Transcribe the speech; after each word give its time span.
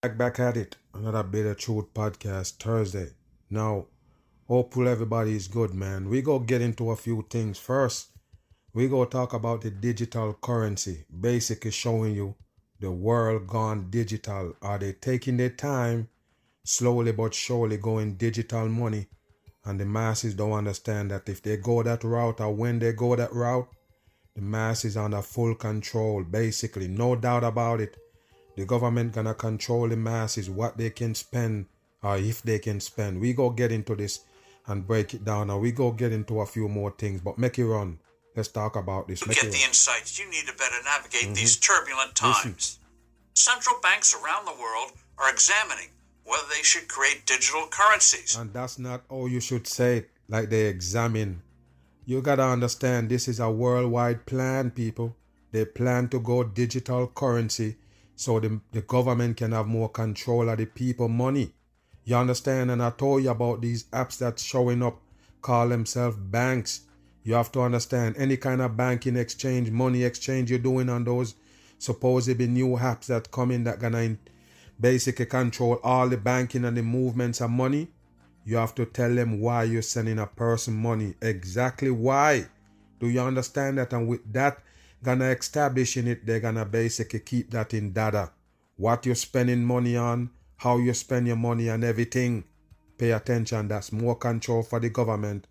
Back 0.00 0.16
back 0.16 0.38
at 0.38 0.56
it. 0.56 0.76
Another 0.94 1.24
Bitter 1.24 1.54
Truth 1.54 1.92
podcast 1.92 2.62
Thursday. 2.62 3.08
Now, 3.50 3.86
hopefully 4.46 4.92
everybody 4.92 5.34
is 5.34 5.48
good, 5.48 5.74
man. 5.74 6.08
We 6.08 6.22
go 6.22 6.38
get 6.38 6.60
into 6.62 6.92
a 6.92 6.96
few 6.96 7.26
things 7.28 7.58
first. 7.58 8.10
We 8.72 8.86
go 8.86 9.04
talk 9.06 9.32
about 9.32 9.62
the 9.62 9.72
digital 9.72 10.34
currency, 10.34 11.04
basically 11.20 11.72
showing 11.72 12.14
you 12.14 12.36
the 12.78 12.92
world 12.92 13.48
gone 13.48 13.90
digital. 13.90 14.54
Are 14.62 14.78
they 14.78 14.92
taking 14.92 15.36
their 15.36 15.50
time, 15.50 16.08
slowly 16.62 17.10
but 17.10 17.34
surely 17.34 17.76
going 17.76 18.14
digital 18.14 18.68
money? 18.68 19.08
And 19.64 19.80
the 19.80 19.84
masses 19.84 20.34
don't 20.34 20.52
understand 20.52 21.10
that 21.10 21.28
if 21.28 21.42
they 21.42 21.56
go 21.56 21.82
that 21.82 22.04
route 22.04 22.40
or 22.40 22.54
when 22.54 22.78
they 22.78 22.92
go 22.92 23.16
that 23.16 23.32
route, 23.32 23.68
the 24.36 24.42
masses 24.42 24.96
under 24.96 25.22
full 25.22 25.56
control, 25.56 26.22
basically, 26.22 26.86
no 26.86 27.16
doubt 27.16 27.42
about 27.42 27.80
it. 27.80 27.96
The 28.58 28.64
government 28.66 29.12
gonna 29.12 29.34
control 29.34 29.88
the 29.88 29.94
masses, 29.96 30.50
what 30.50 30.76
they 30.76 30.90
can 30.90 31.14
spend 31.14 31.66
or 32.02 32.16
if 32.16 32.42
they 32.42 32.58
can 32.58 32.80
spend. 32.80 33.20
We 33.20 33.32
go 33.32 33.50
get 33.50 33.70
into 33.70 33.94
this 33.94 34.18
and 34.66 34.84
break 34.84 35.14
it 35.14 35.24
down, 35.24 35.48
and 35.50 35.60
we 35.60 35.70
go 35.70 35.92
get 35.92 36.10
into 36.12 36.40
a 36.40 36.46
few 36.46 36.68
more 36.68 36.90
things. 36.90 37.20
But 37.20 37.38
make 37.38 37.56
it 37.58 37.66
run. 37.66 38.00
Let's 38.34 38.48
talk 38.48 38.74
about 38.74 39.06
this. 39.06 39.20
To 39.20 39.28
Make 39.28 39.36
get 39.40 39.52
the 39.52 39.58
run. 39.58 39.68
insights 39.68 40.18
you 40.18 40.28
need 40.28 40.46
to 40.48 40.54
better 40.54 40.74
navigate 40.84 41.22
Mm-hmm. 41.26 41.34
these 41.34 41.56
turbulent 41.56 42.16
times. 42.16 42.80
Central 43.34 43.76
banks 43.80 44.12
around 44.12 44.44
the 44.46 44.60
world 44.60 44.90
are 45.18 45.30
examining 45.30 45.90
whether 46.24 46.46
they 46.52 46.62
should 46.62 46.88
create 46.88 47.26
digital 47.26 47.68
currencies. 47.70 48.36
And 48.36 48.52
that's 48.52 48.76
not 48.78 49.04
all 49.08 49.28
you 49.28 49.38
should 49.40 49.68
say 49.68 49.98
it, 49.98 50.10
like 50.28 50.50
they 50.50 50.66
examine. 50.66 51.42
You 52.06 52.22
gotta 52.22 52.42
understand 52.44 53.08
this 53.08 53.28
is 53.28 53.38
a 53.38 53.50
worldwide 53.50 54.26
plan, 54.26 54.72
people. 54.72 55.16
They 55.52 55.64
plan 55.64 56.08
to 56.08 56.18
go 56.18 56.42
digital 56.42 57.06
currency 57.06 57.76
so 58.18 58.40
the, 58.40 58.60
the 58.72 58.80
government 58.80 59.36
can 59.36 59.52
have 59.52 59.68
more 59.68 59.88
control 59.88 60.48
of 60.48 60.58
the 60.58 60.66
people 60.66 61.08
money. 61.08 61.52
You 62.04 62.16
understand? 62.16 62.68
And 62.72 62.82
I 62.82 62.90
told 62.90 63.22
you 63.22 63.30
about 63.30 63.60
these 63.60 63.84
apps 63.92 64.18
that's 64.18 64.42
showing 64.42 64.82
up, 64.82 65.00
call 65.40 65.68
themselves 65.68 66.16
banks. 66.16 66.80
You 67.22 67.34
have 67.34 67.52
to 67.52 67.60
understand 67.60 68.16
any 68.18 68.36
kind 68.36 68.60
of 68.60 68.76
banking 68.76 69.14
exchange, 69.14 69.70
money 69.70 70.02
exchange 70.02 70.50
you're 70.50 70.58
doing 70.58 70.88
on 70.88 71.04
those 71.04 71.36
supposedly 71.78 72.48
new 72.48 72.70
apps 72.70 73.06
that 73.06 73.30
come 73.30 73.52
in 73.52 73.62
that 73.64 73.78
gonna 73.78 74.16
basically 74.80 75.26
control 75.26 75.78
all 75.84 76.08
the 76.08 76.16
banking 76.16 76.64
and 76.64 76.76
the 76.76 76.82
movements 76.82 77.40
of 77.40 77.50
money. 77.50 77.86
You 78.44 78.56
have 78.56 78.74
to 78.74 78.84
tell 78.84 79.14
them 79.14 79.40
why 79.40 79.62
you're 79.62 79.82
sending 79.82 80.18
a 80.18 80.26
person 80.26 80.74
money. 80.74 81.14
Exactly 81.22 81.92
why. 81.92 82.46
Do 82.98 83.08
you 83.08 83.20
understand 83.20 83.78
that? 83.78 83.92
And 83.92 84.08
with 84.08 84.32
that, 84.32 84.58
gonna 85.02 85.26
establishing 85.30 86.06
it, 86.06 86.26
they're 86.26 86.40
gonna 86.40 86.64
basically 86.64 87.20
keep 87.20 87.50
that 87.50 87.74
in 87.74 87.92
data. 87.92 88.30
What 88.76 89.06
you're 89.06 89.14
spending 89.14 89.64
money 89.64 89.96
on, 89.96 90.30
how 90.56 90.78
you 90.78 90.94
spend 90.94 91.26
your 91.26 91.36
money 91.36 91.68
and 91.68 91.84
everything. 91.84 92.44
Pay 92.98 93.12
attention. 93.12 93.68
That's 93.68 93.92
more 93.92 94.16
control 94.16 94.62
for 94.62 94.80
the 94.80 94.90
government 94.90 95.46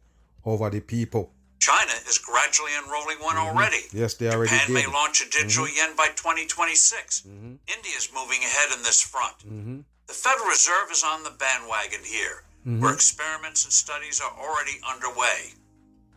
over 0.45 0.69
the 0.69 0.81
people. 0.81 1.31
China 1.59 1.91
is 2.07 2.17
gradually 2.19 2.71
enrolling 2.83 3.17
one 3.19 3.37
already. 3.37 3.77
Mm-hmm. 3.77 3.97
Yes, 3.97 4.13
they 4.15 4.29
already 4.29 4.51
Japan 4.51 4.67
did. 4.67 4.75
Mm-hmm. 4.75 4.91
may 4.91 4.93
launch 4.93 5.21
a 5.21 5.29
digital 5.29 5.67
yen 5.67 5.95
by 5.95 6.07
2026. 6.15 7.25
India 7.25 7.57
is 7.97 8.09
moving 8.13 8.39
ahead 8.43 8.77
in 8.77 8.83
this 8.83 9.01
front. 9.01 9.37
Mm-hmm. 9.39 9.79
The 10.07 10.13
Federal 10.13 10.47
Reserve 10.47 10.91
is 10.91 11.03
on 11.05 11.23
the 11.23 11.31
bandwagon 11.31 12.03
here, 12.05 12.43
Mm-hmm. 12.67 12.81
where 12.81 12.93
experiments 12.93 13.63
and 13.63 13.71
studies 13.71 14.19
are 14.19 14.31
already 14.37 14.73
underway. 14.91 15.53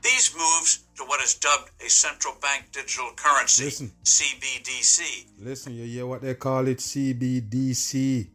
These 0.02 0.34
moves 0.34 0.84
to 0.96 1.04
what 1.04 1.22
is 1.22 1.34
dubbed 1.34 1.70
a 1.84 1.90
central 1.90 2.34
bank 2.40 2.72
digital 2.72 3.10
currency, 3.16 3.64
Listen. 3.64 3.92
CBDC, 4.04 5.26
Listen, 5.38 5.74
you 5.74 5.84
hear 5.84 6.06
what 6.06 6.22
they 6.22 6.34
call 6.34 6.66
it 6.68 6.78
CBDC. 6.78 8.28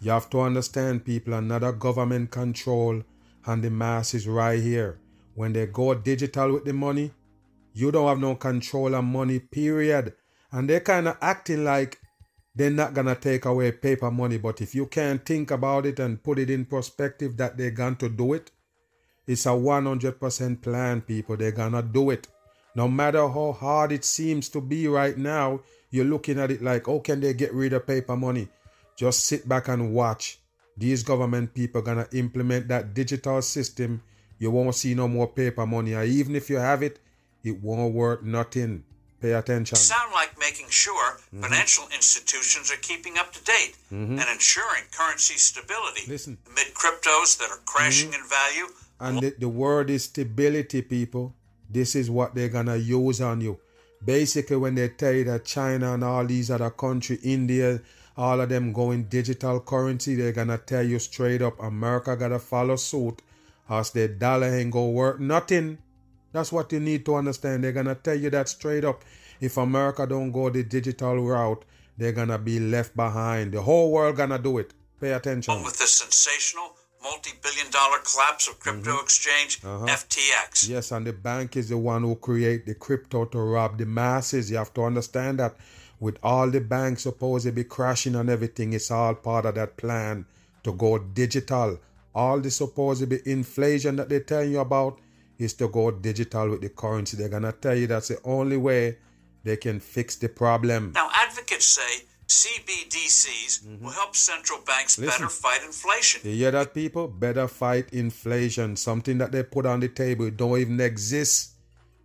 You 0.00 0.10
have 0.10 0.30
to 0.30 0.40
understand, 0.40 1.04
people, 1.04 1.34
another 1.34 1.72
government 1.72 2.30
control 2.30 3.02
and 3.46 3.62
the 3.62 3.70
masses 3.70 4.26
right 4.28 4.60
here. 4.60 4.98
When 5.34 5.52
they 5.52 5.66
go 5.66 5.94
digital 5.94 6.52
with 6.52 6.64
the 6.64 6.72
money, 6.72 7.12
you 7.72 7.90
don't 7.90 8.08
have 8.08 8.18
no 8.18 8.34
control 8.34 8.94
of 8.94 9.04
money, 9.04 9.38
period. 9.38 10.14
And 10.50 10.68
they're 10.68 10.80
kind 10.80 11.08
of 11.08 11.16
acting 11.20 11.64
like 11.64 11.98
they're 12.54 12.70
not 12.70 12.94
gonna 12.94 13.14
take 13.14 13.44
away 13.44 13.72
paper 13.72 14.10
money. 14.10 14.38
But 14.38 14.60
if 14.60 14.74
you 14.74 14.86
can't 14.86 15.24
think 15.24 15.50
about 15.50 15.86
it 15.86 15.98
and 15.98 16.22
put 16.22 16.38
it 16.38 16.50
in 16.50 16.66
perspective 16.66 17.36
that 17.38 17.56
they're 17.56 17.70
going 17.70 17.96
to 17.96 18.08
do 18.08 18.34
it, 18.34 18.50
it's 19.26 19.46
a 19.46 19.50
100% 19.50 20.62
plan, 20.62 21.00
people. 21.00 21.36
They're 21.36 21.52
gonna 21.52 21.82
do 21.82 22.10
it. 22.10 22.28
No 22.74 22.88
matter 22.88 23.28
how 23.28 23.52
hard 23.52 23.92
it 23.92 24.04
seems 24.04 24.48
to 24.50 24.60
be 24.60 24.88
right 24.88 25.16
now, 25.16 25.60
you're 25.90 26.04
looking 26.06 26.38
at 26.40 26.50
it 26.50 26.62
like, 26.62 26.88
oh, 26.88 27.00
can 27.00 27.20
they 27.20 27.34
get 27.34 27.52
rid 27.52 27.72
of 27.74 27.86
paper 27.86 28.16
money? 28.16 28.48
Just 28.96 29.26
sit 29.26 29.48
back 29.48 29.68
and 29.68 29.92
watch. 29.94 30.38
These 30.76 31.02
government 31.02 31.52
people 31.54 31.82
gonna 31.82 32.08
implement 32.12 32.68
that 32.68 32.94
digital 32.94 33.42
system. 33.42 34.02
You 34.38 34.50
won't 34.50 34.74
see 34.74 34.94
no 34.94 35.06
more 35.06 35.28
paper 35.28 35.66
money. 35.66 35.94
Or 35.94 36.02
even 36.04 36.34
if 36.34 36.48
you 36.50 36.56
have 36.56 36.82
it, 36.82 36.98
it 37.44 37.62
won't 37.62 37.94
work 37.94 38.24
nothing. 38.24 38.84
Pay 39.20 39.34
attention. 39.34 39.76
sound 39.76 40.12
like 40.12 40.36
making 40.38 40.66
sure 40.68 41.18
Mm-hmm. 41.32 41.44
financial 41.44 41.84
institutions 41.94 42.70
are 42.72 42.76
keeping 42.82 43.16
up 43.18 43.32
to 43.32 43.42
date 43.44 43.74
and 43.90 44.18
ensuring 44.18 44.82
currency 44.92 45.34
stability 45.38 46.02
Listen. 46.08 46.36
Mm-hmm. 46.36 46.52
amid 46.52 46.74
cryptos 46.74 47.38
that 47.38 47.48
are 47.50 47.60
crashing 47.64 48.12
in 48.12 48.20
value. 48.28 48.66
And 49.02 49.20
the, 49.20 49.34
the 49.38 49.48
word 49.48 49.90
is 49.90 50.04
stability, 50.04 50.82
people. 50.82 51.34
This 51.68 51.96
is 51.96 52.08
what 52.10 52.34
they're 52.34 52.48
gonna 52.48 52.76
use 52.76 53.20
on 53.20 53.40
you. 53.40 53.58
Basically, 54.04 54.56
when 54.56 54.74
they 54.74 54.88
tell 54.90 55.12
you 55.12 55.24
that 55.24 55.44
China 55.44 55.94
and 55.94 56.04
all 56.04 56.24
these 56.24 56.50
other 56.50 56.70
country, 56.70 57.18
India, 57.22 57.80
all 58.16 58.40
of 58.40 58.48
them 58.48 58.72
going 58.72 59.04
digital 59.04 59.58
currency, 59.60 60.14
they're 60.14 60.32
gonna 60.32 60.58
tell 60.58 60.84
you 60.86 60.98
straight 60.98 61.42
up, 61.42 61.60
America 61.60 62.16
gotta 62.16 62.38
follow 62.38 62.76
suit, 62.76 63.22
else 63.68 63.90
their 63.90 64.08
dollar 64.08 64.48
ain't 64.54 64.70
gonna 64.70 64.90
work 64.90 65.18
nothing. 65.18 65.78
That's 66.32 66.52
what 66.52 66.72
you 66.72 66.80
need 66.80 67.04
to 67.06 67.16
understand. 67.16 67.64
They're 67.64 67.72
gonna 67.72 67.94
tell 67.94 68.16
you 68.16 68.30
that 68.30 68.48
straight 68.48 68.84
up. 68.84 69.02
If 69.40 69.56
America 69.56 70.06
don't 70.06 70.30
go 70.30 70.48
the 70.50 70.62
digital 70.62 71.16
route, 71.16 71.64
they're 71.98 72.12
gonna 72.12 72.38
be 72.38 72.60
left 72.60 72.94
behind. 72.94 73.52
The 73.52 73.62
whole 73.62 73.90
world 73.90 74.16
gonna 74.16 74.38
do 74.38 74.58
it. 74.58 74.72
Pay 75.00 75.12
attention. 75.12 75.62
With 75.64 75.78
the 75.78 75.86
sensational 75.86 76.76
multi-billion 77.02 77.70
dollar 77.70 77.98
collapse 77.98 78.48
of 78.48 78.58
crypto 78.60 78.90
Mm-hmm. 78.92 79.04
exchange 79.04 79.60
Uh-huh. 79.64 79.86
FTX. 79.86 80.68
Yes, 80.68 80.92
and 80.92 81.06
the 81.06 81.12
bank 81.12 81.56
is 81.56 81.68
the 81.68 81.78
one 81.78 82.02
who 82.02 82.14
create 82.16 82.66
the 82.66 82.74
crypto 82.74 83.24
to 83.26 83.38
rob 83.38 83.78
the 83.78 83.86
masses. 83.86 84.50
You 84.50 84.56
have 84.58 84.72
to 84.74 84.82
understand 84.84 85.38
that 85.40 85.56
with 86.00 86.18
all 86.22 86.50
the 86.50 86.60
banks 86.60 87.02
supposed 87.02 87.46
to 87.46 87.52
be 87.52 87.64
crashing 87.64 88.14
and 88.16 88.28
everything, 88.30 88.72
it's 88.72 88.90
all 88.90 89.14
part 89.14 89.46
of 89.46 89.54
that 89.54 89.76
plan 89.76 90.26
to 90.64 90.72
go 90.72 90.98
digital. 90.98 91.78
All 92.14 92.40
the 92.40 92.50
supposed 92.50 93.00
to 93.00 93.06
be 93.06 93.18
inflation 93.24 93.96
that 93.96 94.08
they're 94.08 94.20
telling 94.20 94.52
you 94.52 94.60
about 94.60 94.98
is 95.38 95.54
to 95.54 95.68
go 95.68 95.90
digital 95.90 96.50
with 96.50 96.60
the 96.60 96.68
currency. 96.68 97.16
They're 97.16 97.28
gonna 97.28 97.52
tell 97.52 97.74
you 97.76 97.86
that's 97.86 98.08
the 98.08 98.18
only 98.24 98.56
way 98.56 98.98
they 99.44 99.56
can 99.56 99.80
fix 99.80 100.16
the 100.16 100.28
problem. 100.28 100.92
Now, 100.94 101.08
advocates 101.14 101.66
say 101.66 102.04
CBDCs 102.32 103.80
will 103.80 103.90
help 103.90 104.14
central 104.16 104.60
banks 104.66 104.96
Mm-hmm. 104.96 105.04
Listen. 105.04 105.22
better 105.22 105.28
fight 105.30 105.62
inflation. 105.64 106.20
You 106.24 106.36
hear 106.36 106.50
that, 106.52 106.74
people? 106.74 107.08
Better 107.08 107.46
fight 107.48 107.92
inflation. 107.92 108.76
Something 108.76 109.18
that 109.18 109.32
they 109.32 109.42
put 109.42 109.66
on 109.66 109.80
the 109.80 109.88
table 109.88 110.30
don't 110.30 110.58
even 110.58 110.80
exist. 110.80 111.52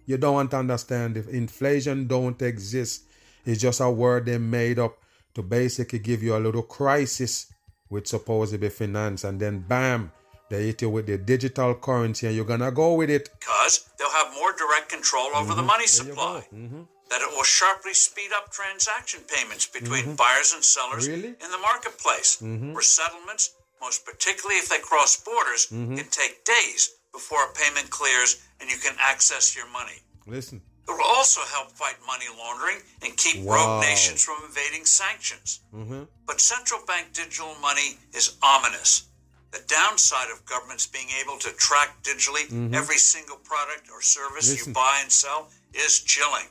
You 0.06 0.18
don't 0.18 0.36
want 0.36 0.52
to 0.52 0.58
understand 0.58 1.18
if 1.18 1.28
inflation 1.28 2.08
don't 2.08 2.42
exist. 2.42 3.04
It's 3.46 3.62
just 3.62 3.80
a 3.82 3.90
word 3.90 4.26
they 4.26 4.38
made 4.38 4.80
up 4.80 4.98
to 5.36 5.42
basically 5.44 6.00
give 6.00 6.22
you 6.24 6.36
a 6.36 6.40
little 6.48 6.64
crisis 6.64 7.52
with 7.90 8.08
supposedly 8.08 8.70
finance, 8.70 9.24
and 9.24 9.40
then 9.40 9.60
bam, 9.60 10.12
they 10.50 10.66
hit 10.68 10.82
you 10.82 10.90
with 10.90 11.06
the 11.08 11.18
digital 11.18 11.74
currency, 11.76 12.28
and 12.28 12.36
you're 12.36 12.46
gonna 12.54 12.72
go 12.72 12.94
with 12.96 13.10
it. 13.10 13.30
because 13.40 13.90
they'll 13.98 14.10
have 14.22 14.34
more 14.34 14.52
direct 14.54 14.90
control 14.90 15.28
over 15.36 15.54
the 15.56 15.62
money 15.64 15.86
Mm-hmm. 15.86 16.08
There 16.10 16.62
you 16.62 16.68
go. 16.70 16.88
That 17.10 17.22
it 17.22 17.30
will 17.36 17.44
sharply 17.44 17.94
speed 17.94 18.32
up 18.36 18.52
transaction 18.52 19.22
payments 19.34 19.66
between 19.66 20.16
buyers 20.16 20.54
and 20.54 20.64
sellers 20.64 21.08
Mm-hmm. 21.08 21.16
Really? 21.22 21.36
in 21.44 21.52
the 21.52 21.58
marketplace, 21.60 22.38
where 22.42 22.82
settlements, 22.82 23.56
most 23.82 24.06
particularly 24.06 24.58
if 24.60 24.68
they 24.70 24.80
cross 24.80 25.16
borders, 25.24 25.68
Mm-hmm. 25.68 25.96
can 25.96 26.08
take 26.10 26.44
days 26.46 26.96
before 27.14 27.46
a 27.50 27.54
payment 27.54 27.90
clears 27.90 28.44
and 28.60 28.70
you 28.70 28.78
can 28.78 28.96
access 29.00 29.56
your 29.56 29.68
money. 29.72 30.00
Listen, 30.26 30.62
It 30.88 30.92
will 30.92 31.06
also 31.18 31.42
help 31.56 31.72
fight 31.72 31.96
money 32.06 32.26
laundering 32.38 32.80
and 33.04 33.16
keep 33.18 33.44
Wow. 33.44 33.56
rogue 33.56 33.82
nations 33.84 34.24
from 34.24 34.38
evading 34.50 34.86
sanctions. 34.86 35.62
Mm-hmm. 35.74 36.04
But 36.26 36.42
central 36.42 36.82
bank 36.86 37.14
digital 37.14 37.56
money 37.62 37.98
is 38.14 38.36
ominous. 38.44 39.04
The 39.52 39.64
downside 39.68 40.30
of 40.32 40.44
governments 40.46 40.86
being 40.88 41.08
able 41.22 41.38
to 41.40 41.50
track 41.52 42.04
digitally 42.04 42.46
every 42.74 42.98
single 42.98 43.38
product 43.38 43.90
or 43.94 44.02
service 44.02 44.48
Mm-hmm. 44.48 44.58
Listen. 44.60 44.70
you 44.72 44.74
buy 44.74 45.00
and 45.04 45.12
sell 45.12 45.48
is 45.74 46.02
chilling. 46.02 46.48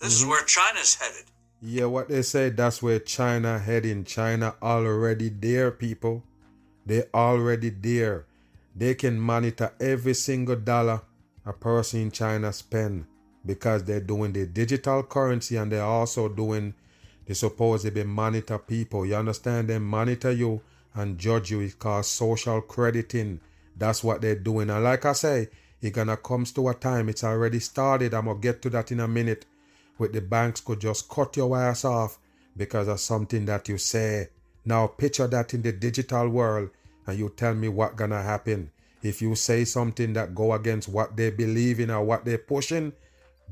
This 0.00 0.22
Mm-hmm. 0.22 0.24
is 0.24 0.26
where 0.30 0.44
China's 0.44 0.94
headed. 0.94 1.24
Yeah, 1.62 1.84
what 1.86 2.08
they 2.08 2.22
say, 2.22 2.48
that's 2.50 2.82
where 2.82 2.98
China 2.98 3.58
heading. 3.58 4.04
China 4.04 4.54
already 4.62 5.28
there, 5.28 5.70
people. 5.70 6.22
They 6.86 7.04
already 7.12 7.68
there. 7.70 8.24
They 8.74 8.94
can 8.94 9.20
monitor 9.20 9.72
every 9.80 10.14
single 10.14 10.56
dollar 10.56 11.02
a 11.44 11.52
person 11.52 12.00
in 12.00 12.10
China 12.10 12.52
spend 12.52 13.04
because 13.44 13.84
they're 13.84 14.00
doing 14.00 14.32
the 14.32 14.46
digital 14.46 15.02
currency 15.02 15.56
and 15.56 15.70
they're 15.72 15.82
also 15.84 16.28
doing 16.28 16.74
They 17.26 17.34
supposed 17.34 17.84
to 17.84 17.90
be 17.90 18.04
monitor 18.04 18.58
people. 18.58 19.04
You 19.06 19.16
understand? 19.16 19.68
They 19.68 19.78
monitor 19.78 20.32
you 20.32 20.62
and 20.94 21.18
judge 21.18 21.50
you. 21.50 21.60
It's 21.60 21.74
called 21.74 22.04
social 22.06 22.60
crediting. 22.60 23.40
That's 23.76 24.02
what 24.02 24.20
they're 24.20 24.34
doing. 24.34 24.70
And 24.70 24.82
like 24.82 25.04
I 25.04 25.12
say, 25.12 25.48
it 25.80 25.90
gonna 25.92 26.16
comes 26.16 26.52
to 26.52 26.68
a 26.68 26.74
time. 26.74 27.08
It's 27.08 27.22
already 27.24 27.60
started. 27.60 28.14
I'm 28.14 28.24
gonna 28.26 28.40
get 28.40 28.62
to 28.62 28.70
that 28.70 28.90
in 28.92 29.00
a 29.00 29.08
minute. 29.08 29.46
With 30.00 30.14
the 30.14 30.22
banks 30.22 30.60
could 30.62 30.80
just 30.80 31.08
cut 31.10 31.36
your 31.36 31.48
wires 31.48 31.84
off 31.84 32.18
because 32.56 32.88
of 32.88 32.98
something 33.00 33.44
that 33.44 33.68
you 33.68 33.76
say. 33.76 34.28
Now 34.64 34.86
picture 34.86 35.26
that 35.26 35.52
in 35.54 35.60
the 35.60 35.72
digital 35.72 36.26
world 36.30 36.70
and 37.06 37.18
you 37.18 37.28
tell 37.36 37.54
me 37.54 37.68
what 37.68 37.96
gonna 37.96 38.22
happen. 38.22 38.70
If 39.02 39.20
you 39.20 39.34
say 39.34 39.64
something 39.66 40.14
that 40.14 40.34
go 40.34 40.54
against 40.54 40.88
what 40.88 41.16
they 41.16 41.30
believe 41.30 41.80
in 41.80 41.90
or 41.90 42.02
what 42.02 42.24
they're 42.24 42.38
pushing, 42.38 42.92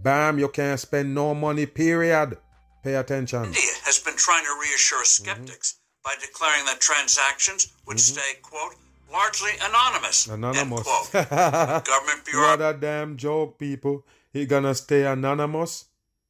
bam, 0.02 0.38
you 0.38 0.48
can't 0.48 0.80
spend 0.80 1.14
no 1.14 1.34
money, 1.34 1.66
period. 1.66 2.38
Pay 2.82 2.94
attention. 2.94 3.44
India 3.44 3.60
has 3.84 3.98
been 3.98 4.16
trying 4.16 4.44
to 4.44 4.54
reassure 4.60 5.04
skeptics 5.04 5.74
Mm-hmm. 5.74 5.84
by 6.04 6.14
declaring 6.26 6.64
that 6.64 6.80
transactions 6.80 7.72
would 7.86 8.00
stay, 8.00 8.34
quote, 8.40 8.74
largely 9.12 9.50
anonymous. 9.62 10.28
end 10.28 10.38
Anonymous. 10.44 10.82
quote. 10.82 11.12
Government 11.12 11.84
what 11.84 12.24
bureaucracy 12.24 12.64
a 12.64 12.74
damn 12.80 13.16
joke, 13.18 13.58
people. 13.58 14.06
He 14.32 14.46
gonna 14.46 14.74
stay 14.74 15.04
anonymous? 15.04 15.84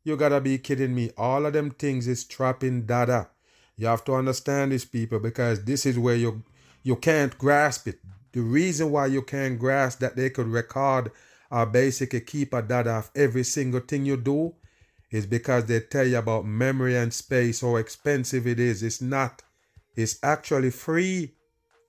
You 0.05 0.17
gotta 0.17 0.41
be 0.41 0.59
kidding 0.59 0.95
me. 0.95 1.11
All 1.17 1.47
of 1.47 1.53
them 1.53 1.71
things 1.71 2.07
is 2.09 2.25
trapping 2.25 2.87
data. 2.87 3.29
You 3.77 3.87
have 3.87 4.05
to 4.05 4.15
understand 4.15 4.73
this, 4.73 4.85
people, 4.85 5.21
because 5.21 5.65
this 5.65 5.87
is 5.87 5.99
where 5.99 6.17
you 6.17 6.43
you 6.83 6.97
can't 6.97 7.37
grasp 7.39 7.89
it. 7.89 7.99
The 8.33 8.41
reason 8.41 8.91
why 8.91 9.07
you 9.07 9.23
can't 9.23 9.59
grasp 9.59 10.01
that 10.01 10.17
they 10.17 10.31
could 10.31 10.49
record 10.49 11.11
or 11.51 11.67
basically 11.67 12.21
keep 12.21 12.53
a 12.53 12.63
data 12.63 12.91
of 12.91 13.11
every 13.15 13.45
single 13.45 13.81
thing 13.81 14.05
you 14.05 14.17
do 14.17 14.55
is 15.11 15.27
because 15.27 15.65
they 15.65 15.81
tell 15.81 16.07
you 16.07 16.19
about 16.19 16.45
memory 16.45 16.97
and 16.97 17.13
space, 17.13 17.63
how 17.63 17.77
expensive 17.77 18.47
it 18.47 18.61
is. 18.61 18.83
It's 18.83 19.01
not. 19.01 19.43
It's 19.97 20.19
actually 20.23 20.71
free. 20.71 21.35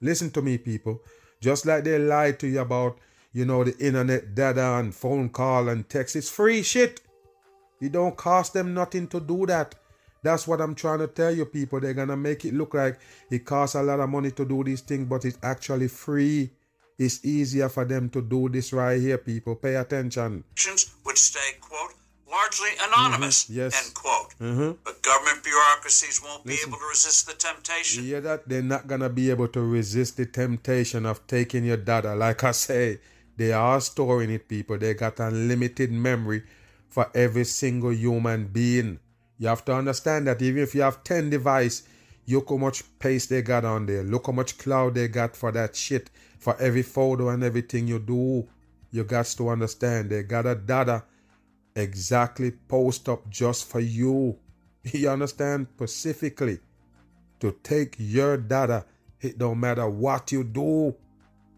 Listen 0.02 0.32
to 0.32 0.42
me, 0.42 0.58
people. 0.58 1.02
Just 1.42 1.66
like 1.66 1.84
they 1.84 2.00
lied 2.00 2.40
to 2.40 2.48
you 2.48 2.60
about, 2.62 2.98
you 3.34 3.46
know, 3.46 3.64
the 3.64 3.78
internet 3.78 4.34
data 4.36 4.78
and 4.80 4.96
phone 4.96 5.30
call 5.30 5.70
and 5.70 5.88
text. 5.90 6.16
It's 6.16 6.30
free 6.30 6.64
shit. 6.64 7.02
It 7.82 7.92
don't 7.92 8.16
cost 8.16 8.54
them 8.54 8.74
nothing 8.74 9.08
to 9.08 9.20
do 9.20 9.46
that. 9.46 9.76
That's 10.22 10.46
what 10.48 10.60
I'm 10.60 10.76
trying 10.76 11.00
to 11.00 11.08
tell 11.08 11.34
you, 11.34 11.46
people. 11.46 11.80
They're 11.80 11.94
gonna 11.94 12.18
make 12.18 12.44
it 12.46 12.54
look 12.54 12.74
like 12.74 13.00
it 13.32 13.46
costs 13.46 13.76
a 13.76 13.82
lot 13.84 14.00
of 14.02 14.10
money 14.10 14.32
to 14.32 14.44
do 14.46 14.64
these 14.64 14.82
things, 14.82 15.08
but 15.08 15.24
it's 15.26 15.38
actually 15.42 15.88
free. 15.88 16.50
It's 16.98 17.24
easier 17.24 17.70
for 17.70 17.86
them 17.86 18.10
to 18.10 18.22
do 18.22 18.50
this 18.50 18.74
right 18.74 19.00
here, 19.00 19.18
people. 19.18 19.56
Pay 19.56 19.76
attention. 19.76 20.44
would 21.06 21.18
stay, 21.18 21.52
quote, 21.62 21.94
largely 22.30 22.68
anonymous, 22.84 23.46
Mm-hmm. 23.46 23.58
yes. 23.60 23.86
end 23.86 23.94
quote. 23.96 24.34
Mm-hmm. 24.42 24.72
But 24.84 25.02
government 25.02 25.42
bureaucracies 25.44 26.22
won't 26.22 26.46
be 26.46 26.58
able 26.68 26.78
to 26.78 26.86
resist 26.90 27.28
the 27.28 27.34
temptation. 27.36 28.04
You 28.04 28.10
hear 28.10 28.22
that? 28.22 28.50
They're 28.50 28.62
not 28.62 28.88
gonna 28.88 29.08
be 29.10 29.30
able 29.30 29.48
to 29.48 29.62
resist 29.62 30.18
the 30.18 30.26
temptation 30.26 31.06
of 31.06 31.26
taking 31.28 31.64
your 31.64 31.78
data. 31.78 32.14
Like 32.16 32.44
I 32.44 32.52
say, 32.52 33.00
they 33.38 33.54
are 33.54 33.80
storing 33.80 34.32
it, 34.32 34.50
people. 34.50 34.78
They 34.78 34.94
got 34.94 35.20
unlimited 35.22 35.94
memory 35.94 36.44
for 36.90 37.10
every 37.14 37.46
single 37.46 37.94
human 37.94 38.48
being. 38.48 39.00
You 39.38 39.48
have 39.48 39.64
to 39.66 39.74
understand 39.74 40.28
that 40.28 40.42
even 40.42 40.64
if 40.64 40.76
you 40.76 40.82
have 40.82 41.04
10 41.04 41.30
device, 41.30 41.84
look 42.28 42.50
how 42.50 42.58
much 42.58 42.80
space 42.80 43.28
they 43.28 43.42
got 43.42 43.64
on 43.64 43.86
there. 43.86 44.04
Look 44.04 44.28
how 44.28 44.34
much 44.34 44.58
cloud 44.58 44.96
they 44.96 45.08
got 45.08 45.36
for 45.36 45.52
that 45.54 45.76
shit. 45.76 46.10
For 46.40 46.60
every 46.60 46.84
photo 46.84 47.30
and 47.30 47.44
everything 47.44 47.88
you 47.88 48.00
do. 48.00 48.48
You 48.92 49.04
got 49.04 49.26
to 49.26 49.50
understand 49.50 50.10
they 50.10 50.24
got 50.24 50.46
a 50.46 50.56
data 50.56 51.04
exactly 51.76 52.52
post 52.52 53.08
up 53.08 53.30
just 53.30 53.70
for 53.70 53.80
you. 53.80 54.38
You 54.94 55.10
understand? 55.10 55.68
Specifically 55.76 56.60
to 57.40 57.52
take 57.64 57.96
your 57.98 58.38
data. 58.38 58.86
It 59.22 59.38
don't 59.38 59.60
matter 59.60 59.88
what 59.90 60.32
you 60.32 60.44
do. 60.44 60.96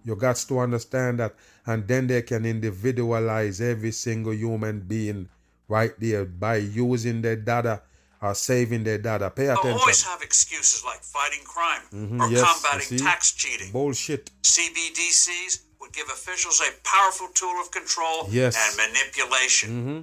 You 0.04 0.16
got 0.16 0.36
to 0.38 0.60
understand 0.60 1.20
that. 1.20 1.36
And 1.66 1.88
then 1.88 2.08
they 2.08 2.22
can 2.24 2.46
individualize 2.46 3.62
every 3.62 3.92
single 3.92 4.34
human 4.34 4.80
being 4.82 5.30
right 5.68 5.92
there 6.00 6.26
by 6.26 6.56
using 6.58 7.22
their 7.22 7.36
data 7.36 7.82
or 8.22 8.34
saving 8.36 8.84
their 8.84 8.98
data. 8.98 9.30
Pay 9.30 9.46
They'll 9.46 9.54
attention. 9.60 9.80
always 9.80 10.04
have 10.04 10.22
excuses 10.22 10.84
like 10.86 11.02
fighting 11.02 11.44
crime 11.46 11.82
or 12.22 12.30
yes, 12.30 12.42
combating 12.62 12.98
tax 13.06 13.32
cheating. 13.34 13.72
Bullshit. 13.72 14.30
CBDCs 14.44 15.62
would 15.80 15.94
give 15.94 16.08
officials 16.08 16.62
a 16.62 16.72
powerful 16.88 17.28
tool 17.34 17.54
of 17.62 17.72
control 17.72 18.28
Yes. 18.30 18.56
and 18.58 18.78
manipulation. 18.78 19.70
Mm-hmm. 19.70 20.00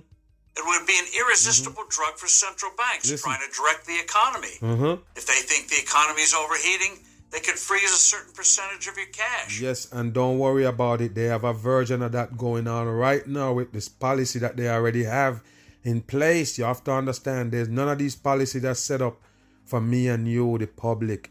It 0.59 0.65
would 0.67 0.87
be 0.89 0.99
an 0.99 1.07
irresistible 1.21 1.85
drug 1.89 2.17
for 2.19 2.27
central 2.27 2.73
banks 2.77 3.09
Listen. 3.11 3.31
trying 3.31 3.41
to 3.49 3.55
direct 3.57 3.87
the 3.87 3.99
economy. 4.01 4.55
Mm-hmm. 4.61 5.03
If 5.17 5.27
they 5.27 5.41
think 5.47 5.69
the 5.69 5.79
economy 5.81 6.23
is 6.23 6.35
overheating, 6.35 6.99
they 7.31 7.41
could 7.41 7.59
freeze 7.59 7.93
a 7.93 7.97
certain 7.97 8.33
percentage 8.33 8.87
of 8.87 8.97
your 8.97 9.07
cash. 9.07 9.61
Yes, 9.61 9.93
and 9.93 10.13
don't 10.13 10.39
worry 10.39 10.65
about 10.65 11.01
it. 11.01 11.15
They 11.15 11.25
have 11.25 11.45
a 11.45 11.53
version 11.53 12.03
of 12.03 12.13
that 12.13 12.37
going 12.37 12.67
on 12.67 12.87
right 12.87 13.27
now 13.27 13.53
with 13.53 13.73
this 13.73 13.89
policy 13.89 14.39
that 14.39 14.57
they 14.57 14.69
already 14.69 15.05
have 15.05 15.43
in 15.85 16.01
place. 16.01 16.59
You 16.59 16.65
have 16.65 16.85
to 16.85 16.93
understand 16.93 17.53
there's 17.53 17.69
none 17.69 17.89
of 17.89 17.99
these 17.99 18.17
policies 18.17 18.63
that's 18.63 18.81
set 18.81 19.03
up 19.03 19.21
for 19.65 19.81
me 19.81 20.09
and 20.09 20.27
you, 20.27 20.57
the 20.59 20.67
public. 20.67 21.31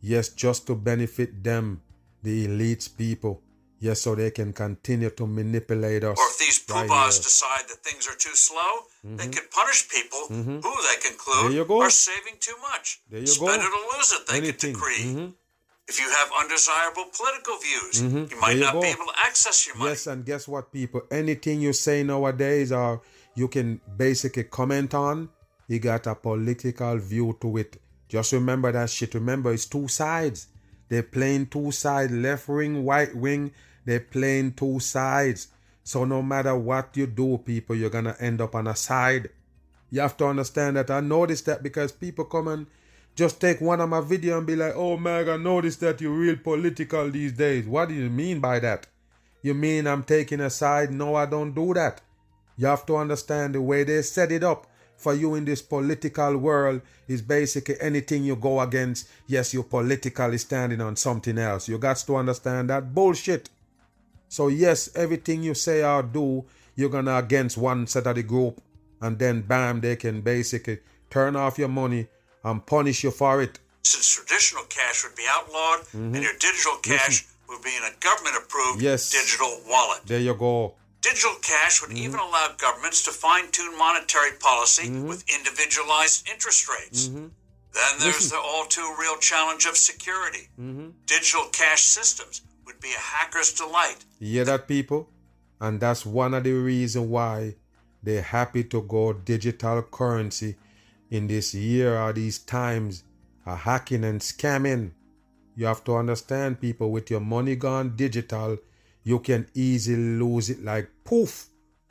Yes, 0.00 0.30
just 0.30 0.66
to 0.68 0.74
benefit 0.74 1.42
them, 1.44 1.82
the 2.22 2.46
elites 2.46 2.88
people. 2.96 3.42
Yes, 3.78 4.00
so 4.00 4.14
they 4.14 4.30
can 4.30 4.52
continue 4.54 5.10
to 5.10 5.26
manipulate 5.26 6.02
us. 6.02 6.16
Or 6.18 6.24
if 6.32 6.38
these 6.38 6.64
right 6.70 6.88
poobahs 6.88 7.12
here. 7.14 7.22
decide 7.24 7.64
that 7.68 7.78
things 7.84 8.08
are 8.08 8.16
too 8.16 8.34
slow, 8.34 8.72
they 9.04 9.28
can 9.28 9.44
punish 9.52 9.88
people 9.88 10.22
who 10.28 10.60
they 10.88 10.96
conclude 11.08 11.44
There 11.44 11.58
you 11.58 11.64
go. 11.66 11.82
are 11.82 11.90
saving 11.90 12.36
too 12.40 12.56
much. 12.62 13.00
There 13.10 13.20
you 13.20 13.26
Spend 13.26 13.60
go. 13.60 13.66
it 13.66 13.72
or 13.78 13.96
lose 13.98 14.12
it, 14.12 14.26
they 14.28 14.36
Anything. 14.38 14.74
could 14.74 14.80
decree. 14.80 15.04
Mhm. 15.14 15.34
If 15.88 16.00
you 16.00 16.08
have 16.10 16.28
undesirable 16.40 17.04
political 17.16 17.56
views, 17.58 18.00
you 18.02 18.08
might 18.40 18.56
Mm-hmm. 18.56 18.58
You 18.58 18.64
not 18.64 18.80
be 18.82 18.88
able 18.88 19.06
to 19.06 19.18
access 19.24 19.66
your 19.66 19.76
money. 19.76 19.90
Yes, 19.90 20.06
and 20.08 20.24
guess 20.24 20.48
what, 20.48 20.72
people? 20.72 21.02
Anything 21.10 21.60
you 21.60 21.72
say 21.74 22.02
nowadays, 22.02 22.72
or 22.72 23.02
you 23.36 23.46
can 23.46 23.80
basically 23.96 24.44
comment 24.44 24.94
on, 24.94 25.28
you 25.68 25.78
got 25.78 26.06
a 26.08 26.14
political 26.14 26.96
view 26.98 27.36
to 27.42 27.58
it. 27.58 27.76
Just 28.08 28.32
remember 28.32 28.72
that 28.72 28.88
shit. 28.90 29.14
Remember, 29.14 29.52
it's 29.52 29.66
two 29.66 29.86
sides. 29.86 30.48
They're 30.88 31.02
playing 31.02 31.46
two 31.46 31.72
sides, 31.72 32.12
left 32.12 32.48
wing, 32.48 32.86
right 32.86 33.14
wing. 33.14 33.52
They're 33.84 34.00
playing 34.00 34.54
two 34.54 34.80
sides. 34.80 35.48
So 35.82 36.04
no 36.04 36.22
matter 36.22 36.56
what 36.56 36.96
you 36.96 37.06
do, 37.06 37.38
people, 37.38 37.76
you're 37.76 37.90
gonna 37.90 38.16
end 38.18 38.40
up 38.40 38.54
on 38.54 38.66
a 38.66 38.76
side. 38.76 39.30
You 39.90 40.00
have 40.00 40.16
to 40.16 40.26
understand 40.26 40.76
that. 40.76 40.90
I 40.90 41.00
noticed 41.00 41.46
that 41.46 41.62
because 41.62 41.92
people 41.92 42.24
come 42.24 42.48
and 42.48 42.66
just 43.14 43.40
take 43.40 43.60
one 43.60 43.80
of 43.80 43.88
my 43.88 44.00
video 44.00 44.36
and 44.36 44.46
be 44.46 44.56
like, 44.56 44.74
"Oh, 44.74 44.96
Meg, 44.96 45.28
I 45.28 45.36
noticed 45.36 45.80
that 45.80 46.00
you're 46.00 46.12
real 46.12 46.36
political 46.36 47.10
these 47.10 47.32
days." 47.32 47.66
What 47.66 47.88
do 47.88 47.94
you 47.94 48.10
mean 48.10 48.40
by 48.40 48.58
that? 48.60 48.88
You 49.42 49.54
mean 49.54 49.86
I'm 49.86 50.02
taking 50.02 50.40
a 50.40 50.50
side? 50.50 50.90
No, 50.90 51.14
I 51.14 51.26
don't 51.26 51.54
do 51.54 51.72
that. 51.74 52.00
You 52.56 52.66
have 52.66 52.84
to 52.86 52.96
understand 52.96 53.54
the 53.54 53.62
way 53.62 53.84
they 53.84 54.02
set 54.02 54.32
it 54.32 54.42
up 54.42 54.66
for 54.96 55.14
you 55.14 55.34
in 55.34 55.44
this 55.44 55.62
political 55.62 56.36
world 56.36 56.80
is 57.08 57.22
basically 57.22 57.76
anything 57.80 58.24
you 58.24 58.36
go 58.36 58.60
against. 58.60 59.08
Yes, 59.26 59.52
you're 59.54 59.62
politically 59.64 60.38
standing 60.38 60.80
on 60.80 60.96
something 60.96 61.38
else. 61.38 61.68
You 61.68 61.78
got 61.78 61.96
to 61.98 62.16
understand 62.16 62.70
that 62.70 62.94
bullshit. 62.94 63.50
So 64.28 64.48
yes, 64.48 64.90
everything 64.96 65.42
you 65.42 65.54
say 65.54 65.84
or 65.84 66.02
do, 66.02 66.44
you're 66.74 66.90
gonna 66.90 67.16
against 67.16 67.56
one 67.56 67.86
set 67.86 68.06
of 68.06 68.16
the 68.16 68.22
group, 68.22 68.60
and 69.00 69.18
then 69.18 69.42
bam, 69.42 69.80
they 69.80 69.96
can 69.96 70.20
basically 70.20 70.78
turn 71.10 71.36
off 71.36 71.58
your 71.58 71.68
money 71.68 72.08
and 72.44 72.64
punish 72.66 73.04
you 73.04 73.10
for 73.10 73.40
it. 73.42 73.58
Since 73.82 74.08
traditional 74.14 74.64
cash 74.64 75.04
would 75.04 75.14
be 75.14 75.22
outlawed 75.30 75.86
and 75.92 76.14
your 76.22 76.32
digital 76.40 76.76
cash 76.82 77.24
would 77.48 77.62
be 77.62 77.70
in 77.76 77.82
a 77.84 77.94
government 78.00 78.36
approved 78.36 78.78
Mm-hmm. 78.78 78.84
Yes. 78.84 79.10
digital 79.10 79.60
wallet. 79.68 80.00
There 80.06 80.18
you 80.20 80.34
go. 80.34 80.74
Digital 81.00 81.34
cash 81.42 81.80
Mm-hmm. 81.80 81.92
would 81.94 81.98
even 81.98 82.18
allow 82.20 82.48
governments 82.58 83.04
to 83.04 83.10
fine 83.10 83.50
tune 83.52 83.76
monetary 83.78 84.32
policy 84.40 84.90
with 84.90 85.24
individualized 85.36 86.28
interest 86.28 86.68
rates. 86.68 87.08
Then 87.08 87.30
there's 88.00 88.00
Mm-hmm. 88.00 88.06
Listen. 88.06 88.28
the 88.30 88.42
all 88.42 88.64
too 88.66 88.94
real 88.98 89.16
challenge 89.18 89.66
of 89.66 89.76
security. 89.76 90.48
Mm-hmm. 90.60 90.88
Digital 91.06 91.44
cash 91.52 91.82
systems 91.82 92.42
would 92.64 92.80
be 92.80 92.88
a 92.96 93.00
hacker's 93.00 93.52
delight. 93.52 94.04
You 94.18 94.32
hear 94.32 94.44
that, 94.46 94.66
people? 94.66 95.08
And 95.60 95.80
that's 95.80 96.04
one 96.06 96.34
of 96.34 96.44
the 96.44 96.52
reasons 96.52 97.06
why 97.06 97.54
they're 98.02 98.22
happy 98.22 98.64
to 98.64 98.82
go 98.82 99.12
digital 99.12 99.82
currency 99.82 100.56
in 101.10 101.26
this 101.28 101.54
year 101.54 101.98
or 101.98 102.12
these 102.12 102.38
times 102.38 103.04
are 103.44 103.56
hacking 103.56 104.04
and 104.04 104.20
scamming. 104.20 104.90
You 105.54 105.66
have 105.66 105.84
to 105.84 105.96
understand, 105.96 106.60
people, 106.60 106.90
with 106.90 107.10
your 107.10 107.20
money 107.20 107.56
gone 107.56 107.96
digital, 107.96 108.58
you 109.06 109.20
can 109.20 109.46
easily 109.54 110.18
lose 110.18 110.50
it 110.50 110.64
like 110.64 110.90
poof. 111.04 111.46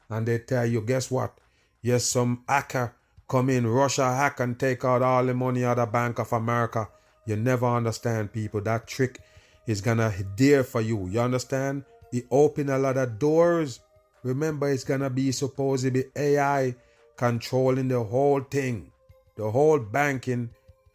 And 0.09 0.27
they 0.27 0.39
tell 0.39 0.65
you, 0.65 0.81
guess 0.81 1.09
what? 1.09 1.37
Yes, 1.81 2.03
some 2.03 2.43
hacker 2.45 2.93
come 3.29 3.49
in, 3.49 3.65
Russia 3.65 4.13
hack 4.13 4.41
and 4.41 4.59
take 4.59 4.83
out 4.83 5.01
all 5.01 5.25
the 5.25 5.33
money 5.33 5.63
out 5.63 5.79
of 5.79 5.93
Bank 5.93 6.19
of 6.19 6.33
America. 6.33 6.89
You 7.25 7.37
never 7.37 7.67
understand, 7.67 8.33
people. 8.33 8.59
That 8.59 8.85
trick 8.85 9.21
is 9.65 9.79
gonna 9.79 10.13
dare 10.35 10.65
for 10.65 10.81
you. 10.81 11.07
You 11.07 11.21
understand? 11.21 11.85
It 12.11 12.25
open 12.29 12.69
a 12.69 12.77
lot 12.77 12.97
of 12.97 13.17
doors. 13.17 13.79
Remember, 14.23 14.69
it's 14.69 14.83
gonna 14.83 15.09
be 15.09 15.31
supposed 15.31 15.85
to 15.85 15.91
be 15.91 16.03
AI 16.17 16.75
controlling 17.15 17.87
the 17.87 18.03
whole 18.03 18.41
thing. 18.41 18.91
The 19.37 19.49
whole 19.49 19.79
banking 19.79 20.49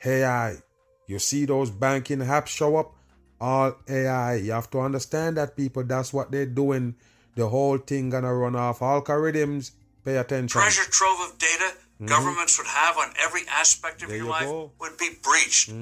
AI. 0.05 0.59
You 1.07 1.19
see 1.19 1.47
those 1.47 1.71
banking 1.71 2.19
apps 2.19 2.49
show 2.49 2.77
up? 2.77 2.95
All 3.41 3.75
AI. 3.89 4.35
You 4.37 4.53
have 4.53 4.71
to 4.71 4.81
understand 4.81 5.37
that 5.39 5.57
people, 5.57 5.83
that's 5.85 6.13
what 6.13 6.31
they're 6.31 6.47
doing. 6.47 6.95
The 7.37 7.49
whole 7.49 7.79
thing 7.79 8.11
gonna 8.11 8.35
run 8.35 8.57
off 8.57 8.81
algorithms. 8.81 9.73
Pay 10.05 10.17
attention. 10.17 10.49
Treasure 10.61 10.91
trove 10.91 11.19
of 11.31 11.39
data 11.39 11.73
governments 12.05 12.59
would 12.59 12.67
have 12.67 12.97
on 12.99 13.13
every 13.21 13.43
aspect 13.51 14.03
of 14.03 14.09
Mm-hmm. 14.09 14.11
There 14.11 14.17
your 14.19 14.27
you 14.27 14.31
life 14.31 14.47
go. 14.47 14.53
Mm-hmm. 14.53 14.81
would 14.81 14.99
be 14.99 15.11
breached. 15.23 15.73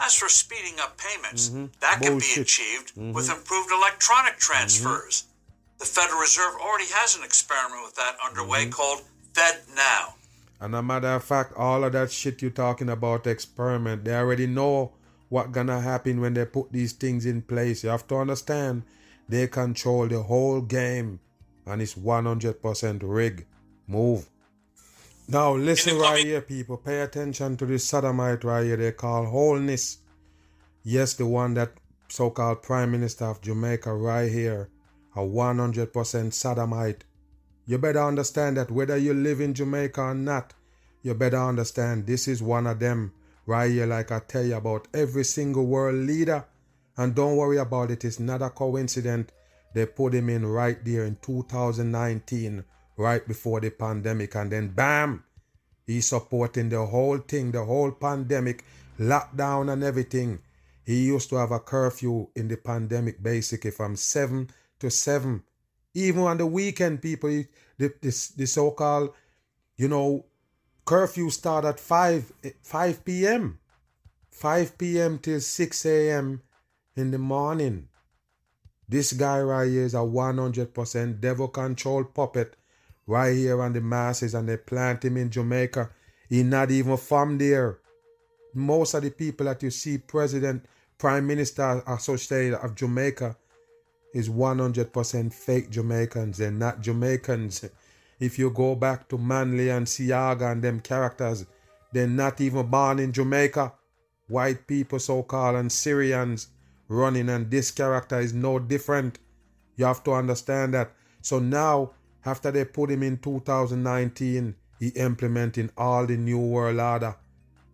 As 0.00 0.14
for 0.16 0.28
speeding 0.28 0.74
up 0.80 0.98
payments, 0.98 1.48
that 1.80 2.00
can 2.00 2.02
be 2.02 2.08
Bullshit. 2.10 2.32
Mm-hmm. 2.32 2.40
achieved 2.42 3.14
with 3.14 3.30
improved 3.30 3.70
electronic 3.70 4.38
transfers. 4.38 5.24
The 5.78 5.84
Federal 5.86 6.20
Reserve 6.20 6.54
already 6.60 6.86
has 6.90 7.16
an 7.16 7.22
experiment 7.24 7.82
with 7.84 7.94
that 7.96 8.16
underway 8.26 8.62
Mm-hmm. 8.62 8.70
called 8.70 9.02
Fed 9.34 9.60
Now. 9.74 10.14
And 10.60 10.74
a 10.74 10.82
matter 10.82 11.08
of 11.08 11.24
fact, 11.24 11.52
all 11.56 11.84
of 11.84 11.92
that 11.92 12.10
shit 12.10 12.40
you're 12.42 12.50
talking 12.50 12.88
about 12.88 13.26
experiment, 13.26 14.04
they 14.04 14.14
already 14.14 14.46
know 14.46 14.92
what 15.34 15.50
gonna 15.50 15.80
happen 15.80 16.20
when 16.20 16.32
they 16.32 16.44
put 16.44 16.70
these 16.70 16.92
things 16.92 17.26
in 17.26 17.42
place. 17.42 17.82
You 17.82 17.90
have 17.90 18.06
to 18.06 18.14
understand, 18.18 18.84
they 19.28 19.48
control 19.48 20.06
the 20.06 20.22
whole 20.22 20.60
game, 20.60 21.18
and 21.66 21.82
it's 21.82 21.94
100% 21.94 23.00
rig. 23.02 23.44
Move. 23.88 24.30
Now 25.26 25.56
listen 25.56 25.98
right 25.98 26.24
here, 26.24 26.40
people. 26.40 26.76
Pay 26.76 27.00
attention 27.00 27.56
to 27.56 27.66
this 27.66 27.84
sodomite 27.84 28.44
right 28.44 28.64
here. 28.64 28.76
They 28.76 28.92
call 28.92 29.24
Holness. 29.26 29.98
Yes, 30.84 31.14
the 31.14 31.26
one 31.26 31.54
that 31.54 31.72
so-called 32.08 32.62
Prime 32.62 32.92
Minister 32.92 33.24
of 33.24 33.40
Jamaica 33.40 33.92
right 33.92 34.30
here, 34.30 34.68
a 35.16 35.20
100% 35.20 36.32
sodomite. 36.32 37.02
You 37.66 37.78
better 37.78 38.04
understand 38.04 38.56
that 38.56 38.70
whether 38.70 38.96
you 38.96 39.12
live 39.14 39.40
in 39.40 39.52
Jamaica 39.52 40.00
or 40.00 40.14
not, 40.14 40.54
you 41.02 41.12
better 41.12 41.42
understand 41.42 42.06
this 42.06 42.28
is 42.28 42.40
one 42.40 42.68
of 42.68 42.78
them 42.78 43.12
right 43.46 43.70
here, 43.70 43.86
like 43.86 44.12
I 44.12 44.20
tell 44.20 44.44
you 44.44 44.56
about 44.56 44.88
every 44.94 45.24
single 45.24 45.66
world 45.66 45.96
leader. 45.96 46.44
And 46.96 47.14
don't 47.14 47.36
worry 47.36 47.58
about 47.58 47.90
it, 47.90 48.04
it's 48.04 48.20
not 48.20 48.42
a 48.42 48.50
coincidence. 48.50 49.30
They 49.74 49.86
put 49.86 50.14
him 50.14 50.28
in 50.28 50.46
right 50.46 50.82
there 50.84 51.04
in 51.04 51.16
2019, 51.22 52.64
right 52.96 53.26
before 53.26 53.60
the 53.60 53.70
pandemic, 53.70 54.36
and 54.36 54.52
then 54.52 54.68
bam, 54.68 55.24
he's 55.86 56.08
supporting 56.08 56.68
the 56.68 56.86
whole 56.86 57.18
thing, 57.18 57.50
the 57.50 57.64
whole 57.64 57.90
pandemic, 57.90 58.64
lockdown 59.00 59.72
and 59.72 59.82
everything. 59.82 60.38
He 60.86 61.06
used 61.06 61.30
to 61.30 61.36
have 61.36 61.50
a 61.50 61.58
curfew 61.58 62.28
in 62.36 62.46
the 62.46 62.56
pandemic, 62.56 63.22
basically 63.22 63.72
from 63.72 63.96
7 63.96 64.48
to 64.78 64.90
7 64.90 65.42
even 65.94 66.22
on 66.22 66.38
the 66.38 66.46
weekend, 66.46 67.00
people, 67.00 67.30
the, 67.30 67.94
the, 68.00 68.32
the 68.36 68.46
so-called, 68.46 69.14
you 69.76 69.88
know, 69.88 70.24
curfew 70.84 71.30
start 71.30 71.64
at 71.64 71.80
5, 71.80 72.32
5 72.62 73.04
p.m. 73.04 73.58
5 74.30 74.78
p.m. 74.78 75.18
till 75.18 75.40
6 75.40 75.86
a.m. 75.86 76.42
in 76.96 77.10
the 77.10 77.18
morning. 77.18 77.88
This 78.88 79.12
guy 79.12 79.40
right 79.40 79.68
here 79.68 79.84
is 79.84 79.94
a 79.94 79.98
100% 79.98 81.20
devil 81.20 81.48
controlled 81.48 82.14
puppet 82.14 82.56
right 83.06 83.34
here 83.34 83.62
on 83.62 83.72
the 83.72 83.80
masses 83.80 84.34
and 84.34 84.48
they 84.48 84.56
plant 84.56 85.04
him 85.04 85.16
in 85.16 85.30
Jamaica. 85.30 85.90
He 86.28 86.42
not 86.42 86.70
even 86.70 86.96
from 86.96 87.38
there. 87.38 87.78
Most 88.54 88.94
of 88.94 89.02
the 89.02 89.10
people 89.10 89.46
that 89.46 89.62
you 89.62 89.70
see, 89.70 89.98
President, 89.98 90.66
Prime 90.98 91.26
Minister 91.26 91.82
Associated 91.86 92.58
of 92.58 92.74
Jamaica, 92.74 93.36
is 94.14 94.28
100% 94.28 95.32
fake 95.32 95.70
Jamaicans. 95.70 96.38
They're 96.38 96.50
not 96.50 96.80
Jamaicans. 96.80 97.64
If 98.20 98.38
you 98.38 98.50
go 98.50 98.74
back 98.74 99.08
to 99.08 99.18
Manley 99.18 99.70
and 99.70 99.86
Seaga 99.86 100.52
and 100.52 100.62
them 100.62 100.80
characters, 100.80 101.46
they're 101.92 102.06
not 102.06 102.40
even 102.40 102.66
born 102.66 102.98
in 102.98 103.12
Jamaica. 103.12 103.72
White 104.28 104.66
people, 104.66 104.98
so 104.98 105.22
called, 105.22 105.56
and 105.56 105.70
Syrians 105.70 106.48
running, 106.88 107.28
and 107.28 107.50
this 107.50 107.70
character 107.70 108.18
is 108.20 108.32
no 108.32 108.58
different. 108.58 109.18
You 109.76 109.84
have 109.86 110.02
to 110.04 110.12
understand 110.12 110.74
that. 110.74 110.92
So 111.22 111.38
now, 111.38 111.90
after 112.24 112.50
they 112.50 112.64
put 112.64 112.90
him 112.90 113.02
in 113.02 113.18
2019, 113.18 114.54
he 114.78 114.88
implementing 114.88 115.70
all 115.76 116.06
the 116.06 116.16
New 116.16 116.38
World 116.38 116.80
Order 116.80 117.16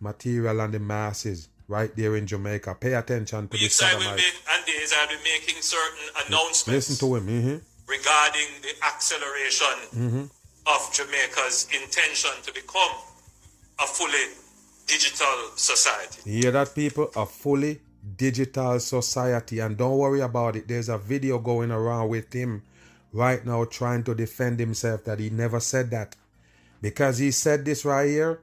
material 0.00 0.60
on 0.60 0.70
the 0.72 0.78
masses 0.78 1.48
right 1.68 1.94
there 1.96 2.16
in 2.16 2.26
Jamaica. 2.26 2.76
Pay 2.80 2.94
attention 2.94 3.48
to 3.48 3.56
the 3.56 3.62
Weeks 3.62 3.82
I 3.82 3.94
will 3.94 4.14
make, 4.16 4.34
and 4.52 4.66
days 4.66 4.92
I'll 4.98 5.08
be 5.08 5.14
making 5.22 5.62
certain 5.62 6.26
announcements 6.26 6.90
Listen 6.90 7.08
to 7.08 7.14
him. 7.16 7.26
mhm. 7.26 7.62
Regarding 7.90 8.48
the 8.62 8.72
acceleration 8.86 9.76
Mm-hmm. 9.94 10.24
of 10.74 10.80
Jamaica's 10.92 11.66
intention 11.74 12.30
to 12.44 12.52
become 12.54 12.92
a 13.82 13.86
fully 13.86 14.26
digital 14.86 15.36
society. 15.56 16.20
You 16.30 16.42
hear 16.42 16.52
that, 16.52 16.74
people? 16.74 17.10
A 17.16 17.26
fully 17.26 17.80
digital 18.16 18.78
society. 18.78 19.58
And 19.60 19.76
don't 19.76 19.98
worry 19.98 20.20
about 20.20 20.56
it. 20.56 20.68
There's 20.68 20.88
a 20.88 20.98
video 20.98 21.38
going 21.38 21.70
around 21.70 22.08
with 22.10 22.32
him 22.32 22.62
right 23.12 23.44
now 23.44 23.64
trying 23.64 24.04
to 24.04 24.14
defend 24.14 24.60
himself 24.60 25.04
that 25.04 25.18
he 25.18 25.30
never 25.30 25.60
said 25.60 25.90
that. 25.90 26.14
Because 26.80 27.18
he 27.18 27.30
said 27.30 27.64
this 27.64 27.84
right 27.84 28.08
here. 28.08 28.40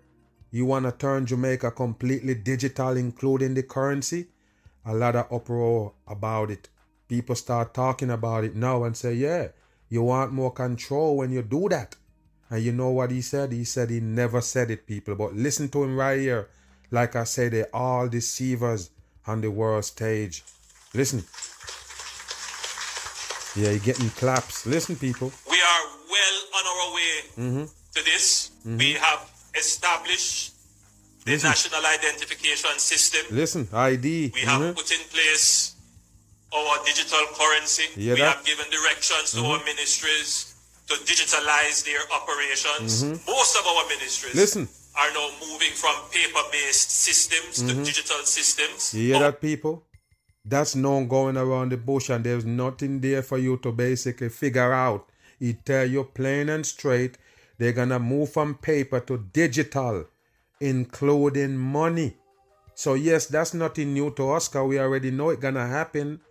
You 0.51 0.66
want 0.66 0.86
to 0.86 0.92
turn 0.92 1.25
Jamaica 1.25 1.72
completely 1.72 2.34
digital, 2.36 2.98
including 2.98 3.54
the 3.54 3.63
currency? 3.63 4.27
A 4.86 4.94
lot 4.94 5.16
of 5.16 5.32
uproar 5.32 5.94
about 6.08 6.50
it. 6.51 6.70
People 7.08 7.36
start 7.36 7.74
talking 7.74 8.10
about 8.10 8.44
it 8.44 8.56
now 8.56 8.84
and 8.84 8.96
say, 8.98 9.14
yeah, 9.14 9.48
you 9.90 10.02
want 10.04 10.34
more 10.34 10.52
control 10.52 11.18
when 11.18 11.32
you 11.32 11.42
do 11.42 11.70
that. 11.70 11.96
And 12.50 12.62
you 12.64 12.72
know 12.72 12.90
what 12.90 13.12
he 13.12 13.22
said? 13.22 13.52
He 13.52 13.64
said 13.64 13.90
he 13.90 14.00
never 14.00 14.42
said 14.42 14.72
it, 14.72 14.88
people. 14.88 15.16
But 15.16 15.34
listen 15.36 15.70
to 15.70 15.84
him 15.84 15.98
right 15.98 16.20
here. 16.20 16.50
Like 16.92 17.16
I 17.16 17.24
said, 17.26 17.52
they're 17.54 17.74
all 17.76 18.08
deceivers 18.08 18.90
on 19.26 19.42
the 19.42 19.52
world 19.52 19.86
stage. 19.86 20.44
Listen. 20.94 21.24
Yeah, 23.56 23.72
you're 23.72 23.80
getting 23.80 24.10
claps. 24.12 24.66
Listen, 24.66 24.96
people. 24.96 25.32
We 25.50 25.58
are 25.58 25.84
well 26.10 26.38
on 26.58 26.64
our 26.68 26.96
way 26.96 27.14
Mm-hmm. 27.38 27.66
to 27.96 28.04
this. 28.06 28.52
We 28.66 28.94
have 28.94 29.30
established 29.56 30.54
the 31.26 31.32
Listen. 31.32 31.50
national 31.50 31.86
identification 31.86 32.78
system. 32.78 33.36
Listen, 33.36 33.68
ID. 33.74 34.32
We 34.34 34.42
have 34.42 34.62
Mhm. 34.62 34.76
put 34.76 34.92
in 34.92 35.00
place 35.10 35.74
our 36.54 36.86
digital 36.86 37.20
currency. 37.36 37.84
We 37.98 38.20
have 38.20 38.44
given 38.46 38.66
directions 38.72 39.32
to 39.34 39.42
our 39.46 39.63
ministries 39.66 40.56
to 40.88 40.94
digitalize 41.04 41.84
their 41.84 42.00
operations. 42.16 43.04
Most 43.04 43.58
of 43.60 43.66
our 43.68 43.84
ministries 43.88 44.34
Mm-hmm. 44.34 44.39
Listen. 44.39 44.68
are 44.98 45.12
now 45.13 45.30
moving 45.42 45.72
from 45.72 45.94
paper-based 46.12 46.89
systems 46.92 47.62
to 47.68 47.74
digital 47.84 48.20
systems. 48.24 48.80
Mm-hmm. 48.89 48.98
You 48.98 49.04
hear 49.04 49.13
But 49.20 49.20
that, 49.32 49.42
people? 49.42 49.84
That's 50.46 50.75
known 50.75 51.10
going 51.10 51.36
around 51.36 51.74
the 51.74 51.77
bush, 51.77 52.10
and 52.10 52.24
there's 52.24 52.46
nothing 52.46 53.01
there 53.01 53.22
for 53.22 53.38
you 53.38 53.58
to 53.58 53.72
basically 53.74 54.30
figure 54.30 54.72
out. 54.72 55.10
He 55.39 55.54
tell 55.54 55.86
you 55.86 56.06
plain 56.06 56.48
and 56.50 56.66
straight, 56.66 57.18
they're 57.58 57.74
gonna 57.74 58.00
move 58.00 58.32
from 58.32 58.56
paper 58.56 59.01
to 59.01 59.18
digital, 59.34 60.06
including 60.62 61.58
money. 61.58 62.16
So 62.75 62.94
yes, 62.94 63.25
that's 63.25 63.54
nothing 63.54 63.94
new 63.94 64.12
to 64.12 64.32
us, 64.32 64.48
cause 64.48 64.68
we 64.68 64.80
already 64.80 65.12
know 65.12 65.30
it 65.32 65.42
gonna 65.42 65.68
happen. 65.68 66.22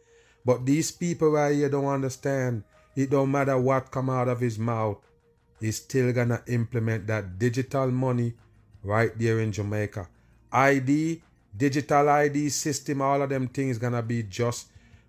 But 0.46 0.64
these 0.64 0.92
people 0.92 1.30
right 1.30 1.52
here 1.54 1.68
don't 1.68 1.86
understand. 1.86 2.62
It 2.94 3.10
don't 3.10 3.32
matter 3.32 3.58
what 3.58 3.90
come 3.90 4.08
out 4.08 4.28
of 4.28 4.38
his 4.40 4.58
mouth. 4.58 4.98
He's 5.60 5.76
still 5.78 6.12
gonna 6.12 6.42
implement 6.46 7.08
that 7.08 7.36
digital 7.38 7.90
money 7.90 8.34
right 8.84 9.10
there 9.18 9.40
in 9.40 9.50
Jamaica. 9.50 10.08
ID, 10.52 11.20
digital 11.56 12.08
ID 12.08 12.48
system, 12.50 13.02
all 13.02 13.20
of 13.22 13.28
them 13.28 13.48
things 13.48 13.76
gonna 13.78 14.02
be 14.02 14.22
just 14.22 14.68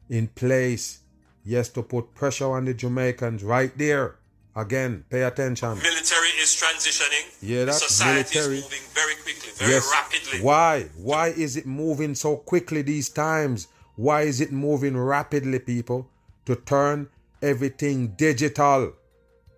in 0.09 0.27
place. 0.27 1.01
Yes, 1.45 1.69
to 1.69 1.83
put 1.83 2.15
pressure 2.15 2.51
on 2.51 2.65
the 2.65 2.73
Jamaicans 2.73 3.43
right 3.43 3.71
there. 3.77 4.15
Again, 4.55 5.05
pay 5.09 5.21
attention. 5.21 5.69
military 5.77 6.29
is 6.41 6.49
transitioning. 6.59 7.25
Yeah, 7.41 7.59
The 7.59 7.65
that's 7.65 7.87
society 7.87 8.39
military. 8.39 8.57
is 8.57 8.63
moving 8.63 8.85
very 8.93 9.15
quickly, 9.21 9.51
very 9.55 9.71
yes. 9.73 9.91
rapidly. 9.93 10.41
Why? 10.41 10.89
Why 10.97 11.27
is 11.27 11.55
it 11.57 11.67
moving 11.67 12.15
so 12.15 12.37
quickly 12.37 12.81
these 12.81 13.09
times? 13.09 13.67
Why 13.97 14.21
is 14.21 14.41
it 14.41 14.51
moving 14.51 14.95
rapidly, 14.95 15.57
people? 15.57 16.07
To 16.45 16.55
turn 16.55 17.09
everything 17.41 18.09
digital. 18.09 18.93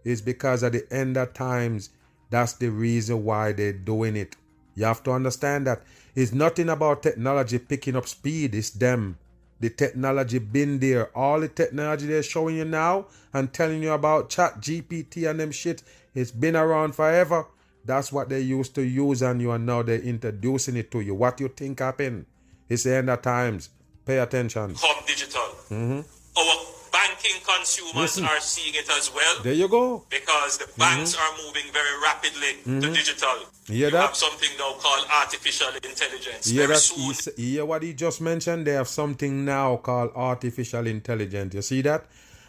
It's 0.06 0.22
because 0.22 0.64
at 0.64 0.72
the 0.72 0.92
end 0.94 1.18
of 1.18 1.34
times, 1.34 1.90
that's 2.30 2.54
the 2.54 2.70
reason 2.70 3.26
why 3.26 3.52
they're 3.52 3.74
doing 3.74 4.16
it. 4.16 4.38
You 4.76 4.86
have 4.86 5.04
to 5.04 5.12
understand 5.12 5.68
that 5.68 5.84
it's 6.16 6.32
nothing 6.32 6.70
about 6.70 7.04
technology 7.04 7.60
picking 7.60 7.98
up 7.98 8.08
speed, 8.08 8.56
it's 8.56 8.70
them. 8.70 9.18
The 9.60 9.70
technology 9.70 10.40
been 10.40 10.80
there. 10.80 11.08
All 11.18 11.42
the 11.42 11.50
technology 11.50 12.08
they're 12.08 12.24
showing 12.24 12.56
you 12.56 12.66
now 12.66 13.08
and 13.34 13.52
telling 13.52 13.84
you 13.84 13.92
about 13.92 14.30
ChatGPT 14.30 15.30
and 15.30 15.38
them 15.38 15.52
shit, 15.52 15.84
it's 16.16 16.32
been 16.32 16.56
around 16.56 16.96
forever. 16.96 17.46
That's 17.84 18.14
what 18.14 18.30
they 18.30 18.40
used 18.40 18.74
to 18.76 18.84
use 18.84 19.22
and 19.22 19.42
you 19.42 19.52
and 19.52 19.66
now 19.66 19.82
they're 19.82 20.00
introducing 20.00 20.78
it 20.78 20.92
to 20.92 21.02
you. 21.02 21.14
What 21.14 21.42
you 21.42 21.50
think 21.50 21.80
happened? 21.80 22.26
It's 22.70 22.84
the 22.84 22.96
end 22.96 23.10
of 23.10 23.22
times. 23.22 23.70
Pay 24.10 24.18
attention. 24.18 24.74
Come 24.74 24.98
digital. 25.06 25.48
Mm-hmm. 25.70 26.02
Our 26.40 26.56
banking 26.92 27.38
consumers 27.46 28.18
Listen. 28.18 28.26
are 28.26 28.40
seeing 28.40 28.74
it 28.74 28.90
as 28.98 29.14
well 29.14 29.36
There 29.44 29.54
you 29.54 29.68
go. 29.68 30.04
because 30.10 30.58
the 30.58 30.68
banks 30.80 31.16
are 31.16 31.32
moving 31.46 31.72
very 31.72 31.96
rapidly 32.02 32.82
to 32.82 32.92
digital. 32.92 33.38
Hear 33.68 33.86
you 33.86 33.92
that? 33.92 34.02
have 34.08 34.16
something 34.16 34.50
now 34.58 34.72
called 34.80 35.06
artificial 35.22 35.68
intelligence. 35.76 36.48
You 36.48 36.60
hear, 36.62 36.68
very 36.68 36.78
that? 36.78 36.82
soon, 36.82 37.34
He, 37.38 37.44
you 37.44 37.54
hear 37.58 37.66
what 37.66 37.84
he 37.84 37.94
just 37.94 38.20
mentioned? 38.20 38.66
They 38.66 38.72
have 38.74 38.88
something 38.88 39.46
now 39.46 39.78
called 39.78 40.10
artificial 40.16 40.88
intelligence. 40.88 41.54
You 41.54 41.62
see 41.62 41.82
that? 41.84 42.06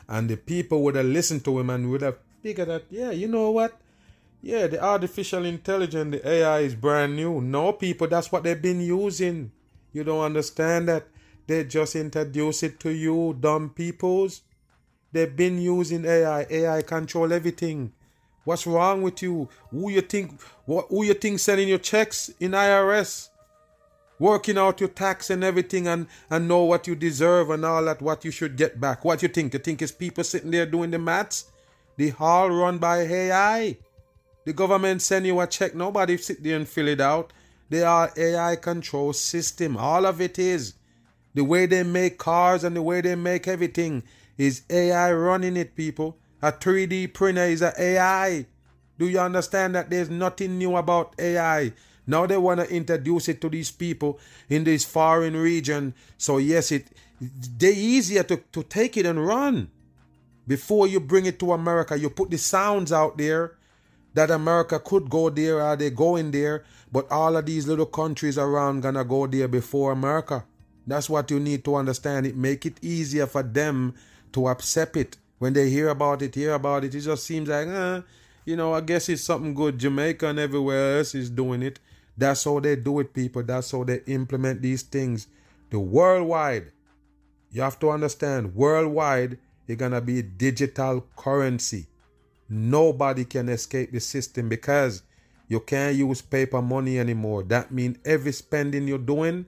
And 0.08 0.30
the 0.30 0.38
people 0.38 0.82
would 0.84 0.94
have 0.94 1.04
listened 1.06 1.44
to 1.44 1.58
him 1.58 1.68
and 1.68 1.90
would 1.90 2.00
have 2.00 2.16
figured 2.42 2.68
that, 2.68 2.84
yeah, 2.90 3.10
you 3.10 3.28
know 3.28 3.50
what? 3.50 3.76
Yeah, 4.42 4.66
the 4.66 4.82
artificial 4.82 5.44
intelligence, 5.44 6.12
the 6.16 6.26
AI 6.26 6.60
is 6.60 6.74
brand 6.74 7.16
new. 7.16 7.42
No, 7.42 7.72
people, 7.74 8.06
that's 8.08 8.32
what 8.32 8.44
they've 8.44 8.60
been 8.62 8.80
using. 8.80 9.52
You 9.92 10.04
don't 10.04 10.24
understand 10.24 10.88
that. 10.88 11.04
They 11.50 11.64
just 11.64 11.96
introduce 11.96 12.62
it 12.62 12.78
to 12.78 12.90
you, 12.90 13.36
dumb 13.40 13.70
peoples. 13.70 14.42
They've 15.10 15.34
been 15.34 15.60
using 15.60 16.04
AI. 16.04 16.46
AI 16.48 16.82
control 16.82 17.32
everything. 17.32 17.92
What's 18.44 18.68
wrong 18.68 19.02
with 19.02 19.20
you? 19.20 19.48
Who 19.72 19.90
you 19.90 20.02
think? 20.02 20.40
What? 20.64 20.86
Who 20.90 21.02
you 21.02 21.14
think 21.14 21.40
sending 21.40 21.66
your 21.66 21.78
checks 21.78 22.30
in 22.38 22.52
IRS? 22.52 23.30
Working 24.20 24.58
out 24.58 24.78
your 24.78 24.90
tax 24.90 25.28
and 25.28 25.42
everything, 25.42 25.88
and 25.88 26.06
and 26.30 26.46
know 26.46 26.62
what 26.62 26.86
you 26.86 26.94
deserve 26.94 27.50
and 27.50 27.64
all 27.64 27.84
that. 27.84 28.00
What 28.00 28.24
you 28.24 28.30
should 28.30 28.54
get 28.56 28.80
back. 28.80 29.04
What 29.04 29.20
you 29.20 29.28
think? 29.28 29.52
You 29.52 29.58
think 29.58 29.82
it's 29.82 29.90
people 29.90 30.22
sitting 30.22 30.52
there 30.52 30.66
doing 30.66 30.92
the 30.92 31.00
maths? 31.00 31.46
The 31.96 32.10
hall 32.10 32.48
run 32.48 32.78
by 32.78 32.98
AI. 32.98 33.76
The 34.44 34.52
government 34.52 35.02
send 35.02 35.26
you 35.26 35.40
a 35.40 35.48
check. 35.48 35.74
Nobody 35.74 36.16
sit 36.16 36.44
there 36.44 36.54
and 36.54 36.68
fill 36.68 36.86
it 36.86 37.00
out. 37.00 37.32
They 37.70 37.82
are 37.82 38.12
AI 38.16 38.54
control 38.54 39.12
system. 39.12 39.76
All 39.76 40.06
of 40.06 40.20
it 40.20 40.38
is. 40.38 40.74
The 41.34 41.44
way 41.44 41.66
they 41.66 41.82
make 41.82 42.18
cars 42.18 42.64
and 42.64 42.74
the 42.74 42.82
way 42.82 43.00
they 43.00 43.14
make 43.14 43.46
everything 43.46 44.02
is 44.36 44.62
AI 44.70 45.12
running 45.12 45.56
it, 45.56 45.76
people. 45.76 46.16
A 46.42 46.50
3D 46.50 47.12
printer 47.12 47.44
is 47.44 47.62
a 47.62 47.72
AI. 47.80 48.46
Do 48.98 49.08
you 49.08 49.20
understand 49.20 49.74
that 49.74 49.90
there's 49.90 50.10
nothing 50.10 50.58
new 50.58 50.76
about 50.76 51.14
AI? 51.18 51.72
Now 52.06 52.26
they 52.26 52.36
want 52.36 52.60
to 52.60 52.68
introduce 52.68 53.28
it 53.28 53.40
to 53.42 53.48
these 53.48 53.70
people 53.70 54.18
in 54.48 54.64
this 54.64 54.84
foreign 54.84 55.36
region. 55.36 55.94
So 56.18 56.38
yes, 56.38 56.72
it 56.72 56.88
they 57.20 57.72
easier 57.72 58.22
to, 58.24 58.36
to 58.52 58.62
take 58.62 58.96
it 58.96 59.06
and 59.06 59.24
run. 59.24 59.70
Before 60.46 60.88
you 60.88 61.00
bring 61.00 61.26
it 61.26 61.38
to 61.40 61.52
America, 61.52 61.98
you 61.98 62.10
put 62.10 62.30
the 62.30 62.38
sounds 62.38 62.92
out 62.92 63.18
there 63.18 63.56
that 64.14 64.30
America 64.30 64.80
could 64.80 65.08
go 65.08 65.30
there 65.30 65.60
are 65.60 65.76
they 65.76 65.90
going 65.90 66.30
there, 66.30 66.64
but 66.90 67.10
all 67.12 67.36
of 67.36 67.46
these 67.46 67.68
little 67.68 67.86
countries 67.86 68.36
around 68.38 68.80
gonna 68.80 69.04
go 69.04 69.26
there 69.26 69.48
before 69.48 69.92
America. 69.92 70.44
That's 70.90 71.08
what 71.08 71.30
you 71.30 71.38
need 71.38 71.64
to 71.64 71.76
understand. 71.76 72.26
It 72.26 72.36
make 72.36 72.66
it 72.66 72.82
easier 72.82 73.26
for 73.26 73.42
them 73.42 73.94
to 74.32 74.48
accept 74.48 74.96
it. 74.96 75.16
When 75.38 75.52
they 75.52 75.70
hear 75.70 75.88
about 75.88 76.20
it, 76.22 76.34
hear 76.34 76.54
about 76.54 76.84
it, 76.84 76.94
it 76.94 77.00
just 77.00 77.24
seems 77.24 77.48
like, 77.48 77.68
uh, 77.68 78.02
you 78.44 78.56
know, 78.56 78.74
I 78.74 78.80
guess 78.80 79.08
it's 79.08 79.22
something 79.22 79.54
good. 79.54 79.78
Jamaica 79.78 80.26
and 80.26 80.38
everywhere 80.38 80.98
else 80.98 81.14
is 81.14 81.30
doing 81.30 81.62
it. 81.62 81.78
That's 82.16 82.44
how 82.44 82.60
they 82.60 82.76
do 82.76 83.00
it, 83.00 83.14
people. 83.14 83.42
That's 83.42 83.70
how 83.70 83.84
they 83.84 84.00
implement 84.06 84.62
these 84.62 84.82
things. 84.82 85.28
The 85.70 85.78
worldwide, 85.78 86.72
you 87.52 87.62
have 87.62 87.78
to 87.80 87.90
understand, 87.90 88.54
worldwide, 88.54 89.38
it's 89.68 89.78
gonna 89.78 90.00
be 90.00 90.22
digital 90.22 91.06
currency. 91.16 91.86
Nobody 92.48 93.24
can 93.24 93.48
escape 93.48 93.92
the 93.92 94.00
system 94.00 94.48
because 94.48 95.04
you 95.46 95.60
can't 95.60 95.96
use 95.96 96.20
paper 96.20 96.60
money 96.60 96.98
anymore. 96.98 97.44
That 97.44 97.70
means 97.70 97.98
every 98.04 98.32
spending 98.32 98.88
you're 98.88 98.98
doing, 98.98 99.46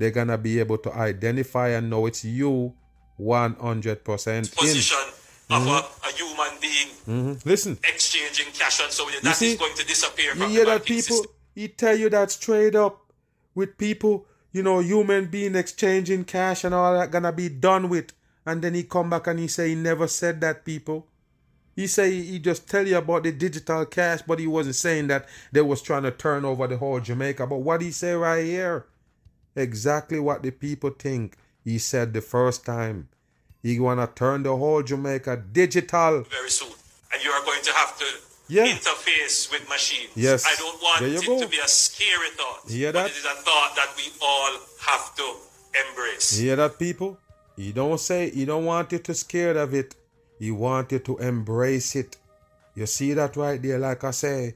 they're 0.00 0.10
gonna 0.10 0.38
be 0.38 0.58
able 0.58 0.78
to 0.78 0.92
identify 0.92 1.68
and 1.68 1.88
know 1.90 2.06
it's 2.06 2.24
you 2.24 2.74
100% 3.20 4.36
in. 4.36 4.42
position 4.46 4.98
of 4.98 5.14
Mm-hmm. 5.50 5.68
a, 5.68 6.08
a 6.08 6.12
human 6.12 6.60
being 6.60 7.40
Listen, 7.44 7.76
exchanging 7.82 8.52
cash 8.54 8.80
and 8.80 8.92
so 8.92 9.04
on. 9.04 9.10
That 9.24 9.30
is 9.32 9.36
see? 9.36 9.56
going 9.56 9.74
to 9.74 9.84
disappear 9.84 10.30
you 10.34 10.40
from 10.42 10.50
hear 10.50 10.64
the 10.64 10.70
that 10.72 10.84
people? 10.84 11.02
system. 11.16 11.32
He 11.56 11.66
tell 11.66 11.96
you 11.96 12.08
that 12.10 12.30
straight 12.30 12.76
up 12.76 13.12
with 13.56 13.76
people, 13.76 14.26
you 14.52 14.62
know, 14.62 14.78
human 14.78 15.26
being 15.26 15.56
exchanging 15.56 16.22
cash 16.24 16.62
and 16.62 16.72
all 16.72 16.94
that 16.96 17.10
gonna 17.10 17.32
be 17.32 17.48
done 17.48 17.88
with. 17.88 18.12
And 18.46 18.62
then 18.62 18.74
he 18.74 18.84
come 18.84 19.10
back 19.10 19.26
and 19.26 19.40
he 19.40 19.48
say 19.48 19.70
he 19.70 19.74
never 19.74 20.06
said 20.06 20.40
that, 20.42 20.64
people. 20.64 21.08
He 21.74 21.88
say 21.88 22.12
he 22.22 22.38
just 22.38 22.68
tell 22.68 22.86
you 22.86 22.98
about 22.98 23.24
the 23.24 23.32
digital 23.32 23.84
cash, 23.86 24.20
but 24.22 24.38
he 24.38 24.46
wasn't 24.46 24.76
saying 24.76 25.08
that 25.08 25.28
they 25.50 25.62
was 25.62 25.82
trying 25.82 26.04
to 26.04 26.10
turn 26.12 26.44
over 26.44 26.68
the 26.68 26.76
whole 26.76 27.00
Jamaica. 27.00 27.44
But 27.48 27.56
what 27.58 27.80
he 27.82 27.90
say 27.90 28.12
right 28.14 28.44
here, 28.44 28.86
exactly 29.56 30.18
what 30.18 30.42
the 30.42 30.50
people 30.50 30.90
think. 30.90 31.36
He 31.64 31.78
said 31.78 32.12
the 32.12 32.20
first 32.20 32.64
time. 32.64 33.08
He 33.62 33.78
wanna 33.78 34.08
turn 34.14 34.42
the 34.42 34.56
whole 34.56 34.82
Jamaica 34.82 35.42
digital. 35.52 36.22
very 36.30 36.50
soon. 36.50 36.72
And 37.12 37.22
you 37.22 37.30
are 37.30 37.44
going 37.44 37.62
to 37.62 37.72
have 37.74 37.98
to 37.98 38.04
Yeah. 38.48 38.66
interface 38.66 39.50
with 39.52 39.68
machines. 39.68 40.10
Yes. 40.14 40.44
I 40.46 40.54
don't 40.56 40.80
want 40.82 41.02
you 41.02 41.18
it 41.18 41.26
go. 41.26 41.40
to 41.40 41.48
be 41.48 41.58
a 41.58 41.68
scary 41.68 42.30
thought. 42.30 42.62
You 42.68 42.76
hear 42.78 42.92
but 42.92 43.02
that? 43.02 43.10
it 43.10 43.16
is 43.16 43.24
a 43.24 43.34
thought 43.42 43.72
that 43.76 43.90
we 43.96 44.04
all 44.22 44.52
have 44.88 45.14
to 45.16 45.36
embrace. 45.88 46.32
You 46.38 46.46
hear 46.46 46.56
that, 46.56 46.78
people? 46.78 47.18
He 47.56 47.72
don't 47.72 48.00
say 48.00 48.30
he 48.30 48.44
don't 48.46 48.64
want 48.64 48.90
you 48.92 48.98
to 49.00 49.14
scared 49.14 49.56
of 49.56 49.74
it. 49.74 49.94
He 50.38 50.50
want 50.50 50.90
you 50.92 50.98
to 51.00 51.18
embrace 51.18 51.94
it. 51.94 52.16
You 52.74 52.86
see 52.86 53.12
that 53.12 53.36
right 53.36 53.60
there? 53.60 53.78
Like 53.78 54.02
I 54.04 54.12
say, 54.12 54.54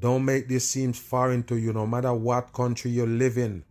don't 0.00 0.24
make 0.24 0.48
this 0.48 0.66
seem 0.66 0.94
foreign 0.94 1.42
to 1.44 1.56
you, 1.56 1.72
no 1.74 1.86
matter 1.86 2.12
what 2.14 2.52
country 2.54 2.90
you 2.92 3.04
live 3.04 3.36
in. 3.36 3.64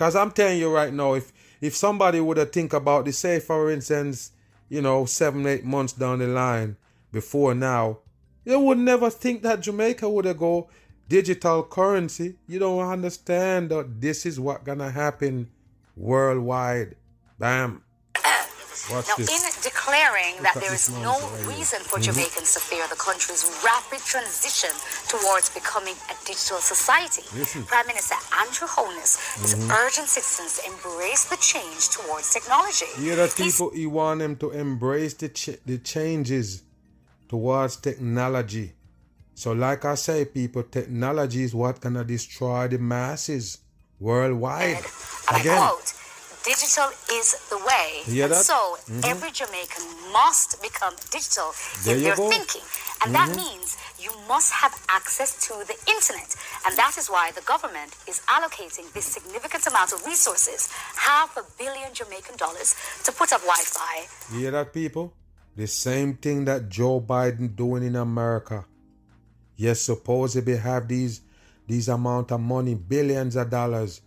Cause 0.00 0.16
I'm 0.16 0.30
telling 0.30 0.58
you 0.58 0.74
right 0.74 0.94
now, 0.94 1.12
if 1.12 1.30
if 1.60 1.76
somebody 1.76 2.20
would 2.20 2.38
have 2.38 2.52
think 2.52 2.72
about 2.72 3.04
this, 3.04 3.18
say 3.18 3.38
for 3.38 3.70
instance, 3.70 4.32
you 4.70 4.80
know, 4.80 5.04
seven, 5.04 5.44
eight 5.46 5.62
months 5.62 5.92
down 5.92 6.20
the 6.20 6.26
line 6.26 6.78
before 7.12 7.54
now, 7.54 7.98
they 8.46 8.56
would 8.56 8.78
never 8.78 9.10
think 9.10 9.42
that 9.42 9.60
Jamaica 9.60 10.08
would 10.08 10.24
have 10.24 10.38
go 10.38 10.70
digital 11.06 11.62
currency. 11.62 12.38
You 12.46 12.60
don't 12.60 12.80
understand 12.80 13.72
that 13.72 14.00
this 14.00 14.24
is 14.24 14.40
what 14.40 14.64
gonna 14.64 14.90
happen 14.90 15.50
worldwide. 15.94 16.96
Bam. 17.38 17.82
Watch 18.88 19.08
Now, 19.08 19.16
this. 19.16 19.28
in 19.28 19.42
declaring 19.62 20.42
that 20.42 20.56
at 20.56 20.62
there 20.62 20.74
is 20.74 20.88
no 20.88 21.18
reason 21.46 21.80
for 21.80 21.98
Jamaicans 21.98 22.54
to 22.54 22.60
fear 22.60 22.86
the 22.88 22.96
country's 22.96 23.44
rapid 23.64 24.00
transition 24.00 24.70
towards 25.08 25.50
becoming 25.50 25.94
a 26.08 26.14
digital 26.24 26.58
society. 26.58 27.22
Prime 27.66 27.86
Minister 27.86 28.16
Andrew 28.38 28.68
Holness 28.68 29.18
is 29.44 29.54
mm-hmm. 29.54 29.70
urging 29.70 30.06
citizens 30.06 30.58
to 30.58 30.70
embrace 30.70 31.24
the 31.24 31.36
change 31.36 31.90
towards 31.90 32.32
technology. 32.32 32.86
You 32.96 33.12
hear 33.12 33.16
that 33.16 33.32
He's 33.32 33.52
people, 33.52 33.70
he 33.74 33.86
want 33.86 34.20
them 34.20 34.36
to 34.36 34.50
embrace 34.50 35.14
the, 35.14 35.28
ch- 35.28 35.60
the 35.66 35.78
changes 35.78 36.62
towards 37.28 37.76
technology. 37.76 38.72
So 39.34 39.52
like 39.52 39.84
I 39.84 39.94
say, 39.94 40.24
people, 40.24 40.62
technology 40.64 41.42
is 41.42 41.54
what 41.54 41.80
gonna 41.80 42.04
destroy 42.04 42.68
the 42.68 42.78
masses 42.78 43.58
worldwide. 43.98 44.84
Again, 45.32 45.56
quote, 45.56 45.94
digital 46.44 46.88
is 47.12 47.36
the 47.48 47.58
way. 47.58 48.02
You 48.06 48.12
hear 48.12 48.24
and 48.24 48.32
that? 48.32 48.44
so 48.44 48.76
mm-hmm. 48.88 49.00
every 49.04 49.30
Jamaican 49.30 49.84
must 50.12 50.62
become 50.62 50.94
digital 51.10 51.52
There 51.84 51.96
in 51.96 52.02
their 52.02 52.16
go. 52.16 52.28
thinking. 52.28 52.62
And 53.04 53.14
that 53.14 53.30
mm-hmm. 53.30 53.40
means 53.40 53.76
you 53.98 54.10
must 54.28 54.52
have 54.52 54.72
access 54.88 55.36
to 55.48 55.54
the 55.64 55.76
internet. 55.88 56.34
And 56.66 56.76
that 56.76 56.96
is 56.98 57.08
why 57.08 57.32
the 57.32 57.42
government 57.42 57.96
is 58.08 58.20
allocating 58.28 58.92
this 58.92 59.06
significant 59.06 59.66
amount 59.66 59.92
of 59.92 60.04
resources, 60.06 60.68
half 60.96 61.36
a 61.36 61.44
billion 61.58 61.92
Jamaican 61.94 62.36
dollars, 62.36 62.74
to 63.04 63.12
put 63.12 63.32
up 63.32 63.40
Wi 63.40 63.62
Fi. 63.64 64.34
you 64.34 64.40
hear 64.40 64.50
that 64.52 64.72
people? 64.72 65.12
The 65.56 65.66
same 65.66 66.14
thing 66.14 66.44
that 66.44 66.68
Joe 66.68 67.00
Biden 67.00 67.54
doing 67.56 67.84
in 67.84 67.96
America. 67.96 68.64
Yes, 69.56 69.80
supposedly 69.80 70.56
have 70.56 70.88
these 70.88 71.20
these 71.66 71.88
amount 71.88 72.32
of 72.32 72.40
money, 72.40 72.74
billions 72.74 73.36
of 73.36 73.48
dollars, 73.50 74.00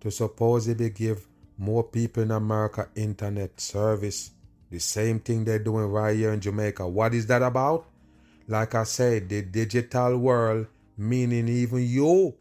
to 0.00 0.10
supposedly 0.10 0.90
give 0.90 1.26
more 1.58 1.84
people 1.84 2.22
in 2.22 2.30
America 2.30 2.88
internet 2.94 3.60
service. 3.60 4.30
The 4.70 4.80
same 4.80 5.20
thing 5.20 5.44
they're 5.44 5.58
doing 5.58 5.86
right 5.86 6.16
here 6.16 6.32
in 6.32 6.40
Jamaica. 6.40 6.86
What 6.88 7.14
is 7.14 7.26
that 7.26 7.42
about? 7.42 7.86
Like 8.48 8.74
I 8.74 8.84
said, 8.84 9.28
the 9.28 9.42
digital 9.42 10.18
world, 10.18 10.66
meaning 10.96 11.48
even 11.48 11.82
you. 11.82 12.34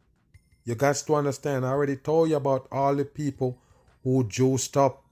You 0.65 0.75
got 0.75 0.95
to 0.95 1.15
understand, 1.15 1.65
I 1.65 1.69
already 1.69 1.97
told 1.97 2.29
you 2.29 2.37
about 2.37 2.67
all 2.71 2.95
the 2.95 3.05
people 3.05 3.57
who 4.03 4.27
juiced 4.27 4.75
up. 4.77 5.03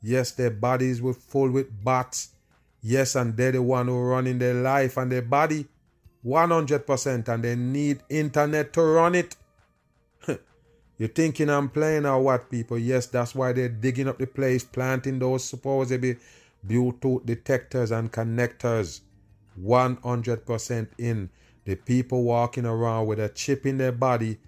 Yes, 0.00 0.32
their 0.32 0.50
bodies 0.50 1.02
were 1.02 1.14
full 1.14 1.50
with 1.50 1.84
bots. 1.84 2.30
Yes, 2.80 3.14
and 3.14 3.36
they're 3.36 3.52
the 3.52 3.62
one 3.62 3.88
who 3.88 4.00
running 4.00 4.38
their 4.38 4.54
life 4.54 4.96
and 4.96 5.12
their 5.12 5.22
body 5.22 5.66
100% 6.24 7.28
and 7.28 7.42
they 7.42 7.56
need 7.56 8.02
internet 8.08 8.72
to 8.72 8.82
run 8.82 9.14
it. 9.14 9.36
You 10.98 11.08
thinking 11.08 11.50
I'm 11.50 11.68
playing 11.68 12.06
or 12.06 12.20
what, 12.20 12.50
people? 12.50 12.78
Yes, 12.78 13.06
that's 13.06 13.34
why 13.34 13.52
they're 13.52 13.68
digging 13.68 14.08
up 14.08 14.18
the 14.18 14.26
place, 14.26 14.62
planting 14.64 15.18
those 15.18 15.44
supposedly 15.44 16.16
Bluetooth 16.66 17.26
detectors 17.26 17.90
and 17.90 18.12
connectors. 18.12 19.00
100% 19.60 20.88
in. 20.98 21.30
The 21.64 21.74
people 21.76 22.22
walking 22.24 22.66
around 22.66 23.06
with 23.06 23.20
a 23.20 23.28
chip 23.28 23.66
in 23.66 23.78
their 23.78 23.92
body, 23.92 24.38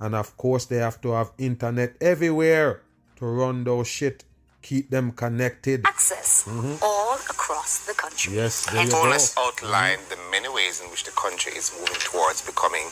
and 0.00 0.14
of 0.14 0.36
course, 0.36 0.64
they 0.66 0.76
have 0.76 1.00
to 1.02 1.12
have 1.12 1.32
internet 1.38 1.96
everywhere 2.00 2.82
to 3.16 3.26
run 3.26 3.64
those 3.64 3.86
shit. 3.88 4.24
keep 4.62 4.90
them 4.90 5.10
connected. 5.10 5.84
access 5.84 6.46
all 6.80 7.14
across 7.16 7.84
the 7.86 7.92
country. 7.94 8.36
Yes, 8.36 8.64
there 8.70 8.78
And 8.80 8.86
you 8.88 8.94
go. 8.94 9.00
Holness 9.02 9.34
outlined 9.36 10.02
the 10.08 10.16
many 10.30 10.48
ways 10.48 10.80
in 10.80 10.88
which 10.90 11.02
the 11.02 11.10
country 11.10 11.50
is 11.56 11.72
moving 11.80 11.98
towards 11.98 12.42
becoming 12.46 12.86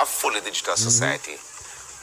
a 0.00 0.06
fully 0.06 0.40
digital 0.40 0.72
Mm-hmm. 0.72 0.88
society, 0.88 1.36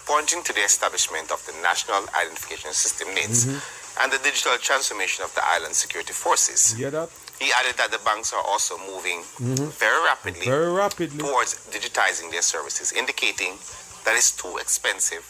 pointing 0.10 0.41
to 0.48 0.52
the 0.58 0.63
establishment 0.72 1.28
of 1.36 1.39
the 1.45 1.54
National 1.69 2.02
Identification 2.22 2.72
System 2.74 3.08
NIDS 3.17 3.39
Mm-hmm. 3.45 4.02
and 4.02 4.08
the 4.15 4.19
digital 4.30 4.56
transformation 4.69 5.22
of 5.28 5.32
the 5.38 5.43
island 5.56 5.74
security 5.84 6.13
forces. 6.13 6.60
Hear 6.74 6.91
that? 6.98 7.10
He 7.39 7.50
added 7.60 7.76
that 7.82 7.91
the 7.95 8.02
banks 8.10 8.34
are 8.34 8.43
also 8.52 8.74
moving 8.91 9.19
very 9.86 10.02
rapidly 10.12 10.45
Mm-hmm. 10.48 10.56
Very 10.58 10.72
rapidly. 10.84 11.19
towards 11.26 11.52
digitizing 11.76 12.28
their 12.32 12.41
services, 12.56 12.91
indicating 13.02 13.54
that 14.06 14.13
it's 14.19 14.32
too 14.43 14.54
expensive 14.65 15.24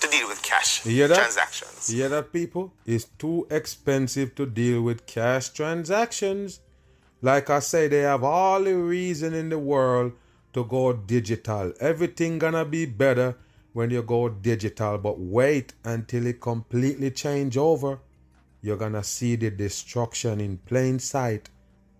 to 0.00 0.06
deal 0.08 0.26
with 0.28 0.40
cash 0.42 0.84
You 0.86 0.92
hear 0.92 1.08
that? 1.08 1.16
transactions. 1.22 1.90
You 1.92 1.96
hear 2.00 2.08
that, 2.16 2.32
people? 2.32 2.64
It's 2.86 3.06
too 3.24 3.46
expensive 3.50 4.34
to 4.38 4.44
deal 4.46 4.78
with 4.88 5.06
cash 5.06 5.48
transactions. 5.50 6.60
Like 7.22 7.50
I 7.50 7.60
say, 7.60 7.88
they 7.88 8.00
have 8.12 8.24
all 8.24 8.62
the 8.64 8.74
reason 8.76 9.34
in 9.34 9.48
the 9.50 9.58
world 9.58 10.12
to 10.54 10.64
go 10.64 10.92
digital. 10.92 11.72
Everything 11.80 12.38
gonna 12.38 12.64
be 12.64 12.86
better 12.86 13.36
when 13.72 13.90
you 13.90 14.02
go 14.02 14.28
digital. 14.28 14.98
But 14.98 15.18
wait 15.18 15.74
until 15.84 16.26
it 16.26 16.40
completely 16.40 17.10
change 17.10 17.56
over. 17.56 18.00
You're 18.62 18.76
gonna 18.76 19.04
see 19.04 19.36
the 19.36 19.50
destruction 19.50 20.40
in 20.40 20.58
plain 20.58 20.98
sight. 20.98 21.48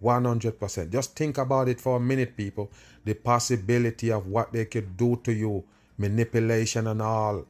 100%. 0.02 0.90
Just 0.90 1.14
think 1.14 1.38
about 1.38 1.68
it 1.68 1.80
for 1.80 1.96
a 1.96 2.00
minute, 2.00 2.36
people. 2.36 2.70
The 3.04 3.14
possibility 3.14 4.10
of 4.10 4.26
what 4.26 4.52
they 4.52 4.64
could 4.64 4.96
do 4.96 5.20
to 5.24 5.32
you, 5.32 5.64
manipulation 5.98 6.86
and 6.86 7.02
all. 7.02 7.46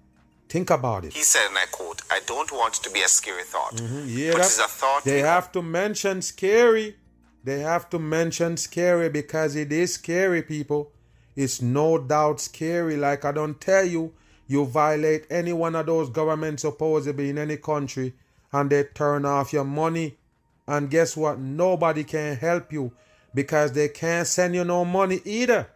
Think 0.48 0.70
about 0.70 1.04
it. 1.04 1.12
He 1.12 1.22
said, 1.22 1.46
and 1.48 1.58
I 1.58 1.66
quote, 1.70 2.02
I 2.10 2.20
don't 2.26 2.50
want 2.50 2.76
it 2.78 2.82
to 2.82 2.90
be 2.90 3.02
a 3.02 3.08
scary 3.08 3.44
thought, 3.44 3.74
Mm-hmm. 3.74 4.04
Yeah, 4.08 4.32
but 4.32 4.40
it's 4.40 4.58
a 4.58 4.64
thought 4.64 5.04
they 5.04 5.20
have 5.20 5.52
to 5.52 5.62
mention 5.62 6.22
scary. 6.22 6.96
They 7.44 7.60
have 7.60 7.88
to 7.90 7.98
mention 7.98 8.56
scary 8.56 9.08
because 9.08 9.54
it 9.54 9.72
is 9.72 9.94
scary, 9.94 10.42
people. 10.42 10.92
It's 11.40 11.62
no 11.62 11.96
doubt 11.96 12.38
scary. 12.38 12.96
Like 12.98 13.24
I 13.24 13.32
don't 13.32 13.58
tell 13.58 13.86
you, 13.86 14.12
you 14.46 14.66
violate 14.66 15.24
any 15.30 15.54
one 15.54 15.74
of 15.74 15.86
those 15.86 16.10
governments 16.10 16.60
supposedly 16.62 17.30
in 17.30 17.38
any 17.38 17.56
country, 17.56 18.12
and 18.52 18.68
they 18.68 18.84
turn 18.84 19.24
off 19.24 19.50
your 19.54 19.64
money. 19.64 20.18
And 20.66 20.90
guess 20.90 21.16
what? 21.16 21.38
Nobody 21.38 22.04
can 22.04 22.36
help 22.36 22.72
you 22.74 22.92
because 23.34 23.72
they 23.72 23.88
can't 23.88 24.26
send 24.26 24.54
you 24.54 24.64
no 24.64 24.84
money 24.84 25.20
either 25.24 25.66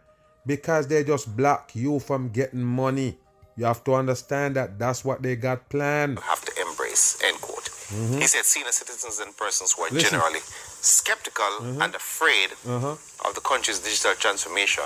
because 0.45 0.87
they 0.87 1.03
just 1.03 1.35
block 1.35 1.71
you 1.73 1.99
from 1.99 2.29
getting 2.29 2.63
money. 2.63 3.17
You 3.57 3.65
have 3.65 3.83
to 3.85 3.95
understand 3.95 4.55
that 4.57 4.77
that's 4.77 5.03
what 5.03 5.23
they 5.23 5.35
got 5.35 5.67
planned. 5.69 6.19
have 6.19 6.45
to 6.45 6.61
embrace, 6.61 7.17
end 7.23 7.41
quote. 7.41 7.69
He 8.21 8.27
said 8.27 8.45
senior 8.45 8.71
citizens 8.71 9.19
and 9.19 9.35
persons 9.35 9.73
who 9.73 9.81
are 9.83 9.87
Mm-hmm. 9.87 9.95
Listen. 9.95 10.19
Mm-hmm. 10.19 10.25
generally 10.25 10.39
skeptical 10.85 11.53
and 11.83 11.95
afraid 11.95 12.49
Uh-huh. 12.65 12.95
of 13.25 13.31
the 13.37 13.41
country's 13.41 13.79
digital 13.79 14.13
transformation 14.15 14.83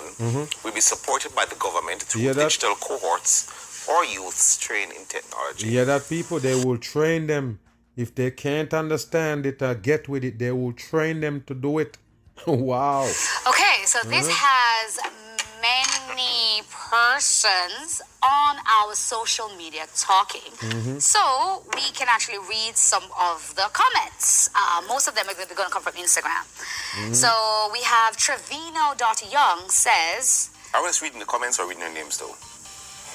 will 0.64 0.74
be 0.74 0.82
supported 0.82 1.32
by 1.36 1.46
the 1.46 1.56
government 1.56 2.00
through 2.04 2.22
Mm-hmm. 2.24 2.40
digital 2.40 2.76
cohorts 2.76 3.34
or 3.92 4.06
youths 4.06 4.58
trained 4.58 4.92
in 4.98 5.04
technology. 5.06 5.68
Yeah, 5.70 5.84
that 5.86 6.08
people 6.10 6.40
they 6.40 6.56
will 6.66 6.78
train 6.78 7.28
them. 7.28 7.60
If 7.98 8.16
they 8.16 8.32
can't 8.32 8.74
understand 8.74 9.46
it 9.46 9.62
or 9.62 9.76
get 9.76 10.08
with 10.08 10.24
it, 10.24 10.40
they 10.40 10.52
will 10.52 10.74
train 10.74 11.20
them 11.20 11.44
to 11.48 11.54
do 11.54 11.80
it. 11.80 11.98
wow. 12.48 13.04
Okay, 13.48 13.86
so 13.86 14.00
this 14.08 14.28
has 14.30 15.00
many 15.62 16.62
persons 16.72 18.02
on 18.24 18.56
our 18.66 18.96
social 18.96 19.50
media 19.58 19.86
talking. 19.96 20.52
So 21.00 21.64
we 21.76 21.82
can 21.94 22.08
actually 22.10 22.40
read 22.50 22.76
some 22.76 23.04
of 23.20 23.54
the 23.56 23.68
comments. 23.74 24.50
Uh, 24.56 24.82
most 24.88 25.08
of 25.08 25.16
them 25.16 25.28
are 25.28 25.34
going 25.34 25.48
to 25.48 25.56
come 25.56 25.82
from 25.82 25.94
Instagram. 25.94 26.44
So 27.14 27.30
we 27.74 27.82
have 27.84 28.16
Trevino.young 28.18 29.70
says, 29.70 30.50
I 30.74 30.82
was 30.82 31.02
reading 31.02 31.20
the 31.20 31.26
comments 31.26 31.60
or 31.60 31.68
reading 31.68 31.84
the 31.84 31.90
names 31.94 32.18
though. 32.20 32.36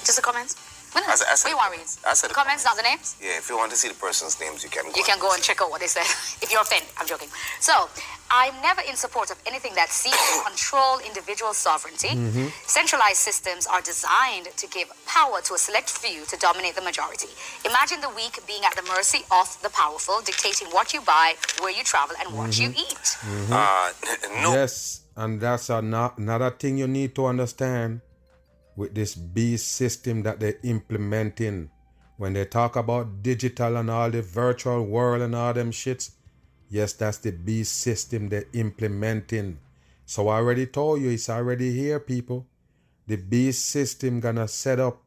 just 0.05 0.15
the 0.17 0.21
comments? 0.21 0.55
What 0.95 1.03
I 1.03 1.15
said- 1.15 1.27
I 1.27 1.35
what 1.35 1.39
said 1.39 1.47
do 1.47 1.49
you 1.51 1.55
the 1.55 1.57
want 1.59 1.73
to 1.73 1.77
read? 1.77 1.85
comments. 1.85 1.99
I 2.07 2.13
said 2.15 2.29
the 2.29 2.33
the 2.33 2.39
comments, 2.39 2.63
not 2.63 2.75
the 2.79 2.83
names? 2.83 3.15
Yeah, 3.19 3.37
if 3.37 3.49
you 3.49 3.57
want 3.57 3.71
to 3.71 3.77
see 3.77 3.89
the 3.89 3.99
person's 3.99 4.39
names, 4.39 4.63
you 4.63 4.69
can 4.69 4.83
go. 4.87 4.95
You 4.95 5.03
can 5.03 5.19
go 5.19 5.31
and 5.35 5.41
check 5.43 5.61
out 5.61 5.69
what 5.69 5.81
they 5.83 5.87
said 5.87 6.07
if 6.43 6.51
you're 6.51 6.61
offended. 6.61 6.89
I'm 6.97 7.07
joking. 7.07 7.29
So, 7.59 7.89
I'm 8.31 8.55
never 8.61 8.81
in 8.81 8.95
support 8.95 9.29
of 9.31 9.37
anything 9.45 9.75
that 9.75 9.89
seeks 9.89 10.17
to 10.35 10.43
control 10.49 10.99
individual 10.99 11.53
sovereignty. 11.53 12.09
Mm-hmm. 12.15 12.47
Centralized 12.65 13.17
systems 13.17 13.67
are 13.67 13.81
designed 13.81 14.47
to 14.55 14.65
give 14.67 14.87
power 15.05 15.41
to 15.41 15.53
a 15.53 15.57
select 15.57 15.89
few 15.89 16.25
to 16.25 16.35
dominate 16.37 16.75
the 16.75 16.81
majority. 16.81 17.29
Imagine 17.65 18.01
the 18.01 18.09
weak 18.09 18.39
being 18.47 18.63
at 18.65 18.75
the 18.75 18.83
mercy 18.83 19.21
of 19.31 19.47
the 19.61 19.69
powerful, 19.69 20.21
dictating 20.23 20.67
what 20.69 20.93
you 20.93 21.01
buy, 21.01 21.35
where 21.59 21.71
you 21.71 21.83
travel, 21.83 22.15
and 22.19 22.35
what 22.37 22.57
you 22.59 22.69
mm-hmm. 22.69 22.79
eat. 22.79 23.05
Mm-hmm. 23.23 23.53
Uh, 23.53 24.41
no, 24.43 24.53
Yes, 24.53 25.01
and 25.15 25.39
that's 25.39 25.69
another 25.69 26.51
thing 26.51 26.77
you 26.77 26.87
need 26.87 27.15
to 27.15 27.25
understand 27.27 28.01
with 28.75 28.93
this 28.93 29.15
beast 29.15 29.71
system 29.71 30.23
that 30.23 30.39
they're 30.39 30.59
implementing. 30.63 31.69
When 32.17 32.33
they 32.33 32.45
talk 32.45 32.75
about 32.75 33.23
digital 33.23 33.77
and 33.77 33.89
all 33.89 34.09
the 34.09 34.21
virtual 34.21 34.83
world 34.85 35.21
and 35.21 35.35
all 35.35 35.53
them 35.53 35.71
shits, 35.71 36.11
yes, 36.69 36.93
that's 36.93 37.17
the 37.17 37.31
beast 37.31 37.77
system 37.77 38.29
they're 38.29 38.45
implementing. 38.53 39.59
So 40.05 40.27
I 40.27 40.37
already 40.37 40.65
told 40.65 41.01
you 41.01 41.09
it's 41.09 41.29
already 41.29 41.73
here, 41.73 41.99
people. 41.99 42.47
The 43.07 43.17
beast 43.17 43.65
system 43.65 44.19
gonna 44.19 44.47
set 44.47 44.79
up 44.79 45.01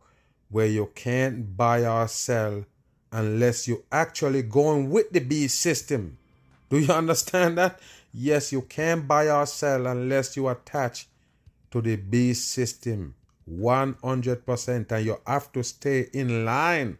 where 0.50 0.66
you 0.66 0.90
can't 0.94 1.56
buy 1.56 1.84
or 1.84 2.08
sell 2.08 2.64
unless 3.12 3.68
you 3.68 3.84
actually 3.90 4.42
going 4.42 4.90
with 4.90 5.10
the 5.10 5.20
beast 5.20 5.60
system. 5.60 6.18
Do 6.68 6.78
you 6.78 6.92
understand 7.02 7.58
that? 7.58 7.80
Yes, 8.12 8.52
you 8.52 8.62
can't 8.62 9.06
buy 9.06 9.30
or 9.30 9.46
sell 9.46 9.86
unless 9.86 10.36
you 10.36 10.48
attach 10.48 11.06
to 11.70 11.80
the 11.80 11.96
beast 11.96 12.50
system 12.50 13.14
100% 13.50 14.92
and 14.92 15.04
you 15.06 15.16
have 15.26 15.50
to 15.52 15.62
stay 15.62 16.06
in 16.12 16.44
line. 16.44 16.98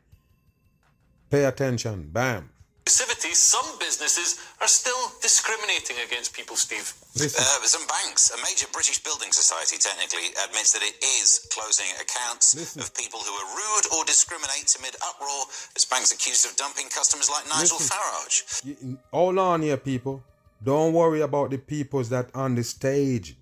Pay 1.30 1.44
attention. 1.44 2.08
Bam. 2.12 2.50
Inclusivity, 2.86 3.34
some 3.34 3.78
businesses 3.78 4.40
are 4.62 4.66
still 4.66 4.96
discriminating 5.20 5.96
against 6.06 6.32
people, 6.32 6.56
Steve. 6.56 6.90
Uh, 7.20 7.60
some 7.68 7.86
banks, 7.86 8.30
a 8.30 8.36
major 8.38 8.64
British 8.72 9.02
building 9.02 9.30
society 9.30 9.76
technically, 9.76 10.32
admits 10.48 10.72
that 10.72 10.80
it 10.82 10.94
is 11.20 11.46
closing 11.52 11.84
accounts 12.00 12.54
Listen. 12.56 12.80
of 12.80 12.94
people 12.94 13.20
who 13.20 13.30
are 13.32 13.48
rude 13.54 13.86
or 13.94 14.04
discriminate 14.06 14.74
amid 14.78 14.96
uproar 15.06 15.44
as 15.76 15.84
banks 15.84 16.12
accused 16.12 16.46
of 16.46 16.56
dumping 16.56 16.88
customers 16.88 17.28
like 17.28 17.44
Nigel 17.46 17.76
Listen. 17.76 17.98
Farage. 17.98 18.64
You- 18.64 18.98
Hold 19.12 19.38
on 19.38 19.60
here, 19.60 19.76
people. 19.76 20.22
Don't 20.64 20.94
worry 20.94 21.20
about 21.20 21.50
the 21.50 21.58
peoples 21.58 22.08
that 22.08 22.30
on 22.34 22.54
the 22.54 22.64
stage 22.64 23.36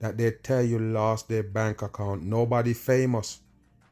that 0.00 0.16
they 0.16 0.30
tell 0.30 0.62
you 0.62 0.78
lost 0.78 1.28
their 1.28 1.42
bank 1.42 1.82
account. 1.82 2.22
Nobody 2.22 2.72
famous. 2.72 3.40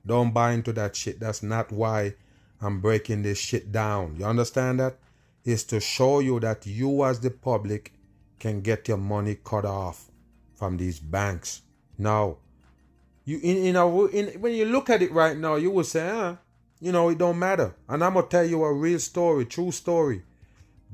Don't 0.05 0.33
buy 0.33 0.53
into 0.53 0.73
that 0.75 0.95
shit. 0.95 1.19
That's 1.19 1.43
not 1.43 1.73
why 1.73 2.15
I'm 2.61 2.81
breaking 2.81 3.23
this 3.23 3.39
shit 3.39 3.73
down. 3.73 4.17
You 4.19 4.25
understand 4.25 4.81
that? 4.81 4.99
It's 5.45 5.65
to 5.65 5.81
show 5.81 6.21
you 6.21 6.41
that 6.41 6.67
you 6.67 7.05
as 7.05 7.21
the 7.21 7.31
public 7.31 7.93
can 8.39 8.61
get 8.61 8.89
your 8.89 8.97
money 8.97 9.37
cut 9.43 9.65
off 9.65 10.11
from 10.55 10.77
these 10.77 10.99
banks. 10.99 11.63
Now, 11.99 12.39
you 13.25 13.39
in 13.43 13.57
in, 13.57 13.77
a, 13.77 14.05
in 14.07 14.41
when 14.41 14.55
you 14.55 14.65
look 14.65 14.91
at 14.91 15.03
it 15.03 15.13
right 15.13 15.37
now, 15.37 15.57
you 15.57 15.71
will 15.71 15.85
say, 15.85 16.09
ah, 16.09 16.37
you 16.81 16.93
know, 16.93 17.09
it 17.09 17.19
don't 17.19 17.39
matter. 17.39 17.75
And 17.89 18.03
I'm 18.05 18.15
gonna 18.15 18.27
tell 18.27 18.45
you 18.45 18.63
a 18.65 18.73
real 18.73 18.99
story, 18.99 19.45
true 19.45 19.73
story. 19.73 20.23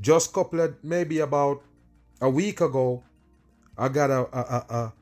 Just 0.01 0.33
couple 0.33 0.61
of 0.61 0.75
maybe 0.83 1.19
about 1.19 1.63
a 2.21 2.31
week 2.31 2.61
ago, 2.61 3.03
I 3.77 3.89
got 3.89 4.11
a 4.11 4.21
a 4.33 4.41
a, 4.41 4.75
a, 4.75 4.93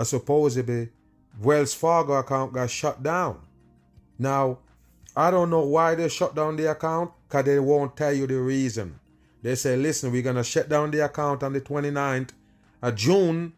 a 0.00 0.04
supposedly 0.06 0.88
Wells 1.42 1.74
Fargo 1.74 2.14
account 2.14 2.54
got 2.54 2.70
shut 2.70 3.02
down. 3.02 3.38
Now, 4.18 4.60
I 5.14 5.30
don't 5.30 5.50
know 5.50 5.60
why 5.60 5.94
they 5.94 6.08
shut 6.08 6.34
down 6.34 6.56
the 6.56 6.70
account, 6.70 7.10
because 7.28 7.44
they 7.44 7.58
won't 7.58 7.98
tell 7.98 8.12
you 8.12 8.26
the 8.26 8.40
reason. 8.40 8.98
They 9.42 9.54
say, 9.56 9.76
listen, 9.76 10.10
we're 10.10 10.22
gonna 10.22 10.42
shut 10.42 10.70
down 10.70 10.90
the 10.90 11.04
account 11.04 11.42
on 11.42 11.52
the 11.52 11.60
29th 11.60 12.30
of 12.80 12.96
June, 12.96 13.52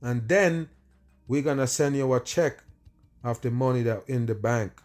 and 0.00 0.28
then 0.28 0.68
we're 1.26 1.42
gonna 1.42 1.66
send 1.66 1.96
you 1.96 2.14
a 2.14 2.20
check 2.20 2.62
of 3.24 3.40
the 3.40 3.50
money 3.50 3.82
that 3.82 4.04
in 4.06 4.26
the 4.26 4.36
bank 4.36 4.80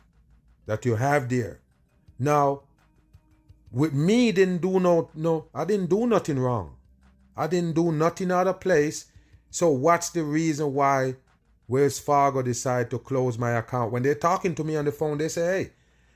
that 0.66 0.84
you 0.84 0.96
have 0.96 1.30
there. 1.30 1.60
Now, 2.18 2.62
with 3.72 3.94
me 3.94 4.32
didn't 4.32 4.62
do 4.64 4.80
no 4.80 5.12
no 5.14 5.46
I 5.54 5.66
didn't 5.66 5.92
do 5.92 6.08
nothing 6.08 6.40
wrong. 6.40 6.76
I 7.38 7.46
didn't 7.46 7.74
do 7.74 7.92
nothing 7.92 8.32
other 8.32 8.54
place. 8.54 9.06
So 9.54 9.70
what's 9.70 10.10
the 10.10 10.24
reason 10.24 10.74
why 10.74 11.16
Wells 11.68 12.00
Fargo 12.00 12.42
decided 12.42 12.90
to 12.90 12.98
close 12.98 13.38
my 13.38 13.52
account? 13.52 13.92
When 13.92 14.02
they're 14.02 14.16
talking 14.16 14.56
to 14.56 14.64
me 14.64 14.76
on 14.76 14.86
the 14.86 14.92
phone, 14.92 15.20
they 15.20 15.28
say, 15.28 15.46
Hey, 15.46 15.72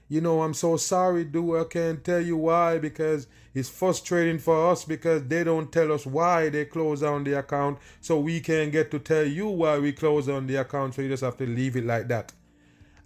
you 0.10 0.22
know, 0.22 0.42
I'm 0.42 0.56
so 0.56 0.76
sorry, 0.76 1.24
dude. 1.24 1.56
I 1.56 1.64
can't 1.66 2.04
tell 2.04 2.20
you 2.20 2.36
why 2.36 2.80
because 2.80 3.28
it's 3.54 3.70
frustrating 3.70 4.40
for 4.40 4.72
us 4.72 4.86
because 4.86 5.24
they 5.28 5.44
don't 5.44 5.72
tell 5.72 5.92
us 5.92 6.08
why 6.08 6.50
they 6.50 6.66
close 6.66 7.02
down 7.02 7.26
the 7.26 7.38
account. 7.38 7.78
So 8.02 8.20
we 8.20 8.40
can't 8.40 8.72
get 8.72 8.90
to 8.90 8.98
tell 8.98 9.26
you 9.26 9.50
why 9.50 9.78
we 9.78 9.94
close 9.94 10.26
down 10.26 10.48
the 10.48 10.56
account. 10.56 10.96
So 10.96 11.04
you 11.04 11.10
just 11.10 11.24
have 11.24 11.38
to 11.38 11.46
leave 11.46 11.76
it 11.76 11.86
like 11.86 12.08
that. 12.08 12.34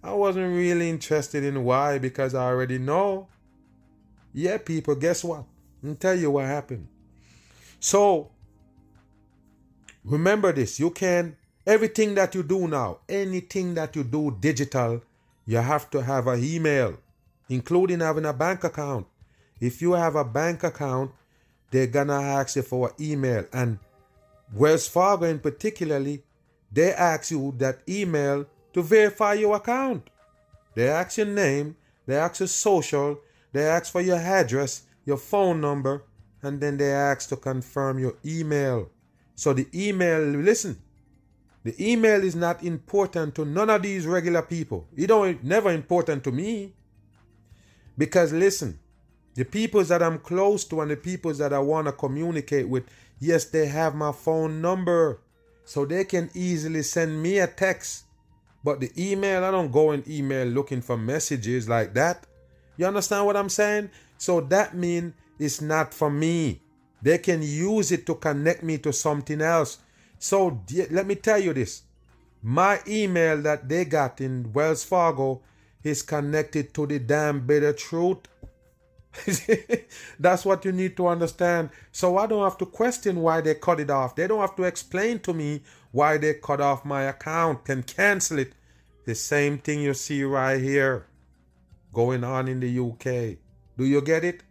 I 0.02 0.14
wasn't 0.14 0.56
really 0.56 0.88
interested 0.88 1.44
in 1.44 1.62
why 1.62 1.98
because 1.98 2.34
I 2.34 2.46
already 2.46 2.78
know. 2.78 3.28
Yeah, 4.32 4.56
people, 4.56 4.94
guess 4.94 5.24
what? 5.24 5.44
I'll 5.86 5.94
tell 5.94 6.18
you 6.18 6.30
what 6.30 6.46
happened. 6.46 6.88
So 7.80 8.30
remember 10.04 10.52
this 10.52 10.78
you 10.80 10.90
can 10.90 11.36
everything 11.66 12.14
that 12.14 12.34
you 12.34 12.42
do 12.42 12.66
now, 12.66 12.98
anything 13.08 13.74
that 13.74 13.94
you 13.94 14.04
do 14.04 14.36
digital, 14.40 15.02
you 15.46 15.58
have 15.58 15.90
to 15.90 16.02
have 16.02 16.26
an 16.26 16.42
email, 16.42 16.96
including 17.48 18.00
having 18.00 18.24
a 18.24 18.32
bank 18.32 18.64
account. 18.64 19.06
If 19.60 19.80
you 19.80 19.92
have 19.92 20.16
a 20.16 20.24
bank 20.24 20.64
account, 20.64 21.12
they're 21.70 21.86
gonna 21.86 22.20
ask 22.20 22.56
you 22.56 22.62
for 22.62 22.88
an 22.88 22.94
email. 23.00 23.44
And 23.52 23.78
Wells 24.52 24.88
Fargo 24.88 25.26
in 25.26 25.38
particularly, 25.38 26.22
they 26.70 26.92
ask 26.92 27.30
you 27.30 27.54
that 27.58 27.80
email 27.88 28.46
to 28.72 28.82
verify 28.82 29.34
your 29.34 29.56
account. 29.56 30.08
They 30.74 30.88
ask 30.88 31.18
your 31.18 31.26
name, 31.26 31.76
they 32.06 32.16
ask 32.16 32.40
your 32.40 32.48
social, 32.48 33.20
they 33.52 33.66
ask 33.66 33.92
for 33.92 34.00
your 34.00 34.16
address, 34.16 34.82
your 35.04 35.18
phone 35.18 35.60
number, 35.60 36.04
and 36.42 36.60
then 36.60 36.76
they 36.76 36.92
ask 36.92 37.28
to 37.28 37.36
confirm 37.36 37.98
your 37.98 38.14
email. 38.24 38.90
So 39.34 39.52
the 39.52 39.66
email, 39.74 40.20
listen, 40.20 40.80
the 41.64 41.74
email 41.78 42.22
is 42.22 42.34
not 42.34 42.62
important 42.62 43.34
to 43.36 43.44
none 43.44 43.70
of 43.70 43.82
these 43.82 44.06
regular 44.06 44.42
people. 44.42 44.86
It 44.96 45.06
don't 45.06 45.42
never 45.44 45.70
important 45.70 46.24
to 46.24 46.32
me. 46.32 46.74
Because 47.96 48.32
listen, 48.32 48.78
the 49.34 49.44
people 49.44 49.84
that 49.84 50.02
I'm 50.02 50.18
close 50.18 50.64
to 50.64 50.80
and 50.80 50.90
the 50.90 50.96
people 50.96 51.32
that 51.34 51.52
I 51.52 51.58
want 51.58 51.86
to 51.86 51.92
communicate 51.92 52.68
with, 52.68 52.84
yes, 53.20 53.44
they 53.44 53.66
have 53.66 53.94
my 53.94 54.12
phone 54.12 54.60
number. 54.60 55.20
So 55.64 55.84
they 55.84 56.04
can 56.04 56.30
easily 56.34 56.82
send 56.82 57.22
me 57.22 57.38
a 57.38 57.46
text. 57.46 58.04
But 58.64 58.80
the 58.80 58.90
email, 58.96 59.44
I 59.44 59.50
don't 59.50 59.72
go 59.72 59.92
in 59.92 60.04
email 60.08 60.46
looking 60.46 60.82
for 60.82 60.96
messages 60.96 61.68
like 61.68 61.94
that. 61.94 62.26
You 62.76 62.86
understand 62.86 63.26
what 63.26 63.36
I'm 63.36 63.48
saying? 63.48 63.90
So 64.18 64.40
that 64.40 64.74
means 64.76 65.14
it's 65.38 65.60
not 65.60 65.94
for 65.94 66.10
me. 66.10 66.60
They 67.02 67.18
can 67.18 67.42
use 67.42 67.90
it 67.92 68.06
to 68.06 68.14
connect 68.14 68.62
me 68.62 68.78
to 68.78 68.92
something 68.92 69.40
else. 69.40 69.78
So 70.18 70.62
let 70.90 71.06
me 71.06 71.16
tell 71.16 71.38
you 71.38 71.52
this. 71.52 71.82
My 72.42 72.80
email 72.86 73.40
that 73.42 73.68
they 73.68 73.84
got 73.84 74.20
in 74.20 74.52
Wells 74.52 74.84
Fargo 74.84 75.42
is 75.82 76.02
connected 76.02 76.72
to 76.74 76.86
the 76.86 76.98
damn 77.00 77.46
bitter 77.46 77.72
truth. 77.72 78.18
That's 80.18 80.44
what 80.44 80.64
you 80.64 80.72
need 80.72 80.96
to 80.96 81.08
understand. 81.08 81.70
So 81.90 82.18
I 82.18 82.26
don't 82.26 82.44
have 82.44 82.58
to 82.58 82.66
question 82.66 83.20
why 83.20 83.40
they 83.40 83.54
cut 83.54 83.80
it 83.80 83.90
off. 83.90 84.16
They 84.16 84.26
don't 84.26 84.40
have 84.40 84.56
to 84.56 84.62
explain 84.62 85.18
to 85.20 85.34
me 85.34 85.62
why 85.90 86.18
they 86.18 86.34
cut 86.34 86.60
off 86.60 86.84
my 86.84 87.02
account 87.02 87.68
and 87.68 87.86
cancel 87.86 88.38
it. 88.38 88.54
The 89.04 89.14
same 89.14 89.58
thing 89.58 89.80
you 89.80 89.94
see 89.94 90.22
right 90.22 90.60
here 90.60 91.06
going 91.92 92.24
on 92.24 92.48
in 92.48 92.60
the 92.60 92.78
UK. 92.78 93.38
Do 93.76 93.84
you 93.84 94.00
get 94.00 94.24
it? 94.24 94.42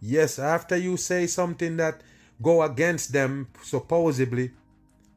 Yes, 0.00 0.38
after 0.38 0.76
you 0.76 0.96
say 0.96 1.26
something 1.26 1.76
that 1.78 2.02
go 2.42 2.62
against 2.62 3.12
them 3.12 3.48
supposedly, 3.62 4.52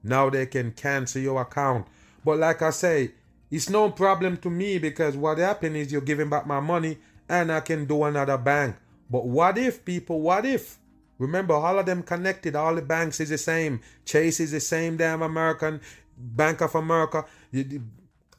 now 0.03 0.29
they 0.29 0.45
can 0.45 0.71
cancel 0.71 1.21
your 1.21 1.41
account. 1.41 1.87
But 2.23 2.37
like 2.37 2.61
I 2.61 2.69
say, 2.69 3.11
it's 3.51 3.69
no 3.69 3.91
problem 3.91 4.37
to 4.37 4.49
me 4.49 4.77
because 4.77 5.17
what 5.17 5.37
happened 5.37 5.75
is 5.75 5.91
you're 5.91 6.01
giving 6.01 6.29
back 6.29 6.45
my 6.45 6.59
money 6.59 6.97
and 7.27 7.51
I 7.51 7.59
can 7.61 7.85
do 7.85 8.03
another 8.03 8.37
bank. 8.37 8.75
But 9.09 9.25
what 9.25 9.57
if, 9.57 9.83
people, 9.83 10.21
what 10.21 10.45
if? 10.45 10.77
Remember, 11.17 11.53
all 11.53 11.77
of 11.77 11.85
them 11.85 12.03
connected. 12.03 12.55
All 12.55 12.75
the 12.75 12.81
banks 12.81 13.19
is 13.19 13.29
the 13.29 13.37
same. 13.37 13.81
Chase 14.05 14.39
is 14.39 14.51
the 14.51 14.59
same 14.59 14.97
damn 14.97 15.21
American. 15.21 15.81
Bank 16.17 16.61
of 16.61 16.75
America. 16.75 17.25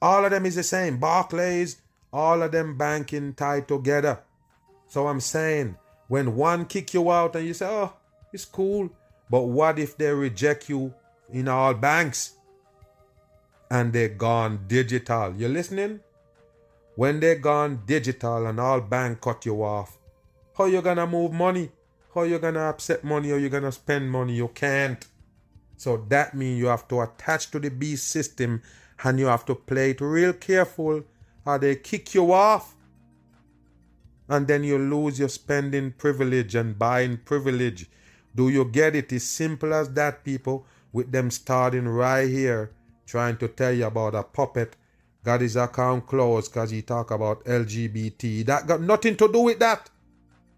All 0.00 0.24
of 0.24 0.30
them 0.30 0.46
is 0.46 0.54
the 0.54 0.62
same. 0.62 0.98
Barclays. 0.98 1.80
All 2.12 2.42
of 2.42 2.52
them 2.52 2.78
banking 2.78 3.34
tied 3.34 3.68
together. 3.68 4.20
So 4.88 5.08
I'm 5.08 5.20
saying, 5.20 5.76
when 6.10 6.34
one 6.34 6.66
kick 6.66 6.92
you 6.92 7.08
out 7.08 7.36
and 7.36 7.46
you 7.46 7.54
say, 7.54 7.68
oh, 7.68 7.92
it's 8.32 8.44
cool. 8.44 8.90
But 9.30 9.42
what 9.42 9.78
if 9.78 9.96
they 9.96 10.12
reject 10.12 10.68
you 10.68 10.92
in 11.32 11.46
all 11.46 11.72
banks 11.72 12.32
and 13.70 13.92
they 13.92 14.08
gone 14.08 14.64
digital? 14.66 15.32
You 15.36 15.46
listening? 15.46 16.00
When 16.96 17.20
they 17.20 17.36
gone 17.36 17.82
digital 17.86 18.48
and 18.48 18.58
all 18.58 18.80
bank 18.80 19.20
cut 19.20 19.46
you 19.46 19.62
off, 19.62 19.98
how 20.58 20.64
you 20.64 20.82
gonna 20.82 21.06
move 21.06 21.30
money? 21.30 21.70
How 22.12 22.24
you 22.24 22.40
gonna 22.40 22.68
accept 22.70 23.04
money 23.04 23.30
or 23.30 23.38
you 23.38 23.48
gonna 23.48 23.70
spend 23.70 24.10
money? 24.10 24.34
You 24.34 24.48
can't. 24.48 25.06
So 25.76 26.04
that 26.08 26.34
means 26.34 26.58
you 26.58 26.66
have 26.66 26.88
to 26.88 27.02
attach 27.02 27.52
to 27.52 27.60
the 27.60 27.70
B 27.70 27.94
system 27.94 28.62
and 29.04 29.20
you 29.20 29.26
have 29.26 29.44
to 29.44 29.54
play 29.54 29.90
it 29.90 30.00
real 30.00 30.32
careful 30.32 31.04
or 31.46 31.58
they 31.60 31.76
kick 31.76 32.16
you 32.16 32.32
off. 32.32 32.74
And 34.30 34.46
then 34.46 34.64
you 34.64 34.78
lose 34.78 35.18
your 35.18 35.28
spending 35.28 35.92
privilege 35.92 36.54
and 36.54 36.78
buying 36.78 37.18
privilege. 37.18 37.90
Do 38.34 38.48
you 38.48 38.64
get 38.64 38.96
it? 38.96 39.12
It's 39.12 39.24
simple 39.24 39.74
as 39.74 39.92
that, 39.92 40.24
people. 40.24 40.64
With 40.92 41.12
them 41.12 41.30
starting 41.30 41.86
right 41.86 42.28
here, 42.28 42.70
trying 43.06 43.36
to 43.38 43.48
tell 43.48 43.72
you 43.72 43.86
about 43.86 44.14
a 44.14 44.22
puppet 44.22 44.76
got 45.24 45.40
his 45.40 45.56
account 45.56 46.06
closed 46.06 46.52
because 46.52 46.70
he 46.70 46.82
talk 46.82 47.10
about 47.10 47.44
LGBT. 47.44 48.46
That 48.46 48.66
got 48.66 48.80
nothing 48.80 49.16
to 49.16 49.30
do 49.30 49.40
with 49.40 49.58
that 49.58 49.90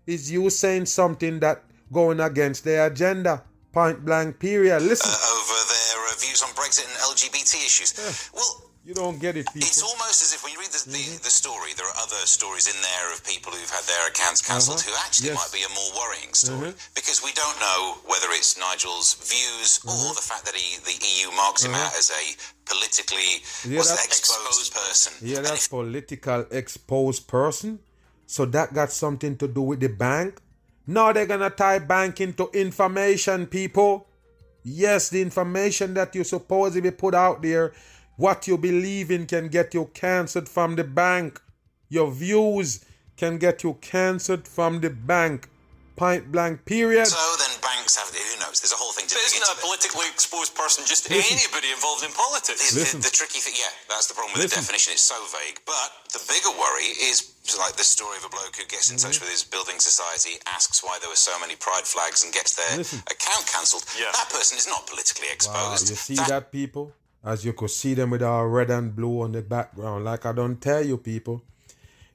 is 0.07 0.31
you 0.31 0.51
saying 0.51 0.87
something 0.87 1.41
that 1.41 1.65
going 1.93 2.21
against 2.21 2.65
their 2.65 2.87
agenda. 2.87 3.43
Point 3.73 4.05
blank, 4.05 4.39
period. 4.39 4.83
Listen. 4.83 5.11
Uh, 5.11 5.41
over 5.41 5.59
their 5.73 6.05
uh, 6.05 6.21
views 6.21 6.43
on 6.43 6.51
Brexit 6.51 6.85
and 6.85 7.17
LGBT 7.17 7.55
issues. 7.65 7.95
Yeah. 7.97 8.39
Well, 8.39 8.71
you 8.85 8.95
don't 8.95 9.21
get 9.21 9.37
it, 9.37 9.47
people. 9.47 9.63
It's 9.63 9.83
almost 9.83 10.23
as 10.27 10.35
if 10.35 10.43
when 10.43 10.53
you 10.53 10.59
read 10.59 10.75
the, 10.75 10.83
the, 10.91 10.99
mm-hmm. 10.99 11.23
the, 11.23 11.31
story, 11.31 11.71
there 11.79 11.87
are 11.87 11.99
other 12.03 12.19
stories 12.27 12.67
in 12.67 12.75
there 12.83 13.15
of 13.15 13.23
people 13.23 13.55
who've 13.55 13.71
had 13.71 13.87
their 13.87 14.09
accounts 14.11 14.43
cancelled 14.43 14.83
uh-huh. 14.83 14.91
who 14.91 15.07
actually 15.07 15.31
yes. 15.31 15.39
might 15.39 15.55
be 15.55 15.63
a 15.63 15.71
more 15.71 15.91
worrying 15.95 16.35
story. 16.35 16.75
Mm-hmm. 16.75 16.95
Because 16.99 17.23
we 17.23 17.31
don't 17.39 17.59
know 17.63 18.03
whether 18.11 18.27
it's 18.35 18.59
Nigel's 18.59 19.15
views 19.23 19.79
mm-hmm. 19.87 19.95
or 19.95 20.15
the 20.19 20.27
fact 20.27 20.51
that 20.51 20.59
he, 20.59 20.83
the 20.83 20.99
EU 20.99 21.31
marks 21.39 21.63
him 21.63 21.79
out 21.79 21.95
as 21.95 22.11
a 22.11 22.23
politically 22.67 23.47
yeah, 23.71 23.87
exposed 24.03 24.75
person. 24.75 25.13
Yeah, 25.23 25.47
that's 25.47 25.67
if, 25.67 25.71
political 25.71 26.47
exposed 26.51 27.31
person. 27.31 27.79
So 28.27 28.47
that 28.51 28.75
got 28.75 28.91
something 28.91 29.37
to 29.39 29.47
do 29.47 29.63
with 29.63 29.81
the 29.81 29.95
bank. 29.95 30.41
Now 30.87 31.13
they're 31.13 31.27
gonna 31.27 31.51
tie 31.51 31.79
banking 31.79 32.35
to 32.35 32.51
information, 32.51 33.47
people. 33.47 34.09
Yes, 34.65 35.11
the 35.11 35.23
information 35.23 35.95
that 35.95 36.15
you 36.15 36.25
supposedly 36.25 36.91
put 36.91 37.15
out 37.15 37.43
there, 37.43 37.73
what 38.17 38.47
you 38.47 38.59
believe 38.59 39.11
in 39.11 39.27
can 39.27 39.49
get 39.49 39.75
you 39.75 39.91
cancelled 39.95 40.49
from 40.49 40.77
the 40.77 40.85
bank. 40.85 41.41
Your 41.89 42.11
views 42.11 42.85
can 43.17 43.39
get 43.39 43.63
you 43.63 43.79
cancelled 43.81 44.49
from 44.49 44.81
the 44.81 44.91
bank. 44.91 45.49
Point 45.95 46.33
blank, 46.33 46.65
period. 46.65 47.07
So 47.07 47.21
then 47.37 47.53
banks 47.61 48.01
have, 48.01 48.09
who 48.09 48.41
knows, 48.41 48.65
there's 48.65 48.73
a 48.73 48.81
whole 48.81 48.97
thing 48.97 49.05
to 49.05 49.15
But 49.15 49.29
isn't 49.29 49.45
a 49.45 49.61
politically 49.61 50.09
exposed 50.09 50.57
person 50.57 50.89
just 50.89 51.05
Listen. 51.13 51.37
anybody 51.37 51.69
involved 51.69 52.01
in 52.01 52.11
politics? 52.17 52.73
The, 52.73 52.81
the, 52.97 53.05
the, 53.07 53.13
tricky 53.13 53.45
thing, 53.45 53.53
yeah, 53.61 53.69
that's 53.93 54.09
the 54.09 54.17
problem 54.17 54.33
with 54.33 54.49
Listen. 54.49 54.65
the 54.65 54.73
definition, 54.73 54.97
it's 54.97 55.05
so 55.05 55.21
vague. 55.37 55.61
But 55.69 56.17
the 56.17 56.25
bigger 56.25 56.49
worry 56.57 56.97
is 56.97 57.37
like 57.61 57.77
the 57.77 57.85
story 57.85 58.17
of 58.17 58.25
a 58.25 58.33
bloke 58.33 58.57
who 58.57 58.65
gets 58.73 58.89
in 58.89 58.97
mm-hmm. 58.97 59.05
touch 59.05 59.21
with 59.21 59.29
his 59.29 59.45
building 59.45 59.77
society, 59.77 60.41
asks 60.49 60.81
why 60.81 60.97
there 61.05 61.13
were 61.13 61.21
so 61.21 61.37
many 61.45 61.61
pride 61.61 61.85
flags, 61.85 62.25
and 62.25 62.33
gets 62.33 62.57
their 62.57 62.81
Listen. 62.81 63.05
account 63.13 63.45
cancelled. 63.45 63.85
Yeah. 63.93 64.09
That 64.17 64.33
person 64.33 64.57
is 64.57 64.65
not 64.65 64.89
politically 64.89 65.29
exposed. 65.29 65.93
Wow, 65.93 65.93
you 65.93 66.01
see 66.01 66.17
that, 66.17 66.29
that 66.33 66.45
people? 66.49 66.97
As 67.25 67.45
you 67.45 67.53
could 67.53 67.71
see 67.71 67.95
them 67.95 68.11
with 68.11 68.23
our 68.23 68.49
red 68.49 68.71
and 68.71 68.95
blue 68.95 69.23
on 69.23 69.33
the 69.33 69.43
background. 69.43 70.05
Like 70.05 70.27
I 70.27 70.33
don't 70.33 70.61
tell 70.61 70.85
you 70.85 70.99
people 70.99 71.43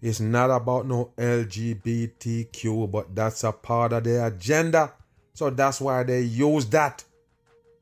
it's 0.02 0.20
not 0.20 0.52
about 0.52 0.86
no 0.86 1.12
LGBTQ, 1.18 2.92
but 2.92 3.16
that's 3.16 3.44
a 3.44 3.52
part 3.52 3.94
of 3.94 4.04
their 4.04 4.28
agenda. 4.28 4.94
So 5.34 5.50
that's 5.50 5.82
why 5.82 6.04
they 6.04 6.22
use 6.22 6.66
that 6.68 7.04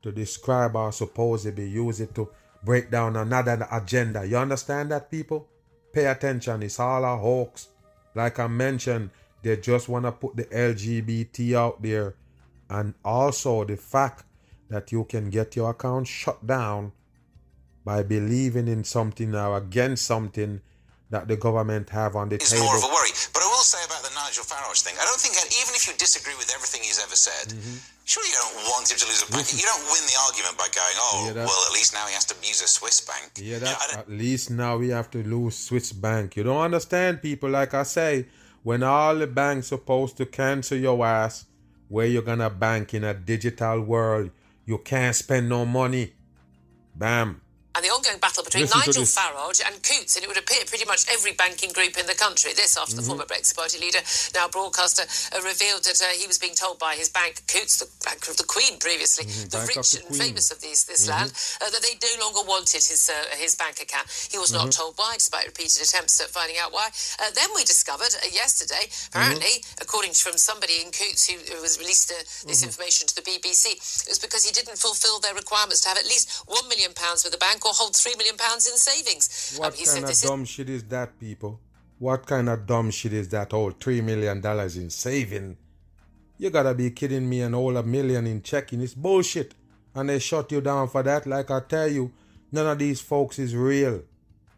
to 0.02 0.12
describe 0.12 0.76
or 0.76 0.92
supposedly 0.92 1.68
use 1.68 2.00
it 2.00 2.14
to 2.14 2.28
break 2.64 2.90
down 2.90 3.16
another 3.16 3.66
agenda. 3.70 4.24
You 4.24 4.38
understand 4.38 4.90
that, 4.92 5.10
people? 5.10 5.46
Pay 5.92 6.06
attention. 6.06 6.62
It's 6.62 6.80
all 6.80 7.04
a 7.04 7.16
hoax. 7.16 7.68
Like 8.14 8.38
I 8.38 8.46
mentioned, 8.46 9.10
they 9.42 9.56
just 9.58 9.88
want 9.88 10.06
to 10.06 10.12
put 10.12 10.36
the 10.36 10.44
LGBT 10.44 11.54
out 11.54 11.82
there. 11.82 12.14
And 12.70 12.94
also 13.04 13.64
the 13.64 13.76
fact 13.76 14.24
that 14.70 14.90
you 14.90 15.04
can 15.04 15.28
get 15.28 15.54
your 15.54 15.70
account 15.70 16.08
shut 16.08 16.46
down 16.46 16.92
by 17.86 18.02
believing 18.02 18.66
in 18.66 18.82
something 18.82 19.32
or 19.32 19.56
against 19.56 20.04
something 20.04 20.60
that 21.08 21.28
the 21.28 21.36
government 21.36 21.88
have 21.90 22.16
on 22.18 22.28
the 22.28 22.34
it's 22.34 22.50
table. 22.50 22.66
It's 22.66 22.66
more 22.66 22.76
of 22.82 22.82
a 22.82 22.90
worry. 22.90 23.14
But 23.30 23.46
I 23.46 23.46
will 23.46 23.62
say 23.62 23.78
about 23.86 24.02
the 24.02 24.10
Nigel 24.10 24.42
Farage 24.42 24.82
thing, 24.82 24.98
I 24.98 25.06
don't 25.06 25.22
think, 25.22 25.38
even 25.38 25.70
if 25.78 25.86
you 25.86 25.94
disagree 25.94 26.34
with 26.34 26.50
everything 26.50 26.82
he's 26.82 26.98
ever 26.98 27.14
said, 27.14 27.54
mm-hmm. 27.54 27.78
surely 28.02 28.28
you 28.34 28.38
don't 28.42 28.58
want 28.74 28.90
him 28.90 28.98
to 28.98 29.06
lose 29.06 29.22
a 29.22 29.30
bank. 29.30 29.46
You 29.54 29.62
don't 29.70 29.86
win 29.86 30.02
the 30.02 30.18
argument 30.26 30.58
by 30.58 30.66
going, 30.74 30.98
oh, 30.98 31.30
well, 31.46 31.62
at 31.70 31.72
least 31.78 31.94
now 31.94 32.04
he 32.10 32.14
has 32.18 32.26
to 32.26 32.34
use 32.42 32.60
a 32.60 32.66
Swiss 32.66 32.98
bank. 33.06 33.38
Yeah, 33.38 33.62
that, 33.62 33.70
you 33.70 33.94
know, 33.94 34.00
at 34.02 34.10
least 34.10 34.50
now 34.50 34.76
we 34.82 34.90
have 34.90 35.08
to 35.14 35.22
lose 35.22 35.54
Swiss 35.54 35.94
bank. 35.94 36.34
You 36.34 36.42
don't 36.42 36.58
understand, 36.60 37.22
people. 37.22 37.50
Like 37.50 37.72
I 37.72 37.84
say, 37.84 38.26
when 38.64 38.82
all 38.82 39.14
the 39.14 39.28
banks 39.28 39.70
are 39.70 39.78
supposed 39.78 40.16
to 40.18 40.26
cancel 40.26 40.76
your 40.76 41.06
ass, 41.06 41.46
where 41.86 42.06
you're 42.10 42.26
gonna 42.26 42.50
bank 42.50 42.94
in 42.94 43.04
a 43.04 43.14
digital 43.14 43.78
world, 43.80 44.34
you 44.66 44.78
can't 44.78 45.14
spend 45.14 45.48
no 45.48 45.64
money. 45.64 46.14
Bam. 46.96 47.45
The 47.82 47.90
ongoing 48.06 48.20
battle 48.20 48.44
between 48.44 48.64
Nigel. 48.70 49.02
Farage 49.02 49.60
and 49.66 49.82
Coutts, 49.82 50.16
and 50.16 50.24
it 50.24 50.28
would 50.28 50.38
appear 50.38 50.62
pretty 50.66 50.84
much 50.86 51.06
every 51.10 51.32
banking 51.32 51.72
group 51.72 51.98
in 51.98 52.06
the 52.06 52.14
country. 52.14 52.52
This 52.54 52.76
after 52.76 52.94
the 52.96 53.02
Mm-hmm. 53.02 53.10
former 53.22 53.24
Brexit 53.26 53.56
Party 53.56 53.78
leader, 53.78 53.98
now 54.34 54.48
broadcaster, 54.48 55.04
uh, 55.36 55.42
revealed 55.42 55.84
that 55.84 56.00
uh, 56.00 56.10
he 56.16 56.26
was 56.26 56.38
being 56.38 56.54
told 56.54 56.78
by 56.78 56.94
his 56.94 57.08
bank, 57.08 57.42
Coutts, 57.46 57.78
the 57.78 57.86
banker 58.04 58.30
of 58.30 58.36
the 58.38 58.44
Queen 58.48 58.78
previously, 58.78 59.24
the 59.26 59.58
Mm-hmm. 59.58 59.66
Bank 59.66 59.76
rich 59.76 59.90
the 59.92 59.98
and 60.00 60.06
Queen. 60.08 60.20
Mm-hmm. 60.20 60.28
famous 60.38 60.50
of 60.50 60.60
these, 60.60 60.84
this 60.86 61.08
land, 61.08 61.30
uh, 61.60 61.70
that 61.70 61.82
they 61.82 61.94
no 62.02 62.24
longer 62.24 62.42
wanted 62.46 62.82
his 62.86 63.10
uh, 63.10 63.36
his 63.36 63.54
bank 63.54 63.80
account. 63.82 64.06
He 64.30 64.38
was 64.38 64.52
not 64.52 64.70
Mm-hmm. 64.70 64.78
told 64.82 64.94
why, 64.98 65.14
despite 65.18 65.46
repeated 65.46 65.82
attempts 65.82 66.18
at 66.20 66.28
finding 66.30 66.56
out 66.58 66.72
why. 66.72 66.88
Uh, 67.20 67.30
then 67.34 67.50
we 67.54 67.62
discovered 67.64 68.14
uh, 68.16 68.26
yesterday, 68.32 68.86
apparently, 69.10 69.60
Mm-hmm. 69.62 69.82
according 69.82 70.12
to 70.14 70.20
from 70.26 70.38
somebody 70.38 70.80
in 70.82 70.90
Coutts 70.90 71.26
who 71.28 71.36
who 71.52 71.60
was 71.62 71.78
released 71.78 72.10
uh, 72.10 72.16
this 72.46 72.60
Mm-hmm. 72.62 72.66
information 72.70 73.06
to 73.08 73.14
the 73.16 73.22
BBC, 73.26 73.76
it 74.06 74.10
was 74.10 74.18
because 74.18 74.44
he 74.46 74.52
didn't 74.52 74.78
fulfil 74.78 75.20
their 75.20 75.34
requirements 75.34 75.80
to 75.82 75.88
have 75.90 75.98
at 75.98 76.06
least 76.06 76.42
one 76.46 76.66
million 76.68 76.92
pounds 76.94 77.22
with 77.24 77.32
the 77.32 77.38
bank 77.38 77.64
or 77.66 77.72
hold 77.74 77.95
three 78.00 78.14
million 78.16 78.36
pounds 78.36 78.68
in 78.68 78.76
savings. 78.76 79.56
Um, 79.56 79.64
What 79.64 79.74
he 79.74 79.84
kind 79.84 79.88
said 79.94 80.02
of 80.02 80.08
this 80.08 80.22
is 80.22 80.28
dumb 80.28 80.44
shit 80.44 80.68
is 80.70 80.84
that, 80.84 81.18
people? 81.18 81.60
What 81.98 82.26
kind 82.26 82.48
of 82.48 82.66
dumb 82.66 82.90
shit 82.90 83.12
is 83.12 83.28
that? 83.30 83.52
Hold 83.52 83.80
three 83.80 84.00
million 84.00 84.40
dollars 84.40 84.76
in 84.76 84.90
saving? 84.90 85.56
You 86.38 86.50
gotta 86.50 86.74
be 86.74 86.90
kidding 86.90 87.28
me 87.28 87.40
and 87.40 87.54
hold 87.54 87.76
a 87.76 87.82
million 87.82 88.26
in 88.26 88.42
checking. 88.42 88.80
It's 88.82 88.94
bullshit. 88.94 89.54
And 89.94 90.10
they 90.10 90.18
shut 90.18 90.52
you 90.52 90.60
down 90.60 90.88
for 90.88 91.02
that. 91.02 91.26
Like 91.26 91.50
I 91.50 91.60
tell 91.60 91.88
you, 91.88 92.12
none 92.52 92.66
of 92.66 92.78
these 92.78 93.00
folks 93.00 93.38
is 93.38 93.56
real. 93.56 94.02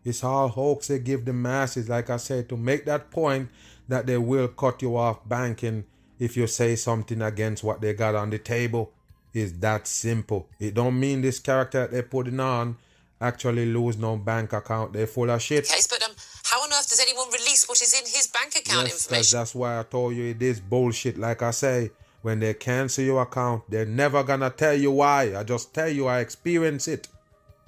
It's 0.05 0.25
all 0.25 0.49
hoax 0.49 0.89
they 0.89 0.99
give 0.99 1.25
the 1.25 1.33
masses, 1.33 1.89
like 1.89 2.11
I 2.11 2.17
said, 2.17 2.49
to 2.49 2.57
make 2.57 2.85
that 2.87 3.11
point 3.11 3.51
that 3.87 4.07
they 4.07 4.19
will 4.19 4.49
cut 4.49 4.83
you 4.83 4.97
off 4.97 5.29
banking 5.29 5.85
if 6.19 6.37
you 6.37 6.47
say 6.49 6.75
something 6.75 7.23
against 7.23 7.63
what 7.63 7.81
they 7.81 7.95
got 7.95 8.17
on 8.17 8.31
the 8.31 8.39
table. 8.39 8.93
Is 9.33 9.53
that 9.61 9.87
simple. 9.87 10.49
It 10.59 10.75
don't 10.75 10.99
mean 10.99 11.21
this 11.21 11.39
character 11.39 11.87
they're 11.87 12.03
putting 12.03 12.41
on 12.41 12.79
actually 13.21 13.67
lose 13.67 13.97
no 13.97 14.17
bank 14.17 14.53
account. 14.53 14.93
They're 14.93 15.07
full 15.07 15.31
of 15.31 15.43
shit. 15.43 15.67
case, 15.69 15.87
but 15.87 16.03
um, 16.03 16.15
how 16.45 16.61
on 16.63 16.69
earth 16.71 16.89
does 16.89 17.01
anyone 17.01 17.27
release 17.29 17.69
what 17.69 17.81
is 17.83 17.93
in 17.95 18.05
his 18.07 18.29
bank 18.29 18.55
account 18.57 18.87
Yes, 18.89 19.07
information? 19.07 19.39
that's 19.39 19.55
why 19.55 19.79
I 19.81 19.83
told 19.83 20.15
you 20.15 20.27
it 20.27 20.43
is 20.43 20.61
bullshit. 20.61 21.19
Like 21.19 21.43
I 21.43 21.51
say, 21.51 21.91
when 22.23 22.41
they 22.41 22.55
cancel 22.55 23.05
your 23.05 23.23
account, 23.23 23.65
they're 23.69 23.87
never 23.87 24.23
gonna 24.23 24.51
tell 24.51 24.75
you 24.75 24.91
why. 24.93 25.37
I 25.37 25.45
just 25.45 25.75
tell 25.75 25.89
you 25.89 26.07
I 26.07 26.21
experience 26.21 26.89
it. 26.89 27.09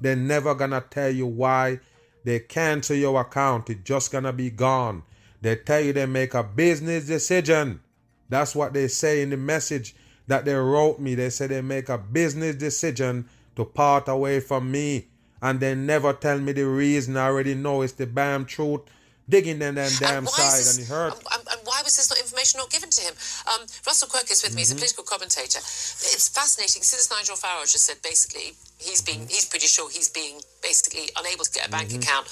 They're 0.00 0.16
never 0.16 0.54
gonna 0.54 0.84
tell 0.88 1.10
you 1.10 1.26
why 1.26 1.80
they 2.24 2.40
cancel 2.40 2.96
your 2.96 3.20
account. 3.20 3.70
It's 3.70 3.82
just 3.84 4.12
gonna 4.12 4.32
be 4.32 4.50
gone. 4.50 5.02
They 5.42 5.56
tell 5.56 5.80
you 5.80 5.92
they 5.92 6.06
make 6.06 6.34
a 6.34 6.42
business 6.42 7.06
decision. 7.06 7.80
That's 8.28 8.54
what 8.54 8.72
they 8.72 8.88
say 8.88 9.22
in 9.22 9.30
the 9.30 9.36
message 9.36 9.94
that 10.26 10.44
they 10.44 10.54
wrote 10.54 11.00
me. 11.00 11.14
They 11.16 11.30
say 11.30 11.48
they 11.48 11.60
make 11.62 11.88
a 11.88 11.98
business 11.98 12.56
decision 12.56 13.28
to 13.56 13.64
part 13.64 14.08
away 14.08 14.40
from 14.40 14.70
me. 14.70 15.08
And 15.42 15.58
they 15.60 15.74
never 15.74 16.12
tell 16.12 16.38
me 16.38 16.52
the 16.52 16.64
reason. 16.66 17.16
I 17.16 17.26
already 17.26 17.54
know 17.54 17.82
it's 17.82 17.94
the 17.94 18.06
damn 18.06 18.44
truth. 18.44 18.82
Digging 19.28 19.62
in 19.62 19.76
them 19.76 19.90
damn, 20.00 20.26
side 20.26 20.58
is 20.58 20.76
and 20.76 20.78
this, 20.84 20.90
it 20.90 20.92
hurt. 20.92 21.12
And, 21.14 21.46
and- 21.52 21.60
why 21.64 21.82
was 21.84 21.94
this 21.96 22.10
not 22.10 22.18
information 22.18 22.58
not 22.58 22.68
given 22.68 22.90
to 22.90 23.00
him? 23.00 23.14
Um, 23.46 23.60
Russell 23.86 24.08
Quirk 24.08 24.28
is 24.30 24.42
with 24.42 24.54
me. 24.56 24.62
He's 24.62 24.72
a 24.72 24.74
Mm-hmm. 24.74 24.80
political 24.80 25.04
commentator. 25.04 25.58
It's 25.58 26.28
fascinating 26.28 26.82
since 26.82 27.08
Nigel 27.12 27.36
Farage 27.36 27.72
has 27.72 27.82
said 27.82 28.02
basically 28.02 28.54
he's 28.78 29.00
being 29.02 29.20
Mm-hmm. 29.20 29.28
he's 29.28 29.44
pretty 29.44 29.66
sure 29.68 29.88
he's 29.88 30.08
being 30.08 30.40
basically 30.62 31.10
unable 31.16 31.44
to 31.44 31.52
get 31.52 31.68
a 31.68 31.70
bank 31.70 31.94
account, 31.94 32.26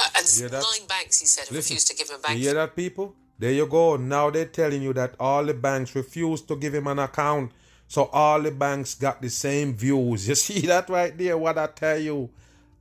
uh, 0.00 0.08
and 0.18 0.26
nine 0.50 0.86
banks 0.88 1.20
he 1.20 1.26
said 1.26 1.46
have 1.46 1.52
Listen, 1.54 1.74
refused 1.74 1.86
to 1.88 1.94
give 1.96 2.10
him 2.10 2.16
a 2.16 2.22
bank. 2.26 2.38
You 2.38 2.44
hear 2.46 2.54
that, 2.54 2.74
people? 2.74 3.14
There 3.38 3.52
you 3.52 3.66
go. 3.66 3.96
Now 3.96 4.30
they're 4.30 4.46
telling 4.46 4.82
you 4.82 4.92
that 4.94 5.14
all 5.20 5.44
the 5.44 5.54
banks 5.54 5.94
refuse 5.94 6.42
to 6.42 6.56
give 6.56 6.74
him 6.74 6.88
an 6.88 6.98
account. 6.98 7.52
So 7.86 8.06
all 8.12 8.40
the 8.42 8.50
banks 8.50 8.96
got 8.96 9.22
the 9.22 9.30
same 9.30 9.74
views. 9.74 10.26
You 10.28 10.34
see 10.34 10.60
that 10.66 10.88
right 10.90 11.16
there? 11.16 11.38
What 11.38 11.56
I 11.56 11.68
tell 11.68 11.98
you? 11.98 12.30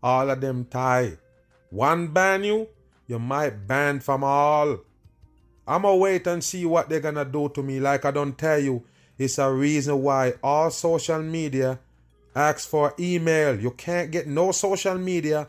All 0.04 0.30
of 0.30 0.42
them 0.42 0.66
tie. 0.66 1.18
One 1.70 2.08
ban 2.08 2.44
you, 2.44 2.68
you 3.08 3.20
might 3.20 3.68
ban 3.68 4.00
from 4.00 4.24
all. 4.24 4.80
I'ma 5.68 5.94
wait 5.96 6.28
and 6.28 6.44
see 6.44 6.66
what 6.66 6.90
they're 6.90 7.00
gonna 7.00 7.26
do 7.26 7.50
to 7.50 7.64
me. 7.64 7.80
Like 7.80 8.06
I 8.06 8.12
don't 8.12 8.38
tell 8.38 8.60
you, 8.60 8.84
it's 9.18 9.38
a 9.38 9.52
reason 9.52 10.02
why 10.02 10.34
all 10.44 10.72
social 10.72 11.22
media 11.22 11.80
asks 12.36 12.66
for 12.66 12.94
email. 13.00 13.60
You 13.60 13.72
can't 13.72 14.12
get 14.12 14.28
no 14.28 14.52
social 14.52 14.98
media 14.98 15.48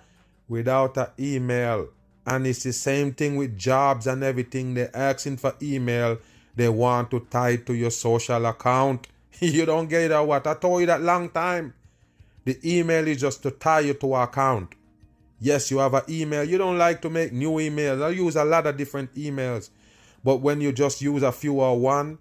without 0.48 0.96
an 0.96 1.06
email. 1.18 1.88
And 2.26 2.46
it's 2.46 2.62
the 2.62 2.72
same 2.72 3.12
thing 3.14 3.36
with 3.36 3.56
jobs 3.58 4.06
and 4.06 4.22
everything. 4.22 4.74
They're 4.74 4.94
asking 4.94 5.38
for 5.38 5.54
email. 5.60 6.18
They 6.54 6.68
want 6.68 7.10
to 7.10 7.20
tie 7.30 7.56
to 7.56 7.74
your 7.74 7.90
social 7.90 8.44
account. 8.46 9.08
you 9.40 9.64
don't 9.64 9.88
get 9.88 10.02
it 10.02 10.12
or 10.12 10.24
what? 10.24 10.46
I 10.46 10.54
told 10.54 10.80
you 10.80 10.86
that 10.86 11.02
long 11.02 11.30
time. 11.30 11.74
The 12.44 12.58
email 12.64 13.06
is 13.06 13.20
just 13.20 13.42
to 13.44 13.50
tie 13.50 13.80
you 13.80 13.94
to 13.94 14.14
account. 14.14 14.74
Yes, 15.40 15.70
you 15.70 15.78
have 15.78 15.94
an 15.94 16.02
email. 16.08 16.44
You 16.44 16.58
don't 16.58 16.78
like 16.78 17.02
to 17.02 17.10
make 17.10 17.32
new 17.32 17.52
emails. 17.52 18.02
I 18.02 18.10
use 18.10 18.36
a 18.36 18.44
lot 18.44 18.66
of 18.66 18.76
different 18.76 19.14
emails. 19.14 19.70
But 20.24 20.36
when 20.36 20.60
you 20.60 20.72
just 20.72 21.02
use 21.02 21.22
a 21.22 21.32
few 21.32 21.60
or 21.60 21.78
one, 21.78 22.18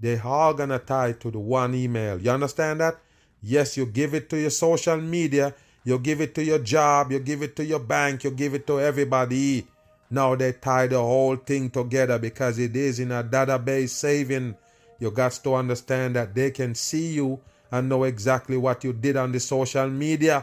they 0.00 0.18
all 0.18 0.54
gonna 0.54 0.78
tie 0.78 1.12
to 1.12 1.30
the 1.30 1.38
one 1.38 1.74
email. 1.74 2.20
You 2.20 2.30
understand 2.30 2.80
that? 2.80 2.98
Yes, 3.42 3.76
you 3.76 3.86
give 3.86 4.14
it 4.14 4.28
to 4.30 4.40
your 4.40 4.50
social 4.50 4.96
media, 4.96 5.54
you 5.84 5.98
give 5.98 6.20
it 6.20 6.34
to 6.34 6.42
your 6.42 6.58
job, 6.58 7.12
you 7.12 7.20
give 7.20 7.42
it 7.42 7.54
to 7.56 7.64
your 7.64 7.78
bank, 7.78 8.24
you 8.24 8.30
give 8.30 8.54
it 8.54 8.66
to 8.66 8.80
everybody. 8.80 9.66
Now 10.10 10.34
they 10.34 10.52
tie 10.52 10.86
the 10.86 11.00
whole 11.00 11.36
thing 11.36 11.70
together 11.70 12.18
because 12.18 12.58
it 12.58 12.74
is 12.74 13.00
in 13.00 13.12
a 13.12 13.22
database 13.22 13.90
saving. 13.90 14.56
You 14.98 15.10
got 15.10 15.32
to 15.44 15.54
understand 15.54 16.16
that 16.16 16.34
they 16.34 16.50
can 16.50 16.74
see 16.74 17.14
you 17.14 17.40
and 17.74 17.88
know 17.88 18.04
exactly 18.04 18.56
what 18.56 18.84
you 18.84 18.92
did 18.92 19.16
on 19.16 19.32
the 19.32 19.40
social 19.40 19.88
media 19.88 20.36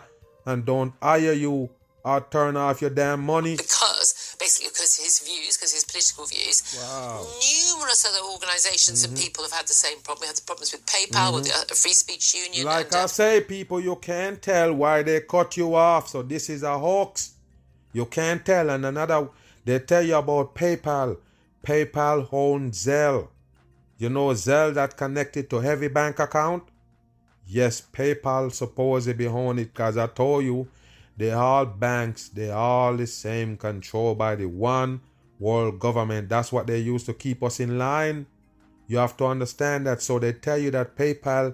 and 0.45 0.65
don't 0.65 0.93
hire 1.01 1.31
you 1.45 1.69
or 2.03 2.19
turn 2.35 2.57
off 2.57 2.81
your 2.81 2.89
damn 2.89 3.21
money. 3.21 3.55
because 3.55 4.35
basically 4.39 4.69
because 4.73 4.93
his 4.97 5.19
views, 5.27 5.55
because 5.55 5.71
his 5.77 5.85
political 5.91 6.25
views. 6.25 6.57
Numerous 6.75 8.01
other 8.09 8.23
organizations 8.35 8.97
Mm-hmm. 9.03 9.13
and 9.13 9.23
people 9.23 9.43
have 9.45 9.53
had 9.59 9.67
the 9.67 9.79
same 9.85 9.99
problem. 10.05 10.21
We 10.23 10.27
had 10.27 10.35
the 10.35 10.47
problems 10.49 10.71
with 10.73 10.83
PayPal, 10.85 11.29
with 11.35 11.45
the 11.45 11.53
uh, 11.53 11.75
Free 11.83 11.93
Speech 12.03 12.27
Union. 12.45 12.65
Like 12.65 12.87
and, 12.87 12.95
uh, 12.95 13.03
I 13.03 13.05
say, 13.05 13.41
people, 13.41 13.79
you 13.79 13.95
can't 13.97 14.41
tell 14.41 14.73
why 14.73 15.03
they 15.03 15.21
cut 15.21 15.55
you 15.57 15.75
off. 15.75 16.09
So 16.09 16.23
this 16.23 16.49
is 16.49 16.63
a 16.63 16.77
hoax. 16.85 17.35
You 17.93 18.05
can't 18.07 18.43
tell. 18.45 18.69
And 18.71 18.85
another, 18.85 19.29
they 19.63 19.79
tell 19.79 20.03
you 20.03 20.15
about 20.15 20.55
PayPal. 20.55 21.17
PayPal 21.65 22.27
owns 22.33 22.85
Zelle. 22.85 23.27
You 23.99 24.09
know 24.09 24.29
Zelle 24.29 24.73
that 24.73 24.97
connected 24.97 25.49
to 25.51 25.59
heavy 25.59 25.87
bank 25.87 26.17
account? 26.19 26.63
Yes, 27.53 27.81
PayPal 27.81 28.49
supposedly 28.53 29.27
own 29.27 29.59
it 29.59 29.73
because 29.73 29.97
I 29.97 30.07
told 30.07 30.45
you 30.45 30.69
they 31.17 31.33
all 31.33 31.65
banks, 31.65 32.29
they 32.29 32.49
all 32.49 32.95
the 32.95 33.05
same 33.05 33.57
controlled 33.57 34.19
by 34.19 34.35
the 34.35 34.45
one 34.45 35.01
world 35.37 35.77
government. 35.77 36.29
That's 36.29 36.53
what 36.53 36.65
they 36.65 36.79
use 36.79 37.03
to 37.07 37.13
keep 37.13 37.43
us 37.43 37.59
in 37.59 37.77
line. 37.77 38.25
You 38.87 38.99
have 38.99 39.17
to 39.17 39.25
understand 39.25 39.85
that. 39.85 40.01
So 40.01 40.17
they 40.17 40.31
tell 40.31 40.57
you 40.57 40.71
that 40.71 40.95
PayPal, 40.95 41.53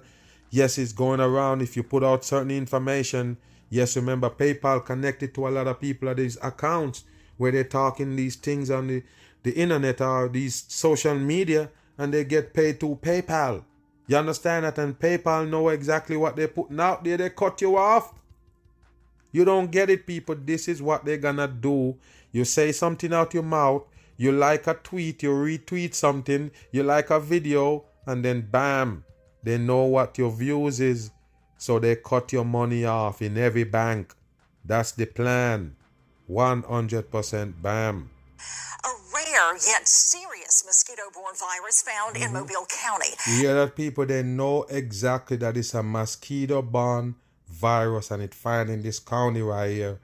yes, 0.50 0.78
is 0.78 0.92
going 0.92 1.18
around 1.18 1.62
if 1.62 1.76
you 1.76 1.82
put 1.82 2.04
out 2.04 2.24
certain 2.24 2.52
information. 2.52 3.36
Yes, 3.68 3.96
remember 3.96 4.30
PayPal 4.30 4.86
connected 4.86 5.34
to 5.34 5.48
a 5.48 5.50
lot 5.50 5.66
of 5.66 5.80
people 5.80 6.10
at 6.10 6.18
these 6.18 6.38
accounts 6.40 7.02
where 7.38 7.50
they're 7.50 7.64
talking 7.64 8.14
these 8.14 8.36
things 8.36 8.70
on 8.70 8.86
the, 8.86 9.02
the 9.42 9.50
internet 9.50 10.00
or 10.00 10.28
these 10.28 10.64
social 10.68 11.16
media 11.18 11.70
and 11.98 12.14
they 12.14 12.22
get 12.22 12.54
paid 12.54 12.78
to 12.78 12.94
PayPal. 13.02 13.64
You 14.08 14.16
understand 14.16 14.64
that? 14.64 14.78
And 14.78 14.98
PayPal 14.98 15.48
know 15.48 15.68
exactly 15.68 16.16
what 16.16 16.34
they're 16.34 16.48
putting 16.48 16.80
out 16.80 17.04
there. 17.04 17.16
They 17.16 17.30
cut 17.30 17.60
you 17.60 17.76
off. 17.76 18.14
You 19.30 19.44
don't 19.44 19.70
get 19.70 19.90
it, 19.90 20.06
people. 20.06 20.34
This 20.34 20.66
is 20.66 20.82
what 20.82 21.04
they're 21.04 21.18
gonna 21.18 21.46
do. 21.46 21.96
You 22.32 22.44
say 22.44 22.72
something 22.72 23.12
out 23.12 23.34
your 23.34 23.42
mouth, 23.42 23.84
you 24.16 24.32
like 24.32 24.66
a 24.66 24.74
tweet, 24.74 25.22
you 25.22 25.30
retweet 25.30 25.94
something, 25.94 26.50
you 26.72 26.82
like 26.82 27.10
a 27.10 27.20
video, 27.20 27.84
and 28.06 28.24
then 28.24 28.48
bam, 28.50 29.04
they 29.42 29.58
know 29.58 29.84
what 29.84 30.18
your 30.18 30.30
views 30.30 30.80
is. 30.80 31.10
So 31.58 31.78
they 31.78 31.96
cut 31.96 32.32
your 32.32 32.44
money 32.44 32.84
off 32.84 33.20
in 33.20 33.36
every 33.36 33.64
bank. 33.64 34.14
That's 34.64 34.92
the 34.92 35.06
plan. 35.06 35.76
100% 36.30 37.62
bam. 37.62 38.10
Rare 39.32 39.52
yet 39.54 39.86
serious 39.88 40.64
mosquito 40.64 41.02
borne 41.12 41.34
virus 41.34 41.82
found 41.82 42.16
in 42.16 42.22
mm-hmm. 42.22 42.34
Mobile 42.34 42.66
County. 42.68 43.10
You 43.26 43.42
hear 43.42 43.54
that 43.54 43.76
people 43.76 44.06
they 44.06 44.22
know 44.22 44.64
exactly 44.64 45.36
that 45.38 45.56
it's 45.56 45.74
a 45.74 45.82
mosquito 45.82 46.62
borne 46.62 47.14
virus 47.48 48.10
and 48.10 48.22
it 48.22 48.34
found 48.34 48.70
in 48.70 48.82
this 48.82 48.98
county 48.98 49.42
right 49.42 49.70
here. 49.70 49.98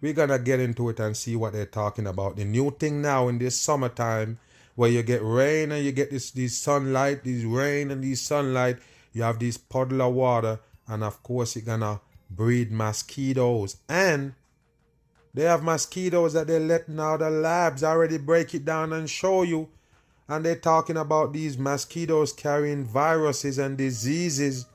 We're 0.00 0.14
gonna 0.14 0.38
get 0.38 0.60
into 0.60 0.88
it 0.88 1.00
and 1.00 1.16
see 1.16 1.36
what 1.36 1.52
they're 1.52 1.66
talking 1.66 2.06
about. 2.06 2.36
The 2.36 2.44
new 2.44 2.70
thing 2.70 3.02
now 3.02 3.28
in 3.28 3.38
this 3.38 3.58
summertime 3.58 4.38
where 4.74 4.90
you 4.90 5.02
get 5.02 5.20
rain 5.22 5.72
and 5.72 5.84
you 5.84 5.92
get 5.92 6.10
this 6.10 6.30
these 6.30 6.56
sunlight, 6.56 7.24
these 7.24 7.44
rain 7.44 7.90
and 7.90 8.02
these 8.02 8.20
sunlight, 8.20 8.78
you 9.12 9.22
have 9.22 9.38
this 9.38 9.58
puddle 9.58 10.02
of 10.02 10.14
water, 10.14 10.60
and 10.88 11.04
of 11.04 11.22
course 11.22 11.56
it's 11.56 11.66
gonna 11.66 12.00
breed 12.30 12.70
mosquitoes. 12.70 13.76
And 13.88 14.34
they 15.34 15.42
have 15.42 15.62
mosquitoes 15.62 16.32
that 16.32 16.46
they're 16.46 16.60
letting 16.60 16.98
out 17.00 17.20
the 17.20 17.30
labs 17.30 17.84
already 17.84 18.18
break 18.18 18.54
it 18.54 18.64
down 18.64 18.92
and 18.92 19.08
show 19.08 19.42
you 19.42 19.68
and 20.30 20.44
they're 20.44 20.54
talking 20.54 20.96
about 20.96 21.32
these 21.32 21.58
mosquitoes 21.58 22.32
carrying 22.32 22.84
viruses 22.84 23.58
and 23.58 23.76
diseases. 23.76 24.66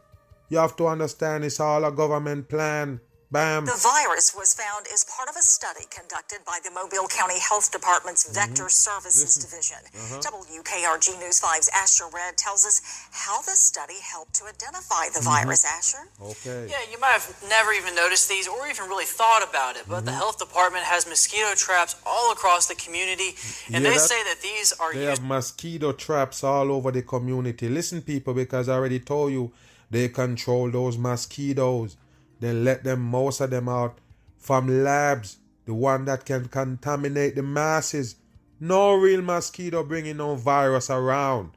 You 0.49 0.57
have 0.57 0.75
to 0.75 0.87
understand 0.87 1.45
it's 1.45 1.61
all 1.61 1.85
a 1.85 1.91
government 1.93 2.49
plan 2.49 2.99
Bam. 3.35 3.65
The 3.65 3.75
virus 3.75 4.31
was 4.33 4.53
found 4.55 4.87
as 4.93 5.03
part 5.11 5.27
of 5.27 5.35
a 5.35 5.41
study 5.43 5.83
conducted 5.91 6.39
by 6.47 6.59
the 6.63 6.71
Mobile 6.71 7.07
County 7.11 7.35
Health 7.39 7.67
Department's 7.69 8.23
Mm-hmm. 8.23 8.39
Vector 8.55 8.69
Services 8.69 9.35
Division. 9.35 9.83
Uh-huh. 9.91 10.23
WKRG 10.23 11.19
News 11.19 11.41
5's 11.41 11.69
Asher 11.75 12.05
Red 12.15 12.37
tells 12.37 12.63
us 12.65 12.79
how 13.11 13.41
the 13.41 13.51
study 13.59 13.99
helped 14.01 14.33
to 14.35 14.45
identify 14.45 15.11
the 15.11 15.19
Mm-hmm. 15.19 15.51
virus, 15.51 15.65
Asher. 15.67 16.07
Okay. 16.31 16.67
Yeah, 16.71 16.79
you 16.89 16.97
might 17.03 17.11
have 17.19 17.27
never 17.49 17.73
even 17.73 17.93
noticed 17.93 18.29
these 18.29 18.47
or 18.47 18.67
even 18.67 18.87
really 18.87 19.03
thought 19.19 19.43
about 19.43 19.75
it, 19.75 19.83
but 19.87 20.05
the 20.05 20.11
Mm-hmm. 20.11 20.19
health 20.23 20.39
department 20.39 20.85
has 20.85 21.05
mosquito 21.05 21.51
traps 21.55 21.95
all 22.05 22.31
across 22.31 22.67
the 22.67 22.75
community, 22.75 23.35
and 23.67 23.83
Yeah, 23.83 23.89
they 23.91 23.97
that- 23.99 24.09
say 24.13 24.23
that 24.23 24.39
these 24.41 24.71
are 24.79 24.93
They 24.93 25.03
used 25.11 25.19
have 25.19 25.27
mosquito 25.27 25.91
traps 25.91 26.41
all 26.43 26.71
over 26.71 26.89
the 26.91 27.01
community. 27.01 27.67
Listen, 27.67 28.01
people, 28.01 28.33
because 28.33 28.69
I 28.69 28.75
already 28.75 28.99
told 29.01 29.33
you 29.33 29.51
they 29.91 30.07
control 30.07 30.71
those 30.71 30.97
mosquitoes. 30.97 31.97
Then 32.39 32.63
let 32.65 32.83
them, 32.83 33.01
most 33.01 33.41
of 33.41 33.49
them 33.49 33.69
out 33.69 33.97
from 34.37 34.83
labs, 34.83 35.37
the 35.65 35.73
one 35.73 36.05
that 36.05 36.25
can 36.25 36.45
contaminate 36.47 37.35
the 37.35 37.43
masses. 37.43 38.15
No 38.59 38.93
real 38.93 39.21
mosquito 39.21 39.83
bringing 39.83 40.17
no 40.17 40.35
virus 40.35 40.89
around. 40.89 41.51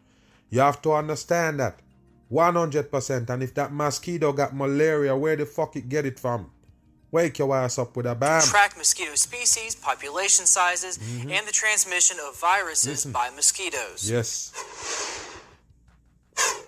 You 0.51 0.61
have 0.61 0.81
to 0.83 0.93
understand 0.93 1.61
that. 1.61 1.81
100%. 2.33 3.31
And 3.31 3.43
if 3.43 3.55
that 3.55 3.72
mosquito 3.72 4.33
got 4.33 4.55
malaria, 4.55 5.16
where 5.16 5.37
the 5.37 5.47
fuck 5.47 5.76
it 5.76 5.89
get 5.89 6.07
it 6.07 6.18
from? 6.18 6.51
Wake 7.11 7.39
your 7.39 7.57
ass 7.57 7.79
up 7.79 7.97
with 7.97 8.05
a 8.07 8.14
bam. 8.14 8.43
track 8.43 8.76
mosquito 8.76 9.14
species, 9.14 9.74
population 9.74 10.45
sizes, 10.45 10.99
Mm-hmm. 10.99 11.31
and 11.31 11.47
the 11.47 11.53
transmission 11.53 12.18
of 12.29 12.39
viruses 12.39 13.07
by 13.07 13.31
mosquitoes. 13.31 14.11
Yes. 14.11 14.53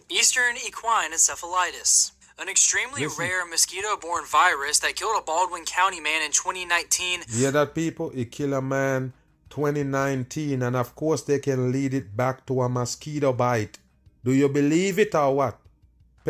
Eastern 0.08 0.56
equine 0.66 1.12
encephalitis. 1.12 2.12
An 2.41 2.49
extremely 2.49 3.03
Listen. 3.03 3.26
rare 3.26 3.47
mosquito 3.47 3.99
borne 3.99 4.24
virus 4.24 4.78
that 4.78 4.97
killed 4.97 5.20
a 5.20 5.22
Baldwin 5.22 5.66
County 5.66 6.01
man 6.01 6.22
in 6.22 6.32
2019 6.32 7.20
Yeah, 7.28 7.51
that 7.51 7.74
people, 7.74 8.11
it 8.14 8.32
kill 8.32 8.55
a 8.55 8.62
man 8.62 9.12
2019, 9.51 10.62
and 10.62 10.74
of 10.74 10.95
course 10.95 11.20
they 11.20 11.38
can 11.38 11.70
lead 11.70 11.93
it 11.93 12.16
back 12.16 12.47
to 12.47 12.62
a 12.62 12.68
mosquito 12.70 13.34
bite. 13.34 13.78
Do 14.24 14.32
you 14.32 14.49
believe 14.49 14.99
it 14.99 15.14
or 15.14 15.36
what? 15.36 15.59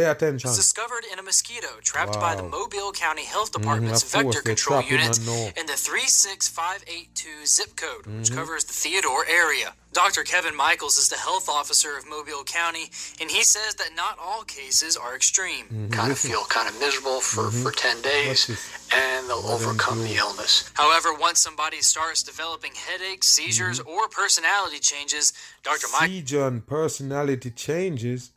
Pay 0.01 0.11
attention. 0.11 0.49
was 0.49 0.57
discovered 0.57 1.05
in 1.13 1.19
a 1.19 1.23
mosquito 1.23 1.69
trapped 1.83 2.15
by 2.15 2.35
the 2.35 2.43
Mobile 2.43 2.91
County 2.93 3.25
Health 3.25 3.53
Department's 3.53 4.03
of 4.03 4.11
course, 4.13 4.35
vector 4.37 4.43
control 4.49 4.83
unit 4.83 5.19
and 5.19 5.59
in 5.59 5.67
the 5.67 5.77
36582 5.77 7.47
zip 7.47 7.77
code, 7.77 8.05
Mm-hmm. 8.05 8.19
which 8.21 8.33
covers 8.33 8.65
the 8.65 8.73
Theodore 8.73 9.27
area. 9.27 9.75
Dr. 9.93 10.23
Kevin 10.23 10.57
Michaels 10.57 10.97
is 10.97 11.09
the 11.09 11.17
health 11.17 11.49
officer 11.49 11.99
of 11.99 12.09
Mobile 12.09 12.45
County, 12.45 12.87
and 13.21 13.29
he 13.31 13.43
says 13.43 13.75
that 13.75 13.91
not 13.97 14.17
all 14.23 14.43
cases 14.45 14.97
are 14.97 15.15
extreme. 15.17 15.89
kind 15.91 16.13
of 16.13 16.19
feel 16.19 16.45
kind 16.45 16.69
of 16.69 16.79
miserable 16.81 17.21
for, 17.21 17.51
for 17.51 17.73
10 17.73 18.01
days 18.01 18.49
and 18.95 19.29
they'll 19.29 19.47
overcome 19.57 20.01
the 20.03 20.15
illness. 20.17 20.71
However, 20.75 21.13
once 21.13 21.41
somebody 21.41 21.81
starts 21.83 22.23
developing 22.23 22.73
headaches, 22.75 23.27
seizures, 23.29 23.81
Mm-hmm. 23.81 23.89
or 23.91 24.09
personality 24.09 24.79
changes, 24.79 25.33
Dr. 25.63 25.89
Michaels 25.93 26.09
Seizure 26.11 26.47
and 26.47 26.67
personality 26.67 27.51
changes. 27.51 28.31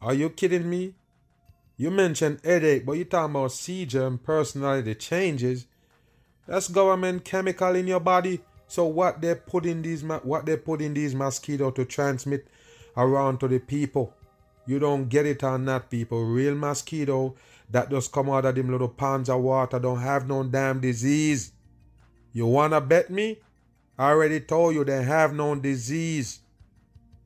Are 0.00 0.14
you 0.14 0.28
kidding 0.30 0.68
me? 0.70 0.94
You 1.80 1.92
mentioned 1.92 2.40
headache, 2.42 2.84
but 2.84 2.94
you 2.94 3.04
talking 3.04 3.36
about 3.36 3.52
seizure 3.52 4.04
and 4.04 4.20
personality 4.22 4.96
changes. 4.96 5.66
That's 6.48 6.66
government 6.66 7.24
chemical 7.24 7.76
in 7.76 7.86
your 7.86 8.00
body. 8.00 8.40
So 8.66 8.84
what 8.84 9.20
they 9.20 9.36
put 9.36 9.64
in 9.64 9.82
these 9.82 10.02
what 10.02 10.44
they 10.44 10.56
put 10.56 10.82
in 10.82 10.92
these 10.92 11.14
mosquito 11.14 11.70
to 11.70 11.84
transmit 11.84 12.48
around 12.96 13.38
to 13.40 13.48
the 13.48 13.60
people. 13.60 14.12
You 14.66 14.80
don't 14.80 15.08
get 15.08 15.24
it 15.24 15.44
on 15.44 15.66
that 15.66 15.88
people. 15.88 16.24
Real 16.24 16.56
mosquito 16.56 17.36
that 17.70 17.90
just 17.90 18.10
come 18.10 18.28
out 18.28 18.44
of 18.44 18.56
them 18.56 18.72
little 18.72 18.88
ponds 18.88 19.28
of 19.30 19.40
water 19.40 19.78
don't 19.78 20.00
have 20.00 20.26
no 20.26 20.42
damn 20.42 20.80
disease. 20.80 21.52
You 22.32 22.46
wanna 22.46 22.80
bet 22.80 23.08
me? 23.08 23.38
I 23.96 24.10
already 24.10 24.40
told 24.40 24.74
you 24.74 24.84
they 24.84 25.04
have 25.04 25.32
no 25.32 25.54
disease. 25.54 26.40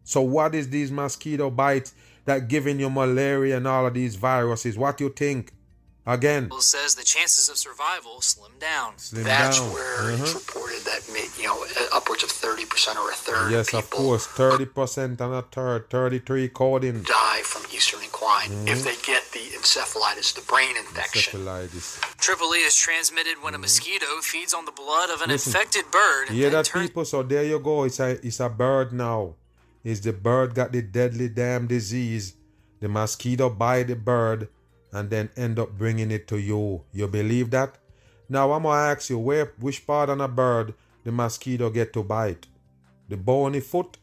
So 0.04 0.20
what 0.20 0.54
is 0.54 0.68
these 0.68 0.90
mosquito 0.90 1.48
bites 1.48 1.94
that 2.24 2.48
giving 2.48 2.78
you 2.80 2.90
malaria 2.90 3.56
and 3.56 3.66
all 3.66 3.86
of 3.86 3.94
these 3.94 4.16
viruses? 4.16 4.76
What 4.78 5.00
you 5.00 5.10
think? 5.10 5.52
Again, 6.04 6.50
says 6.58 6.96
the 6.96 7.04
chances 7.04 7.48
of 7.48 7.56
survival 7.56 8.20
slim 8.22 8.50
down. 8.58 8.98
slim 8.98 9.22
That's 9.22 9.60
down. 9.60 9.72
where 9.72 10.10
Uh-huh. 10.10 10.22
it's 10.24 10.34
reported 10.34 10.80
that 10.90 11.00
you 11.38 11.44
know 11.46 11.64
upwards 11.94 12.24
of 12.24 12.30
30% 12.30 12.96
or 12.96 13.08
a 13.12 13.14
third 13.14 13.52
Yes, 13.52 13.68
of 13.72 13.84
of 13.84 13.90
course, 13.90 14.26
thirty 14.26 14.66
percent 14.66 15.20
and 15.20 15.32
a 15.32 15.42
third, 15.42 15.90
thirty-three 15.90 16.48
coding. 16.48 17.02
die 17.04 17.42
from 17.44 17.62
eastern 17.72 18.02
equine 18.02 18.50
Mm-hmm. 18.50 18.66
if 18.74 18.82
they 18.82 18.96
get 19.06 19.22
the 19.30 19.44
encephalitis, 19.56 20.34
the 20.34 20.40
brain 20.42 20.76
infection. 20.76 21.38
Encephalitis. 21.40 22.00
Triple 22.18 22.52
E 22.56 22.58
is 22.66 22.74
transmitted 22.74 23.36
when 23.40 23.54
a 23.54 23.58
mosquito 23.58 24.06
feeds 24.22 24.52
on 24.52 24.64
the 24.64 24.72
blood 24.72 25.08
of 25.10 25.20
an 25.22 25.28
Mm-hmm. 25.30 25.38
Listen, 25.38 25.50
infected 25.52 25.84
bird. 25.92 26.26
and 26.28 26.36
You 26.36 26.42
hear 26.42 26.50
then 26.50 26.62
that, 26.64 26.66
turns- 26.66 26.88
people? 26.88 27.04
So 27.04 27.22
there 27.22 27.44
you 27.44 27.60
go. 27.60 27.84
It's 27.84 28.00
a 28.00 28.18
it's 28.26 28.40
a 28.40 28.48
bird 28.48 28.92
now. 28.92 29.36
Is 29.84 30.00
the 30.00 30.12
bird 30.12 30.54
got 30.54 30.72
the 30.72 30.82
deadly 30.82 31.28
damn 31.28 31.66
disease? 31.66 32.34
The 32.80 32.88
mosquito 32.88 33.50
bite 33.50 33.88
the 33.88 33.96
bird 33.96 34.48
and 34.92 35.10
then 35.10 35.30
end 35.36 35.58
up 35.58 35.76
bringing 35.78 36.10
it 36.10 36.28
to 36.28 36.38
you. 36.38 36.84
You 36.92 37.08
believe 37.08 37.50
that? 37.50 37.78
Now 38.28 38.52
I'm 38.52 38.62
gonna 38.62 38.90
ask 38.90 39.10
you, 39.10 39.18
where 39.18 39.52
which 39.58 39.86
part 39.86 40.10
on 40.10 40.20
a 40.20 40.28
bird 40.28 40.74
the 41.04 41.12
mosquito 41.12 41.70
get 41.70 41.92
to 41.94 42.02
bite? 42.02 42.46
The 43.08 43.16
bony 43.16 43.60
foot, 43.60 43.98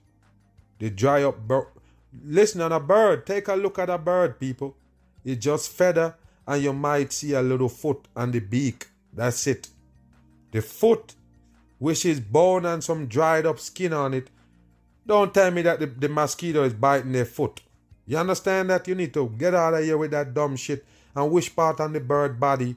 the 0.79 0.89
dry 0.89 1.23
up 1.23 1.47
bird. 1.47 1.67
Listen 2.25 2.61
on 2.61 2.71
a 2.71 2.79
bird. 2.79 3.25
Take 3.25 3.47
a 3.47 3.55
look 3.55 3.79
at 3.79 3.89
a 3.89 3.97
bird, 3.97 4.39
people. 4.39 4.75
It's 5.23 5.43
just 5.43 5.71
feather, 5.71 6.15
and 6.47 6.63
you 6.63 6.73
might 6.73 7.13
see 7.13 7.33
a 7.33 7.41
little 7.41 7.69
foot 7.69 8.07
and 8.15 8.33
the 8.33 8.39
beak. 8.39 8.87
That's 9.13 9.45
it. 9.47 9.69
The 10.51 10.61
foot, 10.61 11.15
which 11.77 12.05
is 12.05 12.19
bone 12.19 12.65
and 12.65 12.83
some 12.83 13.07
dried 13.07 13.45
up 13.45 13.59
skin 13.59 13.93
on 13.93 14.13
it. 14.13 14.29
Don't 15.09 15.33
tell 15.33 15.49
me 15.49 15.63
that 15.63 15.79
the, 15.79 15.87
the 15.87 16.07
mosquito 16.07 16.61
is 16.63 16.75
biting 16.75 17.13
their 17.13 17.25
foot. 17.25 17.61
You 18.05 18.19
understand 18.19 18.69
that? 18.69 18.87
You 18.87 18.93
need 18.93 19.11
to 19.15 19.27
get 19.39 19.55
out 19.55 19.73
of 19.73 19.83
here 19.83 19.97
with 19.97 20.11
that 20.11 20.35
dumb 20.35 20.55
shit 20.55 20.85
and 21.15 21.31
which 21.31 21.55
part 21.55 21.79
on 21.79 21.93
the 21.93 21.99
bird 21.99 22.39
body 22.39 22.75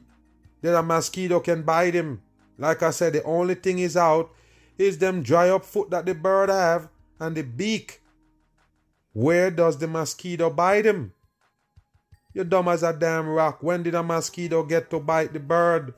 that 0.62 0.74
a 0.74 0.83
mosquito 0.83 1.41
can 1.41 1.61
bite 1.61 1.93
him. 1.93 2.22
Like 2.57 2.83
I 2.83 2.91
said, 2.91 3.12
the 3.12 3.22
only 3.24 3.55
thing 3.55 3.80
is 3.80 3.99
out 3.99 4.30
is 4.78 4.97
them 4.97 5.22
dry 5.22 5.51
up 5.51 5.66
foot 5.66 5.91
that 5.91 6.07
the 6.07 6.14
bird 6.14 6.49
have 6.49 6.89
and 7.20 7.37
the 7.37 7.43
beak. 7.43 8.01
Where 9.12 9.51
does 9.51 9.76
the 9.76 9.87
mosquito 9.87 10.49
bite 10.49 10.87
him? 10.87 11.12
You 12.33 12.45
dumb 12.45 12.68
as 12.68 12.83
a 12.83 12.95
damn 12.95 13.28
rock. 13.28 13.62
When 13.62 13.83
did 13.83 13.95
a 13.95 14.03
mosquito 14.03 14.62
get 14.62 14.89
to 14.89 15.01
bite 15.01 15.35
the 15.35 15.41
bird? 15.41 15.93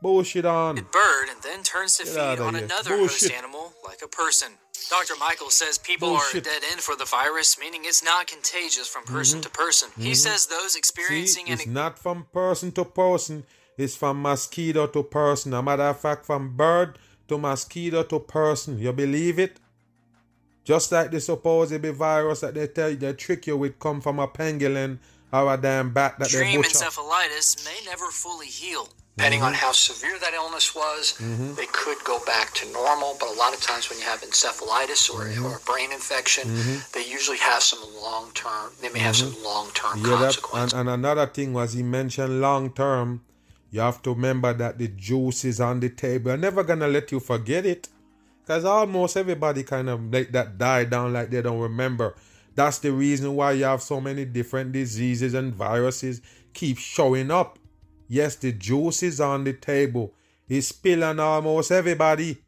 Bullshit 0.00 0.44
on. 0.44 0.76
bird 0.76 1.28
and 1.30 1.42
then 1.42 1.62
turns 1.62 1.96
to 1.98 2.04
Get 2.04 2.14
feed 2.14 2.40
on 2.40 2.54
here. 2.54 2.64
another 2.64 2.96
Bullshit. 2.96 3.30
host 3.30 3.32
animal 3.32 3.72
like 3.84 4.00
a 4.02 4.08
person. 4.08 4.52
Dr. 4.90 5.14
Michael 5.18 5.50
says 5.50 5.76
people 5.76 6.08
Bullshit. 6.08 6.46
are 6.46 6.50
dead 6.50 6.62
end 6.70 6.80
for 6.80 6.96
the 6.96 7.04
virus, 7.04 7.58
meaning 7.58 7.82
it's 7.84 8.02
not 8.02 8.26
contagious 8.26 8.86
from 8.86 9.04
person 9.04 9.40
mm-hmm. 9.40 9.50
to 9.50 9.58
person. 9.58 9.90
He 9.96 10.02
mm-hmm. 10.02 10.14
says 10.14 10.46
those 10.46 10.72
See, 10.72 10.78
experiencing 10.78 11.48
it's 11.48 11.66
an 11.66 11.72
not 11.72 11.98
from 11.98 12.26
person 12.32 12.72
to 12.72 12.84
person. 12.84 13.44
It's 13.76 13.96
from 13.96 14.22
mosquito 14.22 14.86
to 14.86 15.02
person. 15.02 15.52
A 15.54 15.62
matter 15.62 15.84
of 15.84 16.00
fact, 16.00 16.26
from 16.26 16.56
bird 16.56 16.98
to 17.28 17.38
mosquito 17.38 18.02
to 18.04 18.18
person. 18.20 18.78
You 18.78 18.92
believe 18.92 19.38
it? 19.38 19.60
Just 20.64 20.92
like 20.92 21.10
the 21.10 21.20
supposed 21.20 21.80
be 21.80 21.90
virus 21.90 22.40
that 22.40 22.54
they 22.54 22.66
tell 22.66 22.90
you, 22.90 22.96
they 22.96 23.12
trick 23.14 23.46
you 23.46 23.56
with 23.56 23.78
come 23.78 24.00
from 24.00 24.18
a 24.18 24.28
pangolin 24.28 24.98
or 25.32 25.54
a 25.54 25.56
damn 25.56 25.92
bat 25.92 26.18
that 26.18 26.30
they 26.30 26.40
extreme 26.40 26.60
butcher. 26.60 26.84
encephalitis 26.84 27.64
may 27.64 27.78
never 27.86 28.10
fully 28.10 28.46
heal. 28.46 28.88
Depending 29.18 29.40
Mm-hmm. 29.40 29.48
on 29.48 29.54
how 29.54 29.72
severe 29.72 30.16
that 30.20 30.32
illness 30.32 30.74
was, 30.76 31.14
they 31.56 31.66
could 31.72 31.98
go 32.04 32.18
back 32.24 32.54
to 32.54 32.72
normal. 32.72 33.16
But 33.18 33.30
a 33.30 33.36
lot 33.36 33.52
of 33.52 33.60
times, 33.60 33.90
when 33.90 33.98
you 33.98 34.04
have 34.04 34.20
encephalitis 34.22 35.10
or, 35.12 35.24
Mm-hmm. 35.26 35.44
or 35.44 35.56
a 35.56 35.60
brain 35.60 35.90
infection, 35.92 36.48
they 36.94 37.04
usually 37.04 37.38
have 37.38 37.62
some 37.62 37.80
long 38.00 38.30
term. 38.34 38.70
They 38.80 38.90
may 38.90 39.00
have 39.00 39.16
some 39.16 39.34
long 39.42 39.70
term 39.74 39.98
Mm-hmm. 39.98 40.06
Yeah, 40.10 40.18
that, 40.20 40.38
and, 40.54 40.72
and 40.72 40.88
another 40.88 41.26
thing 41.26 41.52
was 41.52 41.72
he 41.72 41.82
mentioned 41.82 42.40
long 42.40 42.70
term. 42.70 43.22
You 43.72 43.80
have 43.80 44.00
to 44.02 44.10
remember 44.10 44.52
that 44.54 44.78
the 44.78 44.86
juice 44.88 45.44
is 45.44 45.60
on 45.60 45.80
the 45.80 45.90
table. 45.90 46.30
I'm 46.30 46.40
never 46.40 46.62
gonna 46.62 46.88
let 46.88 47.10
you 47.12 47.18
forget 47.20 47.66
it, 47.66 47.88
because 48.42 48.64
almost 48.64 49.16
everybody 49.16 49.62
kind 49.64 49.88
of 49.90 50.12
let 50.12 50.30
that 50.32 50.56
die 50.58 50.84
down 50.84 51.12
like 51.12 51.30
they 51.30 51.42
don't 51.42 51.58
remember. 51.60 52.14
That's 52.54 52.78
the 52.78 52.92
reason 52.92 53.34
why 53.36 53.52
you 53.52 53.64
have 53.64 53.82
so 53.82 54.00
many 54.00 54.24
different 54.24 54.72
diseases 54.72 55.34
and 55.34 55.52
viruses 55.54 56.20
keep 56.54 56.78
showing 56.78 57.30
up. 57.32 57.58
Yes, 58.08 58.36
the 58.36 58.52
juice 58.52 59.02
is 59.02 59.20
on 59.20 59.44
the 59.44 59.52
table. 59.52 60.12
It's 60.48 60.68
spilling 60.68 61.20
almost 61.20 61.70
everybody. 61.70 62.38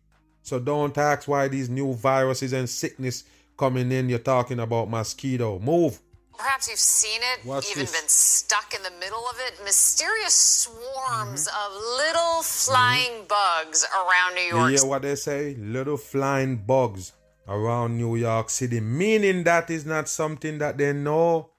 So 0.43 0.59
don't 0.59 0.97
ask 0.97 1.29
why 1.29 1.49
these 1.49 1.69
new 1.69 1.93
viruses 1.93 2.53
and 2.55 2.69
sickness 2.69 3.25
coming 3.59 3.93
in. 3.93 4.09
You're 4.09 4.19
talking 4.21 4.59
about 4.59 4.89
mosquito. 4.89 5.59
Move. 5.59 6.01
Perhaps 6.37 6.71
you've 6.71 6.79
seen 6.79 7.21
it, 7.35 7.45
What's 7.47 7.71
even 7.71 7.83
this? 7.83 8.01
been 8.01 8.09
stuck 8.09 8.73
in 8.75 8.83
the 8.83 8.99
middle 8.99 9.23
of 9.31 9.37
it. 9.47 9.63
Mysterious 9.63 10.35
swarms 10.35 11.47
Mm-hmm. 11.47 11.77
of 11.77 11.99
little 11.99 12.43
flying 12.43 13.27
bugs 13.29 13.87
around 13.95 14.35
New 14.37 14.41
York. 14.43 14.53
You 14.53 14.59
York 14.69 14.81
hear 14.81 14.89
what 14.89 15.03
they 15.03 15.15
say? 15.17 15.55
Little 15.57 15.99
flying 15.99 16.57
bugs 16.57 17.13
around 17.47 17.99
New 17.99 18.17
York 18.17 18.49
City, 18.49 18.81
meaning 18.81 19.45
that 19.45 19.69
is 19.69 19.85
not 19.85 20.09
something 20.09 20.57
that 20.59 20.79
they 20.79 20.95
know. 20.95 21.51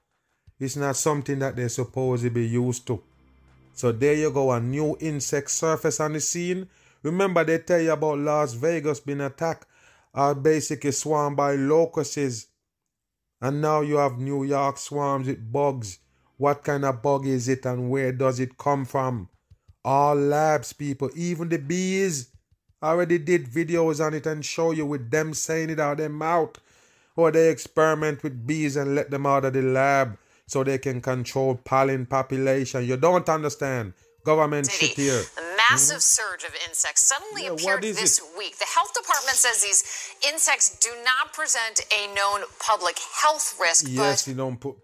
It's 0.58 0.74
not 0.76 0.96
something 0.96 1.38
that 1.38 1.54
they're 1.54 1.68
supposed 1.68 2.24
to 2.24 2.30
be 2.30 2.46
used 2.48 2.86
to. 2.88 3.00
So 3.74 3.90
there 3.90 4.14
you 4.14 4.30
go, 4.30 4.52
a 4.52 4.60
new 4.60 4.96
insect 5.00 5.50
surface 5.50 5.98
on 6.00 6.12
the 6.12 6.20
scene. 6.20 6.68
Remember 7.02 7.42
they 7.42 7.58
tell 7.58 7.80
you 7.80 7.92
about 7.92 8.18
Las 8.18 8.54
Vegas 8.54 9.00
being 9.00 9.20
attacked 9.20 9.66
or 10.14 10.34
basically 10.34 10.92
swarmed 10.92 11.36
by 11.36 11.54
locusts. 11.54 12.46
And 13.40 13.60
now 13.60 13.80
you 13.80 13.96
have 13.96 14.18
New 14.18 14.44
York 14.44 14.76
swarms 14.78 15.26
with 15.26 15.50
bugs. 15.50 15.98
What 16.36 16.62
kind 16.62 16.84
of 16.84 17.02
bug 17.02 17.26
is 17.26 17.48
it 17.48 17.66
and 17.66 17.90
where 17.90 18.12
does 18.12 18.40
it 18.40 18.58
come 18.58 18.84
from? 18.84 19.28
All 19.84 20.14
labs, 20.14 20.72
people, 20.72 21.10
even 21.16 21.48
the 21.48 21.58
bees 21.58 22.28
already 22.82 23.18
did 23.18 23.46
videos 23.46 24.04
on 24.04 24.14
it 24.14 24.26
and 24.26 24.44
show 24.44 24.70
you 24.70 24.86
with 24.86 25.10
them 25.10 25.34
saying 25.34 25.70
it 25.70 25.80
out 25.80 25.96
their 25.96 26.08
mouth. 26.08 26.56
Or 27.16 27.30
they 27.30 27.50
experiment 27.50 28.22
with 28.22 28.46
bees 28.46 28.76
and 28.76 28.94
let 28.94 29.10
them 29.10 29.26
out 29.26 29.44
of 29.44 29.52
the 29.52 29.62
lab 29.62 30.18
so 30.52 30.62
they 30.62 30.76
can 30.76 31.00
control 31.00 31.54
pollen 31.54 32.04
population. 32.04 32.84
You 32.84 32.98
don't 32.98 33.28
understand. 33.28 33.94
Government 34.24 34.66
City. 34.66 34.86
shit 34.86 34.96
here. 34.96 35.22
The 35.34 35.56
massive 35.56 35.96
mm-hmm. 35.96 36.18
surge 36.18 36.44
of 36.44 36.54
insects 36.68 37.02
suddenly 37.10 37.44
Yeah, 37.44 37.52
appeared 37.52 37.82
this 37.82 38.18
it? 38.18 38.24
week. 38.38 38.58
The 38.58 38.66
health 38.76 38.92
department 38.94 39.36
says 39.44 39.62
these 39.62 39.82
insects 40.30 40.78
do 40.78 40.90
not 41.10 41.32
present 41.32 41.80
a 42.00 42.14
known 42.14 42.40
public 42.60 42.96
health 43.22 43.58
risk, 43.60 43.86
Yes, 43.88 44.28
you 44.28 44.34
don't 44.34 44.60
put 44.60 44.76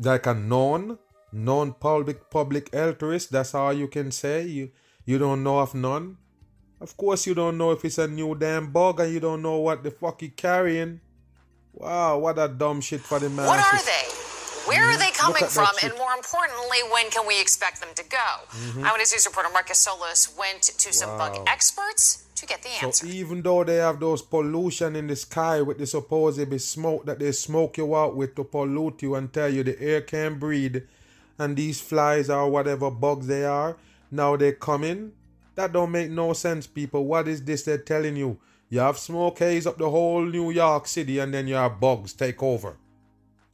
like 0.00 0.26
a 0.26 0.34
known, 0.34 0.98
known 1.32 1.74
public 1.74 2.30
public 2.30 2.72
health 2.74 3.02
risk. 3.02 3.28
That's 3.28 3.54
all 3.54 3.72
you 3.72 3.88
can 3.88 4.10
say. 4.10 4.46
You 4.46 4.70
you 5.04 5.18
don't 5.18 5.42
know 5.44 5.58
of 5.60 5.74
none. 5.74 6.16
Of 6.80 6.96
course, 6.96 7.26
you 7.26 7.34
don't 7.34 7.58
know 7.58 7.72
if 7.72 7.84
it's 7.84 7.98
a 7.98 8.08
new 8.08 8.34
damn 8.34 8.72
bug, 8.72 9.00
and 9.00 9.12
you 9.12 9.20
don't 9.20 9.42
know 9.42 9.58
what 9.58 9.82
the 9.84 9.90
fuck 9.90 10.22
you 10.22 10.30
carrying. 10.30 11.00
Wow, 11.74 12.18
what 12.18 12.38
a 12.38 12.48
dumb 12.48 12.80
shit 12.80 13.02
for 13.02 13.18
the 13.18 13.28
but 13.28 13.36
masses. 13.36 13.48
what 13.48 13.74
are 13.74 13.84
they? 13.84 14.17
Where 14.68 14.84
are 14.84 14.98
they 14.98 15.10
coming 15.12 15.42
Mm-hmm. 15.42 15.60
at 15.60 15.66
that 15.72 15.80
from? 15.80 15.90
And 15.90 15.98
more 15.98 16.12
importantly, 16.12 16.78
when 16.92 17.10
can 17.10 17.26
we 17.26 17.40
expect 17.40 17.80
them 17.80 17.90
to 17.94 18.04
go? 18.04 18.28
Mhm. 18.50 18.84
Eyewitness 18.84 19.12
News 19.12 19.26
reporter 19.26 19.48
Marcus 19.52 19.78
Solis 19.78 20.28
went 20.36 20.62
to 20.62 20.92
some 20.92 21.10
Wow. 21.10 21.18
bug 21.32 21.48
experts 21.48 22.24
to 22.36 22.46
get 22.46 22.62
the 22.62 22.68
answer. 22.84 23.06
So 23.06 23.12
even 23.12 23.42
though 23.42 23.64
they 23.64 23.76
have 23.76 23.98
those 24.00 24.22
pollution 24.22 24.94
in 24.96 25.06
the 25.08 25.16
sky 25.16 25.60
with 25.62 25.78
the 25.78 25.86
supposed 25.86 26.60
smoke 26.60 27.06
that 27.06 27.18
they 27.18 27.32
smoke 27.32 27.78
you 27.78 27.96
out 27.96 28.14
with 28.14 28.34
to 28.36 28.44
pollute 28.44 29.02
you 29.02 29.14
and 29.16 29.32
tell 29.32 29.48
you 29.52 29.62
the 29.64 29.80
air 29.80 30.00
can't 30.02 30.38
breathe, 30.38 30.76
and 31.38 31.56
these 31.56 31.80
flies 31.80 32.28
or 32.30 32.48
whatever 32.50 32.90
bugs 32.90 33.26
they 33.26 33.44
are, 33.44 33.76
now 34.10 34.36
they 34.36 34.52
come 34.52 34.84
in. 34.84 35.12
That 35.54 35.72
don't 35.72 35.90
make 35.90 36.10
no 36.10 36.32
sense, 36.34 36.66
people. 36.68 37.04
What 37.04 37.26
is 37.26 37.42
this 37.44 37.62
they're 37.64 37.78
telling 37.78 38.16
you? 38.16 38.38
You 38.70 38.80
have 38.80 38.98
smoke 38.98 39.38
haze 39.38 39.66
up 39.66 39.78
the 39.78 39.90
whole 39.90 40.22
New 40.22 40.50
York 40.50 40.86
City, 40.86 41.18
and 41.18 41.32
then 41.34 41.48
you 41.48 41.54
have 41.56 41.80
bugs 41.80 42.12
take 42.12 42.40
over. 42.42 42.76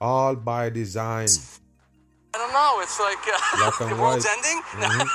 All 0.05 0.37
by 0.37 0.69
design. 0.69 1.29
I 2.35 2.39
don't 2.39 2.53
know. 2.53 2.81
It's 2.83 2.99
like 3.01 3.25
uh, 3.27 3.57
Black 3.57 3.81
and 3.81 3.91
the 3.93 4.03
world's 4.03 4.27
white. 4.27 4.37
ending. 4.37 4.63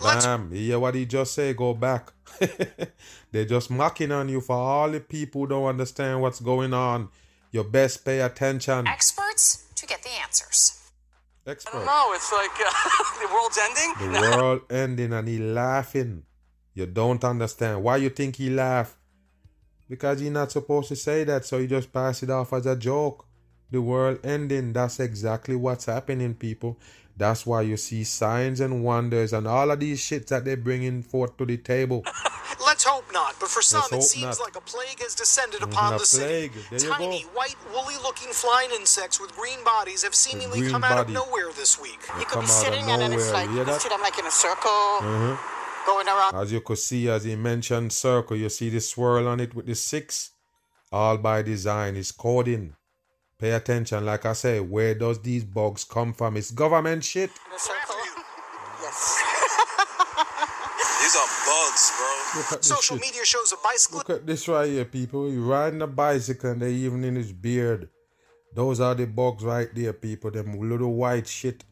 Mhm. 0.00 0.22
Bam. 0.22 0.50
You 0.52 0.60
hear 0.60 0.78
what 0.80 0.94
he 0.96 1.06
just 1.06 1.34
say? 1.34 1.54
Go 1.54 1.72
back. 1.72 2.12
They're 3.30 3.44
just 3.44 3.70
mocking 3.70 4.10
on 4.10 4.28
you 4.28 4.40
for 4.40 4.56
all 4.56 4.90
the 4.90 4.98
people 5.00 5.42
who 5.42 5.46
don't 5.46 5.66
understand 5.66 6.20
what's 6.20 6.40
going 6.40 6.74
on. 6.74 7.10
You 7.52 7.62
best 7.62 8.04
pay 8.04 8.20
attention. 8.20 8.88
Experts 8.88 9.66
to 9.76 9.86
get 9.86 10.02
the 10.02 10.10
answers. 10.22 10.80
Experts. 11.46 11.74
I 11.74 11.78
don't 11.78 11.86
know. 11.86 12.06
It's 12.16 12.32
like 12.32 12.56
uh, 12.68 12.72
the 13.22 13.28
world's 13.32 13.58
ending. 13.66 14.12
The 14.12 14.36
world 14.36 14.60
ending 14.70 15.12
and 15.12 15.28
he 15.28 15.38
laughing. 15.38 16.24
You 16.74 16.86
don't 16.86 17.22
understand. 17.22 17.84
Why 17.84 17.98
you 17.98 18.10
think 18.10 18.34
he 18.36 18.50
laugh? 18.50 18.96
Because 19.88 20.18
he 20.20 20.28
not 20.30 20.50
supposed 20.50 20.88
to 20.88 20.96
say 20.96 21.22
that, 21.24 21.44
so 21.44 21.60
he 21.60 21.66
just 21.68 21.92
pass 21.92 22.22
it 22.24 22.30
off 22.30 22.52
as 22.52 22.66
a 22.66 22.74
joke. 22.74 23.26
The 23.74 23.82
world 23.82 24.20
ending, 24.22 24.72
that's 24.72 25.00
exactly 25.00 25.56
what's 25.56 25.86
happening, 25.86 26.34
people. 26.34 26.78
That's 27.16 27.44
why 27.44 27.62
you 27.62 27.76
see 27.76 28.04
signs 28.04 28.60
and 28.60 28.84
wonders 28.84 29.32
and 29.32 29.48
all 29.48 29.68
of 29.72 29.80
these 29.80 30.00
shits 30.00 30.28
that 30.28 30.44
they're 30.44 30.56
bringing 30.56 31.02
forth 31.02 31.36
to 31.38 31.44
the 31.44 31.56
table. 31.56 32.04
Let's 32.64 32.84
hope 32.84 33.02
not, 33.12 33.34
but 33.40 33.48
for 33.48 33.62
some 33.62 33.82
Let's 33.90 34.06
it 34.06 34.08
seems 34.10 34.38
not. 34.38 34.44
like 34.46 34.54
a 34.54 34.60
plague 34.60 35.00
has 35.00 35.16
descended 35.16 35.60
upon 35.64 35.94
a 35.94 35.98
the 35.98 36.06
city. 36.06 36.50
plague. 36.50 36.64
There 36.70 36.80
you 36.88 36.94
Tiny, 36.94 37.22
go. 37.24 37.28
white, 37.30 37.56
woolly-looking 37.74 38.28
flying 38.32 38.70
insects 38.78 39.20
with 39.20 39.34
green 39.34 39.58
bodies 39.64 40.04
have 40.04 40.14
seemingly 40.14 40.60
green 40.60 40.70
come 40.70 40.84
out 40.84 40.98
of 41.00 41.08
nowhere 41.08 41.50
this 41.56 41.80
week. 41.82 41.98
They 42.16 42.22
come 42.26 42.44
out 42.44 42.66
of 42.78 42.86
nowhere. 42.86 43.44
You 43.46 43.50
hear 43.56 43.64
that? 43.64 43.82
them 43.90 44.00
like 44.02 44.16
in 44.20 44.26
a 44.26 44.30
circle, 44.30 44.70
Mhm. 45.02 45.36
going 45.84 46.06
around. 46.06 46.36
As 46.36 46.52
you 46.52 46.60
could 46.60 46.78
see, 46.78 47.08
as 47.08 47.24
he 47.24 47.34
mentioned 47.34 47.92
circle, 47.92 48.36
you 48.36 48.48
see 48.50 48.70
the 48.70 48.80
swirl 48.80 49.26
on 49.26 49.40
it 49.40 49.52
with 49.52 49.66
the 49.66 49.74
six. 49.74 50.30
All 50.92 51.16
by 51.18 51.42
design, 51.42 51.96
is 51.96 52.12
coding. 52.12 52.76
Pay 53.44 53.50
attention, 53.50 54.06
like 54.06 54.24
I 54.24 54.32
say, 54.32 54.58
where 54.58 54.94
does 54.94 55.20
these 55.20 55.44
bugs 55.44 55.84
come 55.84 56.14
from? 56.14 56.38
It's 56.38 56.50
government 56.50 57.04
shit. 57.04 57.28
In 57.28 57.52
a 57.54 57.58
circle. 57.58 57.94
Yes. 58.80 59.20
These 61.02 61.14
are 61.14 61.28
bugs, 61.44 61.92
bro. 61.98 62.40
Look 62.40 62.52
at 62.52 62.58
this 62.62 62.68
Social 62.68 62.96
shit. 62.96 63.06
media 63.06 63.24
shows 63.26 63.52
a 63.52 63.56
bicycle. 63.62 63.98
Look 63.98 64.08
at 64.08 64.26
this 64.26 64.48
right 64.48 64.70
here, 64.70 64.86
people. 64.86 65.30
You 65.30 65.44
riding 65.44 65.82
a 65.82 65.86
bicycle 65.86 66.52
and 66.52 66.62
they 66.62 66.72
even 66.72 67.04
in 67.04 67.16
his 67.16 67.34
beard. 67.34 67.90
Those 68.54 68.80
are 68.80 68.94
the 68.94 69.06
bugs 69.06 69.44
right 69.44 69.68
there, 69.74 69.92
people. 69.92 70.30
Them 70.30 70.58
little 70.58 70.94
white 70.94 71.26
shit, 71.26 71.64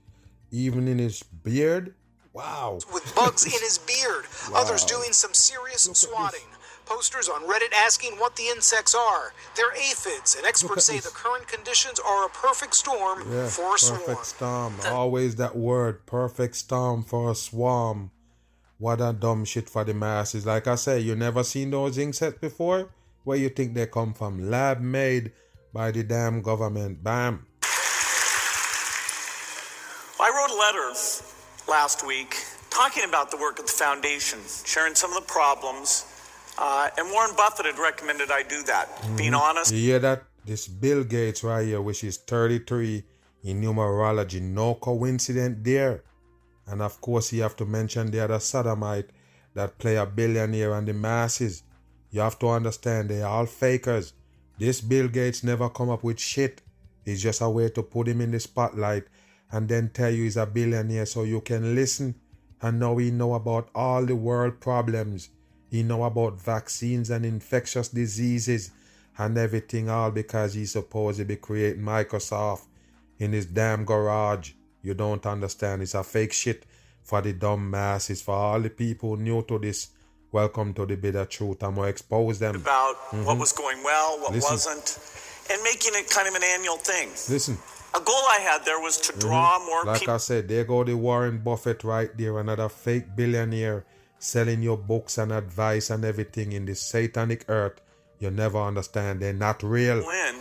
even 0.50 0.86
in 0.86 0.98
his 0.98 1.22
beard. 1.22 1.94
Wow. 2.34 2.80
with 2.92 3.14
bugs 3.14 3.46
in 3.46 3.52
his 3.52 3.78
beard. 3.78 4.26
Others 4.54 4.84
doing 4.84 5.14
some 5.14 5.32
serious 5.32 5.84
swatting. 5.84 6.51
Posters 6.86 7.28
on 7.28 7.42
Reddit 7.42 7.72
asking 7.74 8.12
what 8.18 8.36
the 8.36 8.48
insects 8.48 8.94
are. 8.94 9.32
They're 9.56 9.72
aphids, 9.72 10.34
and 10.36 10.44
experts 10.46 10.84
say 10.84 10.98
the 10.98 11.08
current 11.10 11.46
conditions 11.48 11.98
are 12.00 12.26
a 12.26 12.28
perfect 12.28 12.74
storm 12.74 13.22
Yeah, 13.30 13.46
for 13.48 13.74
a 13.74 13.78
swarm. 13.78 14.00
perfect 14.04 14.26
storm. 14.26 14.74
Always 14.86 15.36
that 15.36 15.56
word, 15.56 16.04
perfect 16.06 16.56
storm 16.56 17.02
for 17.04 17.30
a 17.30 17.34
swarm. 17.34 18.10
What 18.78 19.00
a 19.00 19.12
dumb 19.12 19.44
shit 19.44 19.68
for 19.70 19.84
the 19.84 19.94
masses. 19.94 20.44
Like 20.44 20.66
I 20.66 20.74
say, 20.74 20.98
you 21.00 21.14
never 21.14 21.44
seen 21.44 21.70
those 21.70 21.98
insects 21.98 22.40
before? 22.40 22.90
Where 23.24 23.38
you 23.38 23.48
think 23.48 23.74
they 23.74 23.86
come 23.86 24.12
from? 24.12 24.50
Lab 24.50 24.80
made 24.80 25.30
by 25.72 25.92
the 25.92 26.02
damn 26.02 26.42
government. 26.42 27.02
Bam. 27.04 27.46
I 30.20 30.28
wrote 30.30 30.50
a 30.54 30.58
letter 30.58 30.92
last 31.68 32.04
week 32.06 32.36
talking 32.70 33.04
about 33.04 33.30
the 33.30 33.36
work 33.36 33.58
of 33.58 33.66
the 33.66 33.72
foundation, 33.72 34.38
sharing 34.64 34.94
some 34.94 35.12
of 35.12 35.22
the 35.24 35.28
problems, 35.32 36.06
uh, 36.58 36.88
and 36.96 37.10
Warren 37.10 37.34
Buffett 37.36 37.66
had 37.66 37.78
recommended 37.78 38.30
I 38.30 38.42
do 38.42 38.62
that. 38.64 38.88
Being 39.16 39.34
honest, 39.34 39.72
You 39.72 39.80
hear 39.80 39.98
that? 40.00 40.24
This 40.44 40.66
Bill 40.66 41.04
Gates 41.04 41.44
right 41.44 41.64
here, 41.66 41.80
which 41.80 42.02
is 42.02 42.16
33 42.16 43.04
in 43.44 43.60
numerology. 43.60 44.40
No 44.40 44.74
coincidence 44.74 45.58
there. 45.62 46.02
And 46.66 46.82
of 46.82 47.00
course, 47.00 47.32
you 47.32 47.42
have 47.42 47.56
to 47.56 47.64
mention 47.66 48.10
the 48.10 48.20
other 48.24 48.40
sodomite 48.40 49.10
that 49.54 49.78
play 49.78 49.96
a 49.96 50.06
billionaire 50.06 50.74
and 50.74 50.86
the 50.86 50.92
masses. 50.94 51.62
You 52.10 52.20
have 52.20 52.38
to 52.40 52.48
understand 52.48 53.08
they 53.08 53.22
are 53.22 53.30
all 53.30 53.46
fakers. 53.46 54.14
This 54.58 54.80
Bill 54.80 55.08
Gates 55.08 55.42
never 55.44 55.68
come 55.68 55.90
up 55.90 56.04
with 56.04 56.20
shit. 56.20 56.60
It's 57.04 57.22
just 57.22 57.40
a 57.40 57.48
way 57.48 57.68
to 57.70 57.82
put 57.82 58.08
him 58.08 58.20
in 58.20 58.30
the 58.30 58.40
spotlight 58.40 59.04
and 59.50 59.68
then 59.68 59.90
tell 59.90 60.10
you 60.10 60.24
he's 60.24 60.36
a 60.36 60.46
billionaire 60.46 61.06
so 61.06 61.24
you 61.24 61.40
can 61.40 61.74
listen. 61.74 62.14
And 62.60 62.78
now 62.78 62.96
he 62.96 63.10
know 63.10 63.34
about 63.34 63.68
all 63.74 64.04
the 64.04 64.14
world 64.16 64.60
problems. 64.60 65.30
He 65.72 65.82
know 65.82 66.04
about 66.04 66.38
vaccines 66.38 67.08
and 67.08 67.24
infectious 67.24 67.88
diseases 67.88 68.72
and 69.16 69.38
everything 69.38 69.88
all 69.88 70.10
because 70.10 70.52
he's 70.52 70.72
supposed 70.72 71.16
to 71.18 71.24
be 71.24 71.36
creating 71.36 71.82
Microsoft 71.82 72.64
in 73.18 73.32
his 73.32 73.46
damn 73.46 73.86
garage. 73.86 74.50
You 74.82 74.92
don't 74.92 75.24
understand. 75.24 75.80
It's 75.80 75.94
a 75.94 76.04
fake 76.04 76.34
shit 76.34 76.64
for 77.02 77.22
the 77.22 77.32
dumb 77.32 77.70
masses, 77.70 78.20
for 78.20 78.34
all 78.34 78.60
the 78.60 78.68
people 78.68 79.16
new 79.16 79.42
to 79.44 79.58
this. 79.58 79.88
Welcome 80.30 80.74
to 80.74 80.84
the 80.84 80.96
bitter 80.96 81.24
truth. 81.24 81.62
I'm 81.62 81.76
gonna 81.76 81.88
expose 81.88 82.38
them. 82.38 82.56
about 82.56 82.96
what 83.24 83.36
Mhm. 83.36 83.40
was 83.40 83.52
going 83.52 83.82
well, 83.82 84.20
what 84.20 84.32
Listen. 84.32 84.50
wasn't, 84.50 84.98
and 85.50 85.62
making 85.62 85.92
it 85.94 86.10
kind 86.10 86.28
of 86.28 86.34
an 86.34 86.42
annual 86.44 86.76
thing. 86.76 87.08
Listen. 87.30 87.56
A 87.94 88.00
goal 88.00 88.24
I 88.28 88.40
had 88.40 88.66
there 88.66 88.78
was 88.78 88.98
to 88.98 89.18
draw 89.18 89.58
more 89.64 89.84
Like 89.84 90.00
people. 90.00 90.14
I 90.14 90.18
said, 90.18 90.48
there 90.48 90.64
go 90.64 90.84
the 90.84 90.96
Warren 90.98 91.38
Buffett 91.38 91.82
right 91.82 92.14
there, 92.18 92.38
another 92.38 92.68
fake 92.68 93.16
billionaire 93.16 93.86
selling 94.22 94.62
your 94.62 94.76
books 94.78 95.18
and 95.18 95.32
advice 95.32 95.90
and 95.90 96.04
everything 96.04 96.52
in 96.52 96.64
this 96.64 96.80
satanic 96.80 97.44
earth. 97.48 97.80
You 98.20 98.30
never 98.30 98.58
understand. 98.62 99.20
They're 99.20 99.32
not 99.32 99.62
real. 99.64 99.98
in 99.98 100.34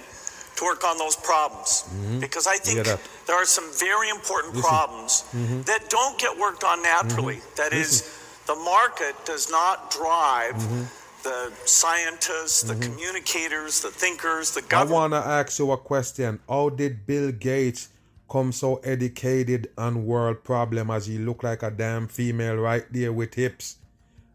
to 0.58 0.66
work 0.66 0.84
on 0.84 0.98
those 1.00 1.16
problems 1.16 1.84
Mhm. 1.90 2.20
because 2.20 2.46
I 2.46 2.58
think 2.58 2.86
there 3.26 3.36
are 3.36 3.46
some 3.46 3.68
very 3.74 4.10
important 4.10 4.54
Listen. 4.54 4.70
problems 4.70 5.24
Mhm. 5.34 5.66
that 5.66 5.90
don't 5.90 6.20
get 6.20 6.38
worked 6.38 6.64
on 6.64 6.84
naturally. 6.84 7.38
Mhm. 7.38 7.56
That 7.56 7.74
is, 7.74 8.04
the 8.46 8.56
market 8.56 9.16
does 9.26 9.50
not 9.50 9.90
drive 9.90 10.56
Mhm. 10.58 10.86
the 11.24 11.52
scientists, 11.66 12.62
the 12.62 12.76
Mhm. 12.76 12.82
communicators, 12.84 13.80
the 13.82 13.90
thinkers, 13.90 14.52
the 14.52 14.62
I 14.76 14.84
want 14.84 15.14
to 15.14 15.24
ask 15.40 15.58
you 15.58 15.72
a 15.72 15.78
question. 15.78 16.40
How 16.48 16.70
did 16.70 17.08
Bill 17.08 17.32
Gates 17.32 17.88
come 18.32 18.54
so 18.54 18.78
educated 18.78 19.70
on 19.78 20.06
world 20.06 20.42
problem 20.42 20.90
as 20.90 21.06
he 21.08 21.18
look 21.18 21.44
like 21.44 21.64
a 21.64 21.70
damn 21.70 22.08
female 22.08 22.56
right 22.56 22.86
there 22.90 23.12
with 23.12 23.34
hips? 23.34 23.76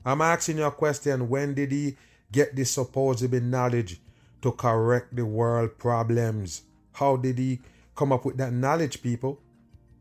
I'm 0.04 0.20
asking 0.20 0.58
you 0.58 0.64
a 0.64 0.70
question. 0.70 1.30
When 1.30 1.54
did 1.54 1.72
he 1.72 1.96
get 2.30 2.54
this 2.54 2.70
supposed 2.72 3.32
knowledge 3.32 3.98
to 4.42 4.52
correct 4.52 5.16
the 5.16 5.24
world 5.24 5.78
problems? 5.78 6.62
How 6.92 7.16
did 7.16 7.38
he 7.38 7.60
come 7.94 8.12
up 8.12 8.26
with 8.26 8.36
that 8.36 8.52
knowledge, 8.52 9.02
people? 9.02 9.40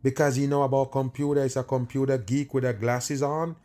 Because 0.03 0.35
he 0.35 0.45
know 0.45 0.63
about 0.63 0.91
computer, 0.91 1.43
he's 1.43 1.55
a 1.55 1.63
computer 1.63 2.17
geek 2.17 2.53
with 2.53 2.65
the 2.65 2.73
glasses 2.73 3.23
on. 3.23 3.55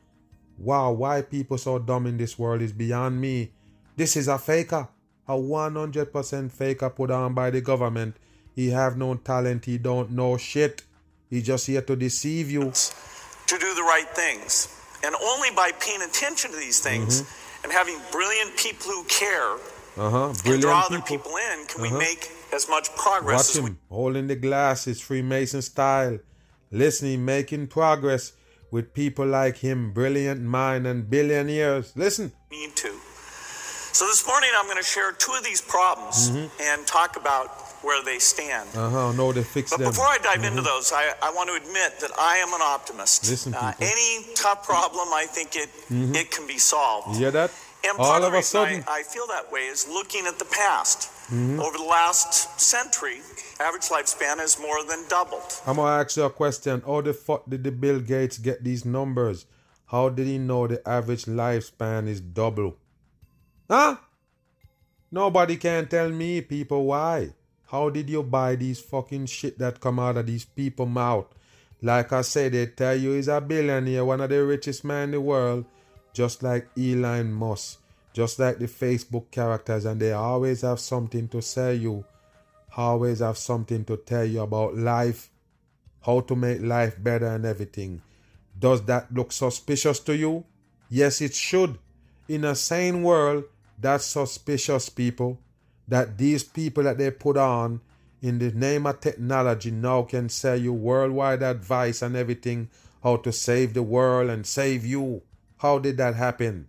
Wow, 0.56 0.92
why 0.92 1.22
people 1.22 1.58
so 1.58 1.80
dumb 1.80 2.06
in 2.06 2.16
this 2.16 2.38
world 2.38 2.62
is 2.62 2.72
beyond 2.72 3.20
me. 3.20 3.50
This 3.96 4.16
is 4.16 4.28
a 4.28 4.38
faker. 4.38 4.88
A 5.26 5.32
100% 5.32 6.52
faker 6.52 6.90
put 6.90 7.10
on 7.10 7.34
by 7.34 7.50
the 7.50 7.60
government. 7.60 8.16
He 8.54 8.70
have 8.70 8.96
no 8.96 9.14
talent, 9.14 9.64
he 9.64 9.78
don't 9.78 10.10
know 10.10 10.36
shit. 10.36 10.82
He 11.30 11.40
just 11.42 11.66
here 11.66 11.82
to 11.82 11.96
deceive 11.96 12.50
you. 12.50 12.72
To 13.46 13.58
do 13.58 13.74
the 13.74 13.82
right 13.82 14.08
things. 14.14 14.68
And 15.04 15.14
only 15.22 15.50
by 15.50 15.70
paying 15.80 16.02
attention 16.02 16.50
to 16.50 16.56
these 16.56 16.80
things 16.80 17.22
Mm-hmm. 17.22 17.64
and 17.64 17.72
having 17.72 17.98
brilliant 18.12 18.56
people 18.56 18.86
who 18.90 19.04
care 19.04 19.54
Uh-huh. 19.96 20.32
and 20.44 20.60
draw 20.62 20.80
other 20.86 21.00
people. 21.00 21.30
people 21.32 21.36
in 21.36 21.66
can 21.66 21.80
Uh-huh. 21.84 21.92
we 21.94 21.98
make 21.98 22.30
as 22.52 22.68
much 22.68 22.94
progress 22.96 23.48
Watch 23.54 23.64
as 23.64 23.70
we 23.70 23.76
holding 23.88 24.26
the 24.26 24.36
glasses, 24.36 25.00
Freemason 25.00 25.62
style. 25.62 26.18
Listening, 26.72 27.24
making 27.24 27.66
progress 27.68 28.32
with 28.70 28.94
people 28.94 29.26
like 29.26 29.56
him, 29.58 29.92
brilliant 29.92 30.40
mind 30.42 30.86
and 30.86 31.08
billionaires. 31.10 31.92
Listen. 31.96 32.32
need 32.50 32.74
to. 32.76 32.92
So 33.92 34.06
this 34.06 34.24
morning 34.26 34.50
I'm 34.56 34.66
going 34.66 34.76
to 34.78 34.82
share 34.84 35.12
two 35.12 35.32
of 35.32 35.42
these 35.44 35.60
problems 35.60 36.30
Mhm. 36.30 36.50
and 36.60 36.86
talk 36.86 37.16
about 37.16 37.46
where 37.82 38.02
they 38.04 38.18
stand. 38.18 38.68
Uh 38.76 38.90
huh. 38.90 39.12
No, 39.12 39.32
they 39.32 39.42
fix 39.42 39.70
But 39.70 39.78
them. 39.80 39.90
before 39.90 40.06
I 40.06 40.18
dive 40.18 40.44
into 40.44 40.62
Mhm. 40.62 40.64
those, 40.64 40.92
I, 40.92 41.14
I 41.22 41.30
want 41.30 41.48
to 41.50 41.54
admit 41.56 42.00
that 42.00 42.10
I 42.18 42.36
am 42.38 42.52
an 42.52 42.60
optimist. 42.62 43.28
Listen, 43.28 43.54
Uh, 43.54 43.72
any 43.80 44.26
tough 44.34 44.64
problem, 44.64 45.08
I 45.12 45.26
think 45.26 45.56
it 45.56 45.70
Mhm. 45.88 46.14
it 46.14 46.30
can 46.30 46.46
be 46.46 46.58
solved. 46.58 47.08
You 47.14 47.18
hear 47.24 47.30
that? 47.32 47.50
And 47.82 47.98
All 47.98 48.22
of 48.22 48.24
of 48.24 48.34
a 48.34 48.42
sudden. 48.42 48.84
I, 48.86 48.98
I 49.00 49.02
feel 49.02 49.26
that 49.28 49.50
way 49.50 49.64
is 49.74 49.88
looking 49.88 50.26
at 50.26 50.38
the 50.38 50.44
past. 50.44 51.08
Mhm. 51.32 51.58
Over 51.64 51.78
the 51.78 51.84
last 51.84 52.60
century, 52.60 53.22
average 53.58 53.88
lifespan 53.88 54.38
has 54.38 54.58
more 54.58 54.82
than 54.84 55.00
doubled. 55.08 55.50
I'm 55.66 55.76
gonna 55.76 56.02
ask 56.02 56.16
you 56.16 56.24
a 56.24 56.30
question. 56.30 56.82
How 56.86 57.00
the 57.00 57.14
fuck 57.14 57.42
did 57.48 57.64
the 57.64 57.70
Bill 57.72 58.00
Gates 58.00 58.36
get 58.38 58.62
these 58.64 58.84
numbers? 58.84 59.46
How 59.86 60.08
did 60.10 60.26
he 60.26 60.36
know 60.38 60.66
the 60.66 60.86
average 60.86 61.24
lifespan 61.24 62.06
is 62.08 62.20
double? 62.20 62.76
Huh? 63.70 63.96
Nobody 65.10 65.56
can 65.56 65.88
tell 65.88 66.10
me, 66.10 66.40
people, 66.42 66.84
why. 66.84 67.30
How 67.70 67.88
did 67.88 68.10
you 68.10 68.24
buy 68.24 68.56
these 68.56 68.80
fucking 68.80 69.26
shit 69.26 69.56
that 69.60 69.78
come 69.78 70.00
out 70.00 70.16
of 70.16 70.26
these 70.26 70.44
people 70.44 70.86
mouth? 70.86 71.26
Like 71.80 72.12
I 72.12 72.22
said, 72.22 72.50
they 72.50 72.66
tell 72.66 72.96
you 72.96 73.12
he's 73.12 73.28
a 73.28 73.40
billionaire, 73.40 74.04
one 74.04 74.20
of 74.20 74.30
the 74.30 74.44
richest 74.44 74.84
man 74.84 75.04
in 75.04 75.10
the 75.12 75.20
world, 75.20 75.64
just 76.12 76.42
like 76.42 76.68
Elon 76.76 77.32
Musk, 77.32 77.78
just 78.12 78.40
like 78.40 78.58
the 78.58 78.66
Facebook 78.66 79.30
characters, 79.30 79.84
and 79.84 80.00
they 80.00 80.10
always 80.12 80.62
have 80.62 80.80
something 80.80 81.28
to 81.28 81.40
sell 81.40 81.72
you, 81.72 82.04
always 82.76 83.20
have 83.20 83.38
something 83.38 83.84
to 83.84 83.96
tell 83.98 84.24
you 84.24 84.40
about 84.40 84.76
life, 84.76 85.30
how 86.04 86.22
to 86.22 86.34
make 86.34 86.60
life 86.60 87.00
better 87.00 87.28
and 87.28 87.46
everything. 87.46 88.02
Does 88.58 88.82
that 88.86 89.14
look 89.14 89.30
suspicious 89.30 90.00
to 90.00 90.16
you? 90.16 90.44
Yes, 90.88 91.20
it 91.20 91.34
should. 91.34 91.78
In 92.28 92.44
a 92.44 92.56
sane 92.56 93.04
world, 93.04 93.44
that's 93.78 94.06
suspicious, 94.06 94.88
people. 94.88 95.38
That 95.90 96.16
these 96.18 96.44
people 96.44 96.84
that 96.84 96.98
they 96.98 97.10
put 97.10 97.36
on 97.36 97.80
in 98.22 98.38
the 98.38 98.52
name 98.52 98.86
of 98.86 99.00
technology 99.00 99.70
now 99.70 100.02
can 100.02 100.28
sell 100.28 100.56
you 100.56 100.72
worldwide 100.72 101.42
advice 101.42 102.00
and 102.00 102.16
everything 102.16 102.70
how 103.02 103.16
to 103.16 103.32
save 103.32 103.74
the 103.74 103.82
world 103.82 104.30
and 104.30 104.46
save 104.46 104.86
you. 104.86 105.22
How 105.58 105.78
did 105.78 105.96
that 105.98 106.14
happen? 106.14 106.68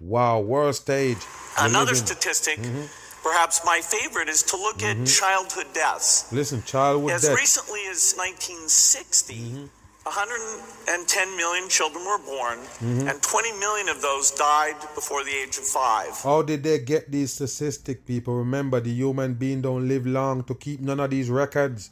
Wow, 0.00 0.40
world 0.40 0.74
stage. 0.74 1.18
Another 1.58 1.94
statistic, 1.94 2.58
Mhm. 2.58 2.88
perhaps 3.22 3.60
my 3.64 3.80
favorite, 3.80 4.28
is 4.28 4.42
to 4.44 4.56
look 4.56 4.82
at 4.82 4.96
Mhm. 4.96 5.06
childhood 5.06 5.66
deaths. 5.74 6.24
Listen, 6.32 6.62
childhood 6.62 7.10
deaths 7.10 7.24
As 7.24 7.36
recently 7.36 7.80
as 7.90 8.14
1960, 8.16 9.70
110 10.06 11.36
million 11.36 11.68
children 11.68 12.04
were 12.04 12.18
born, 12.18 12.58
Mhm. 12.80 13.10
and 13.10 13.22
20 13.22 13.52
million 13.52 13.88
of 13.88 14.00
those 14.00 14.30
died 14.30 14.76
before 14.94 15.24
the 15.24 15.30
age 15.32 15.58
of 15.58 15.64
five. 15.64 16.12
How 16.22 16.42
did 16.42 16.62
they 16.62 16.78
get 16.78 17.10
these 17.10 17.32
statistics, 17.32 18.00
people? 18.06 18.36
Remember, 18.36 18.80
the 18.80 18.90
human 18.92 19.34
being 19.34 19.62
don't 19.62 19.88
live 19.88 20.06
long 20.06 20.44
to 20.44 20.54
keep 20.54 20.80
none 20.80 21.00
of 21.00 21.10
these 21.10 21.28
records. 21.28 21.90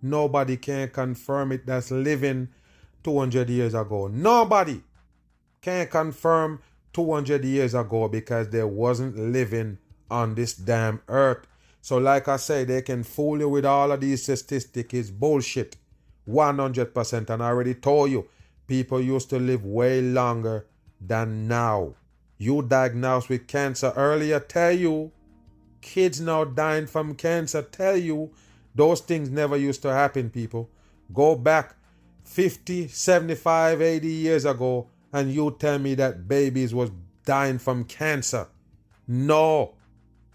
Nobody 0.00 0.56
can 0.56 0.88
confirm 0.90 1.52
it 1.52 1.66
that's 1.66 1.90
living 1.90 2.48
200 3.02 3.50
years 3.50 3.74
ago. 3.74 4.08
Nobody 4.08 4.82
can 5.60 5.86
confirm 5.88 6.60
200 6.92 7.44
years 7.44 7.74
ago 7.74 8.08
because 8.08 8.48
they 8.50 8.62
wasn't 8.62 9.16
living 9.18 9.78
on 10.10 10.34
this 10.34 10.54
damn 10.54 11.00
earth. 11.08 11.46
So, 11.82 11.98
like 11.98 12.28
I 12.28 12.36
say, 12.36 12.64
they 12.64 12.82
can 12.82 13.02
fool 13.04 13.38
you 13.40 13.48
with 13.48 13.64
all 13.64 13.90
of 13.92 14.00
these 14.00 14.22
statistics. 14.22 14.94
It's 14.94 15.10
bullshit. 15.10 15.76
100%. 16.28 17.30
And 17.30 17.42
I 17.42 17.46
already 17.48 17.74
told 17.74 18.10
you, 18.10 18.28
people 18.66 19.00
used 19.00 19.30
to 19.30 19.38
live 19.38 19.64
way 19.64 20.00
longer 20.00 20.66
than 21.00 21.48
now. 21.48 21.94
You 22.38 22.62
diagnosed 22.62 23.28
with 23.28 23.46
cancer 23.46 23.92
earlier, 23.96 24.40
tell 24.40 24.72
you. 24.72 25.12
Kids 25.80 26.20
now 26.20 26.44
dying 26.44 26.86
from 26.86 27.14
cancer, 27.14 27.62
tell 27.62 27.96
you. 27.96 28.32
Those 28.74 29.00
things 29.00 29.30
never 29.30 29.56
used 29.56 29.82
to 29.82 29.92
happen, 29.92 30.30
people. 30.30 30.68
Go 31.12 31.36
back 31.36 31.76
50, 32.24 32.88
75, 32.88 33.80
80 33.80 34.08
years 34.08 34.44
ago, 34.44 34.88
and 35.12 35.32
you 35.32 35.56
tell 35.58 35.78
me 35.78 35.94
that 35.94 36.28
babies 36.28 36.74
was 36.74 36.90
dying 37.24 37.58
from 37.58 37.84
cancer. 37.84 38.48
No. 39.06 39.74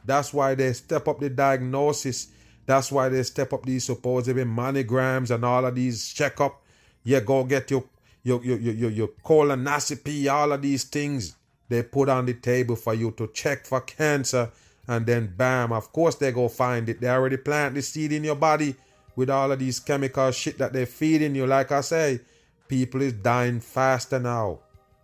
That's 0.05 0.33
why 0.33 0.55
they 0.55 0.73
step 0.73 1.07
up 1.07 1.19
the 1.19 1.29
diagnosis. 1.29 2.29
That's 2.71 2.89
why 2.89 3.09
they 3.09 3.21
step 3.23 3.51
up 3.51 3.65
these 3.65 3.83
supposedly 3.83 4.45
mammograms 4.45 5.29
and 5.29 5.43
all 5.43 5.65
of 5.65 5.75
these 5.75 6.13
checkup. 6.13 6.61
You 7.03 7.19
go 7.19 7.43
get 7.43 7.69
your 7.69 7.83
your 8.23 8.41
your 8.45 8.57
your, 8.59 8.73
your, 8.73 8.91
your 8.91 9.07
colonoscopy, 9.25 10.31
all 10.31 10.53
of 10.53 10.61
these 10.61 10.85
things 10.85 11.35
they 11.67 11.83
put 11.83 12.07
on 12.07 12.27
the 12.27 12.33
table 12.33 12.77
for 12.77 12.93
you 12.93 13.11
to 13.17 13.27
check 13.33 13.65
for 13.65 13.81
cancer, 13.81 14.51
and 14.87 15.05
then 15.05 15.33
bam, 15.35 15.73
of 15.73 15.91
course 15.91 16.15
they 16.15 16.31
go 16.31 16.47
find 16.47 16.87
it. 16.87 17.01
They 17.01 17.09
already 17.09 17.35
plant 17.35 17.75
the 17.75 17.81
seed 17.81 18.13
in 18.13 18.23
your 18.23 18.35
body 18.37 18.75
with 19.17 19.29
all 19.29 19.51
of 19.51 19.59
these 19.59 19.81
chemical 19.81 20.31
shit 20.31 20.57
that 20.59 20.71
they're 20.71 20.85
feeding 20.85 21.35
you. 21.35 21.45
Like 21.45 21.73
I 21.73 21.81
say, 21.81 22.21
people 22.69 23.01
is 23.01 23.11
dying 23.11 23.59
faster 23.59 24.17
now. 24.17 24.59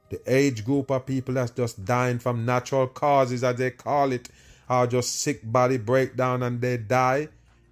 The 0.09 0.21
age 0.25 0.63
group 0.63 0.89
of 0.89 1.05
people 1.05 1.33
that's 1.33 1.51
just 1.51 1.83
dying 1.83 2.19
from 2.19 2.45
natural 2.45 2.87
causes, 2.87 3.43
as 3.43 3.57
they 3.57 3.71
call 3.71 4.13
it, 4.13 4.29
are 4.69 4.87
just 4.87 5.19
sick 5.19 5.41
body 5.43 5.77
breakdown 5.77 6.43
and 6.43 6.61
they 6.61 6.77
die, 6.77 7.27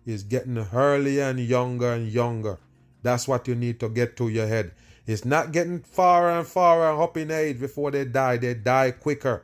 is 0.05 0.23
getting 0.23 0.57
earlier 0.73 1.23
and 1.23 1.39
younger 1.39 1.93
and 1.93 2.07
younger. 2.07 2.59
That's 3.01 3.27
what 3.27 3.47
you 3.47 3.55
need 3.55 3.79
to 3.79 3.89
get 3.89 4.15
to 4.17 4.29
your 4.29 4.47
head. 4.47 4.71
It's 5.07 5.25
not 5.25 5.51
getting 5.51 5.81
far 5.81 6.29
and 6.29 6.47
far 6.47 6.91
and 6.91 7.01
up 7.01 7.17
in 7.17 7.31
age 7.31 7.59
before 7.59 7.91
they 7.91 8.05
die. 8.05 8.37
They 8.37 8.55
die 8.55 8.91
quicker. 8.91 9.43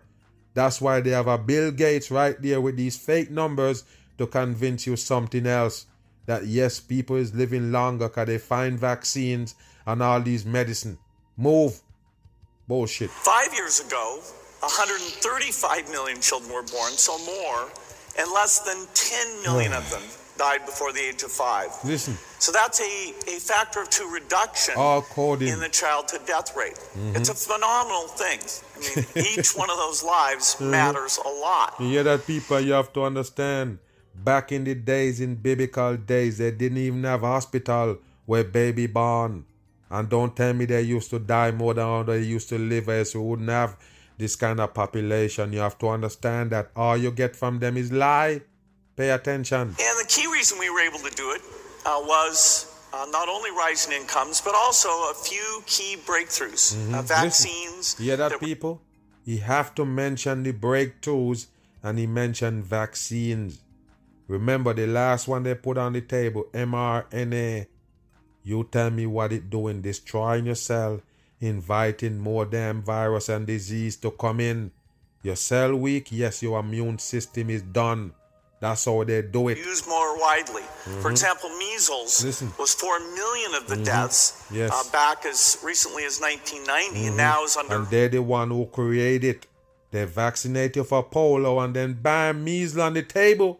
That's 0.54 0.82
why 0.82 1.02
they 1.02 1.12
have 1.12 1.28
a 1.28 1.38
Bill 1.38 1.72
Gates 1.72 2.12
right 2.12 2.40
there 2.42 2.60
with 2.60 2.78
these 2.78 2.98
fake 2.98 3.30
numbers 3.30 3.84
to 4.18 4.28
convince 4.28 4.88
you 4.88 4.96
something 4.96 5.46
else. 5.46 5.86
That 6.26 6.46
yes, 6.46 6.80
people 6.80 7.16
is 7.16 7.34
living 7.34 7.72
longer 7.72 8.08
because 8.08 8.28
they 8.28 8.38
find 8.38 8.80
vaccines 8.80 9.56
and 9.86 10.02
all 10.02 10.22
these 10.22 10.46
medicine. 10.46 10.98
Move. 11.38 11.80
Bullshit. 12.68 13.10
Five 13.10 13.54
years 13.54 13.80
ago, 13.80 14.22
135 14.62 15.90
million 15.90 16.22
children 16.22 16.54
were 16.54 16.64
born, 16.64 16.94
so 16.94 17.18
more, 17.26 17.70
and 18.18 18.32
less 18.32 18.60
than 18.60 18.86
10 18.94 19.44
million 19.44 19.74
of 19.74 19.90
them 19.90 20.02
died 20.46 20.62
before 20.72 20.92
the 20.98 21.04
age 21.10 21.22
of 21.28 21.32
five. 21.46 21.70
Listen, 21.92 22.14
So 22.46 22.50
that's 22.60 22.80
a, 22.82 22.94
a 23.36 23.38
factor 23.52 23.80
of 23.84 23.88
two 23.98 24.08
reduction 24.20 24.74
all 24.86 25.02
coding. 25.18 25.50
in 25.54 25.60
the 25.60 25.70
childhood 25.82 26.24
death 26.34 26.50
rate. 26.62 26.80
Mhm. 26.98 27.16
It's 27.18 27.30
a 27.36 27.38
phenomenal 27.50 28.08
thing. 28.22 28.40
I 28.76 28.78
mean, 28.84 29.06
each 29.34 29.50
one 29.62 29.70
of 29.76 29.78
those 29.86 30.02
lives 30.18 30.46
Mhm. 30.60 30.72
matters 30.78 31.16
a 31.32 31.32
lot. 31.48 31.70
You 31.80 31.88
hear 31.96 32.04
that, 32.10 32.26
people? 32.26 32.60
You 32.68 32.74
have 32.80 32.92
to 32.98 33.02
understand. 33.12 33.68
Back 34.32 34.46
in 34.52 34.62
the 34.70 34.76
days, 34.94 35.16
in 35.26 35.32
biblical 35.50 35.92
days, 36.14 36.34
they 36.42 36.52
didn't 36.62 36.82
even 36.88 37.04
have 37.12 37.22
hospital 37.22 37.88
where 38.30 38.44
baby 38.44 38.88
born. 38.88 39.46
And 39.90 40.10
don't 40.16 40.34
tell 40.42 40.54
me 40.54 40.66
they 40.66 40.82
used 40.98 41.10
to 41.12 41.20
die 41.20 41.52
more 41.62 41.74
than 41.80 42.06
they 42.06 42.20
used 42.38 42.50
to 42.50 42.58
live, 42.58 42.90
else 42.90 43.14
we 43.16 43.22
wouldn't 43.30 43.50
have 43.50 43.72
this 44.18 44.36
kind 44.44 44.60
of 44.60 44.74
population. 44.74 45.54
You 45.54 45.60
have 45.68 45.78
to 45.84 45.88
understand 45.98 46.46
that 46.52 46.66
all 46.76 46.98
you 47.06 47.12
get 47.12 47.36
from 47.42 47.60
them 47.60 47.78
is 47.84 47.92
lie. 47.92 48.42
Pay 48.96 49.10
attention. 49.12 49.60
And 49.60 50.00
the 50.00 50.06
key 50.08 50.28
reason 50.32 50.60
we 50.60 50.70
were 50.70 50.82
able 50.82 51.00
to 51.00 51.10
do 51.16 51.32
it 51.32 51.42
uh, 51.86 52.00
was 52.04 52.68
uh, 52.94 53.06
not 53.10 53.30
only 53.30 53.52
rising 53.52 53.94
incomes, 53.94 54.42
but 54.42 54.54
also 54.56 54.90
a 54.90 55.14
few 55.14 55.64
key 55.66 55.96
breakthroughs. 56.06 56.76
Mhm. 56.76 56.94
Uh, 56.94 57.02
vaccines. 57.02 57.96
You 58.00 58.06
hear 58.08 58.18
that, 58.18 58.40
people? 58.40 58.82
He 59.26 59.38
have 59.38 59.74
to 59.76 59.86
mention 59.86 60.44
the 60.44 60.52
breakthroughs 60.54 61.48
and 61.84 61.98
he 61.98 62.06
mentioned 62.08 62.66
vaccines. 62.66 63.60
Remember 64.28 64.74
the 64.74 64.88
last 64.88 65.28
one 65.28 65.44
they 65.44 65.56
put 65.56 65.78
on 65.78 65.94
the 65.94 66.02
table, 66.02 66.46
mRNA. 66.54 67.68
You 68.44 68.64
tell 68.72 68.90
me 68.90 69.06
what 69.06 69.32
it 69.34 69.50
doing, 69.50 69.82
destroying 69.82 70.46
your 70.46 70.56
cell, 70.56 71.02
inviting 71.40 72.18
more 72.20 72.46
damn 72.46 72.82
virus 72.82 73.30
and 73.30 73.46
disease 73.46 73.96
to 73.98 74.12
come 74.12 74.40
in. 74.40 74.72
Your 75.24 75.36
cell 75.36 75.76
weak, 75.76 76.08
yes, 76.12 76.42
your 76.42 76.60
immune 76.60 76.98
system 76.98 77.50
is 77.50 77.62
done. 77.62 78.14
That's 78.62 78.86
all 78.86 79.04
they 79.04 79.24
do 79.24 79.50
it. 79.50 79.58
Used 79.58 79.88
more 79.88 80.18
widely. 80.20 80.62
For 80.62 80.90
mm-hmm. 80.90 81.10
example, 81.10 81.50
measles 81.58 82.24
Listen. 82.24 82.54
was 82.60 82.76
4 82.76 83.00
million 83.00 83.56
of 83.56 83.68
the 83.68 83.74
mm-hmm. 83.74 83.84
deaths 83.84 84.46
uh, 84.52 84.56
Yes. 84.56 84.72
uh, 84.72 84.92
back 84.92 85.26
as 85.26 85.58
recently 85.64 86.06
as 86.06 86.22
1990, 86.22 87.00
and 87.00 87.08
mm-hmm. 87.08 87.18
now 87.18 87.44
is 87.44 87.58
under 87.58 87.76
And 87.76 87.88
they're 87.88 88.08
the 88.08 88.22
one 88.22 88.50
who 88.52 88.68
created. 88.68 89.38
it. 89.38 89.48
They 89.90 90.06
vaccinate 90.06 90.76
you 90.76 90.84
for 90.84 91.04
polio 91.04 91.64
and 91.66 91.76
then 91.76 91.94
bam, 91.94 92.44
measles 92.44 92.78
on 92.78 92.94
the 92.94 93.02
table. 93.02 93.60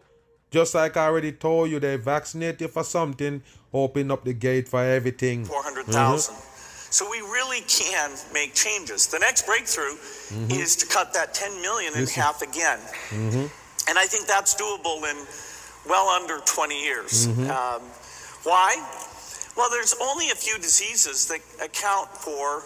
Just 0.52 0.74
like 0.74 0.96
I 0.96 1.06
already 1.06 1.32
told 1.32 1.70
you, 1.70 1.80
they 1.80 1.96
vaccinated 1.96 2.70
for 2.70 2.84
something, 2.84 3.42
open 3.72 4.10
up 4.10 4.24
the 4.24 4.32
gate 4.34 4.68
for 4.68 4.82
everything. 4.84 5.44
400,000. 5.44 6.34
So 6.90 7.10
we 7.10 7.20
really 7.20 7.62
can 7.62 8.12
make 8.32 8.54
changes. 8.54 9.08
The 9.08 9.18
next 9.18 9.46
breakthrough 9.46 9.96
is 10.48 10.76
to 10.76 10.86
cut 10.86 11.12
that 11.14 11.34
10 11.34 11.60
million 11.60 11.92
in 11.94 12.00
Listen. 12.00 12.22
half 12.22 12.42
again. 12.42 12.78
And 13.88 13.98
I 13.98 14.04
think 14.06 14.26
that's 14.26 14.54
doable 14.54 14.98
in 15.10 15.16
well 15.88 16.08
under 16.08 16.38
20 16.38 16.82
years. 16.82 17.26
Um, 17.26 17.82
why? 18.44 18.76
Well, 19.56 19.68
there's 19.70 19.94
only 20.00 20.30
a 20.30 20.34
few 20.34 20.56
diseases 20.58 21.28
that 21.28 21.40
account 21.64 22.08
for 22.08 22.62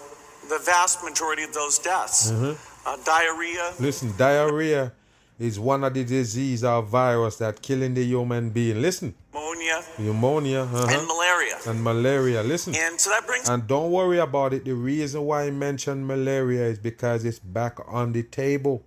the 0.49 0.59
vast 0.65 1.03
majority 1.03 1.43
of 1.43 1.53
those 1.53 1.79
deaths. 1.79 2.31
Uh, 2.31 2.97
diarrhea, 3.05 3.73
Listen, 3.81 4.15
diarrhea 4.17 4.93
is 5.39 5.59
one 5.59 5.83
of 5.85 5.93
the 5.93 6.05
disease 6.05 6.63
or 6.65 6.81
virus 6.83 7.37
that 7.37 7.61
killing 7.61 7.95
the 7.95 8.05
human 8.05 8.51
being. 8.51 8.81
Listen, 8.81 9.15
pneumonia, 9.35 9.83
pneumonia 9.99 10.61
uh-huh, 10.63 10.87
and 10.89 11.07
malaria. 11.07 11.59
and 11.67 11.83
malaria. 11.83 12.43
Listen, 12.43 12.75
And 12.77 13.01
so 13.01 13.11
that 13.11 13.27
brings 13.27 13.49
and 13.49 13.67
don't 13.67 13.91
worry 13.91 14.19
about 14.19 14.53
it. 14.55 14.65
The 14.65 14.73
reason 14.75 15.23
why 15.23 15.45
I 15.45 15.51
mentioned 15.51 16.07
malaria 16.07 16.67
is 16.67 16.79
because 16.79 17.25
it's 17.25 17.41
back 17.41 17.79
on 17.89 18.13
the 18.13 18.23
table. 18.23 18.85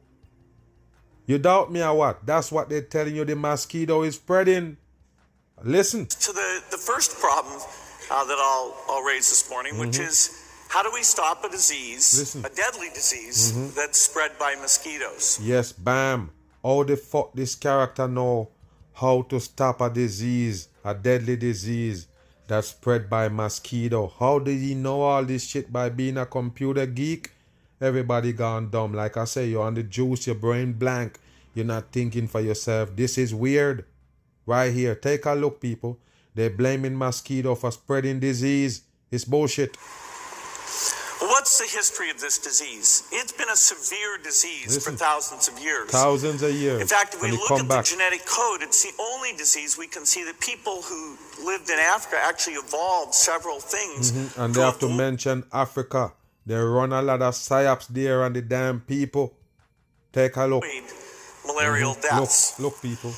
You 1.29 1.37
doubt 1.37 1.71
me 1.71 1.83
or 1.83 1.93
what? 1.93 2.25
That's 2.25 2.51
what 2.51 2.69
they're 2.69 2.81
telling 2.81 3.15
you. 3.15 3.23
The 3.23 3.35
mosquito 3.35 4.01
is 4.01 4.15
spreading. 4.15 4.77
Listen. 5.63 6.07
to 6.07 6.31
the, 6.33 6.63
the 6.71 6.77
first 6.77 7.19
problem 7.19 7.61
uh, 8.09 8.23
that 8.23 8.37
I'll, 8.39 8.75
I'll 8.89 9.03
raise 9.03 9.29
this 9.29 9.47
morning, 9.47 9.77
which 9.77 9.99
is 9.99 10.65
how 10.69 10.81
do 10.81 10.89
we 10.91 11.03
stop 11.03 11.45
a 11.45 11.49
disease, 11.49 12.17
Listen. 12.17 12.45
a 12.45 12.49
deadly 12.49 12.87
disease 12.95 13.75
that's 13.75 13.99
spread 13.99 14.39
by 14.39 14.55
mosquitoes? 14.55 15.39
Yes, 15.39 15.71
bam. 15.71 16.31
How 16.63 16.81
the 16.81 16.97
fuck 16.97 17.33
this 17.35 17.53
character 17.53 18.07
know 18.07 18.49
how 18.93 19.21
to 19.29 19.39
stop 19.39 19.81
a 19.81 19.89
disease, 19.91 20.69
a 20.83 20.95
deadly 20.95 21.35
disease 21.35 22.07
that's 22.47 22.69
spread 22.69 23.07
by 23.07 23.29
mosquito? 23.29 24.11
How 24.17 24.39
did 24.39 24.57
he 24.57 24.73
know 24.73 25.01
all 25.01 25.23
this 25.23 25.43
shit 25.43 25.71
by 25.71 25.89
being 25.89 26.17
a 26.17 26.25
computer 26.25 26.87
geek? 26.87 27.33
Everybody 27.81 28.33
gone 28.33 28.69
dumb. 28.69 28.93
Like 28.93 29.15
I 29.17 29.25
say, 29.25 29.47
you're 29.47 29.63
on 29.63 29.73
the 29.75 29.83
juice, 29.83 30.27
your 30.27 30.35
brain 30.35 30.73
blank. 30.73 31.19
You're 31.53 31.65
not 31.65 31.91
thinking 31.91 32.27
for 32.27 32.41
yourself. 32.41 32.95
This 32.95 33.17
is 33.17 33.33
weird. 33.33 33.85
Right 34.45 34.73
here. 34.73 34.95
Take 34.95 35.25
a 35.25 35.33
look, 35.33 35.61
people. 35.61 35.99
They're 36.35 36.49
blaming 36.49 36.95
mosquito 36.95 37.55
for 37.55 37.71
spreading 37.71 38.19
disease. 38.19 38.81
It's 39.11 39.25
bullshit. 39.25 39.77
What's 41.21 41.57
the 41.57 41.65
history 41.65 42.09
of 42.09 42.19
this 42.19 42.37
disease? 42.37 43.03
It's 43.11 43.31
been 43.33 43.49
a 43.49 43.55
severe 43.55 44.17
disease 44.23 44.73
Listen. 44.75 44.93
for 44.93 44.97
thousands 44.99 45.47
of 45.47 45.59
years. 45.59 45.89
Thousands 45.89 46.41
of 46.41 46.51
years. 46.53 46.81
In 46.81 46.87
fact, 46.87 47.13
if 47.13 47.21
we 47.21 47.31
look 47.31 47.51
at 47.51 47.67
back. 47.67 47.85
the 47.85 47.91
genetic 47.91 48.25
code, 48.25 48.61
it's 48.61 48.83
the 48.83 48.91
only 49.01 49.33
disease 49.33 49.77
we 49.77 49.87
can 49.87 50.05
see 50.05 50.23
that 50.25 50.39
people 50.39 50.81
who 50.81 51.17
lived 51.45 51.69
in 51.69 51.77
Africa 51.79 52.17
actually 52.23 52.53
evolved 52.55 53.13
several 53.13 53.59
things. 53.59 54.11
Mhm, 54.11 54.37
And 54.45 54.55
they 54.55 54.61
have 54.61 54.79
to 54.79 54.89
mention 54.89 55.43
Africa. 55.51 56.13
They 56.49 56.55
run 56.55 56.91
a 56.93 57.01
lot 57.03 57.21
of 57.21 57.35
psyops 57.35 57.85
there 57.89 58.23
on 58.23 58.33
the 58.33 58.41
damn 58.41 58.79
people. 58.79 59.35
Take 60.11 60.35
a 60.35 60.45
look. 60.47 60.63
malarial 61.45 61.93
Mhm. 61.93 62.01
deaths. 62.01 62.53
Look, 62.59 62.73
look, 62.73 62.81
people. 62.81 63.11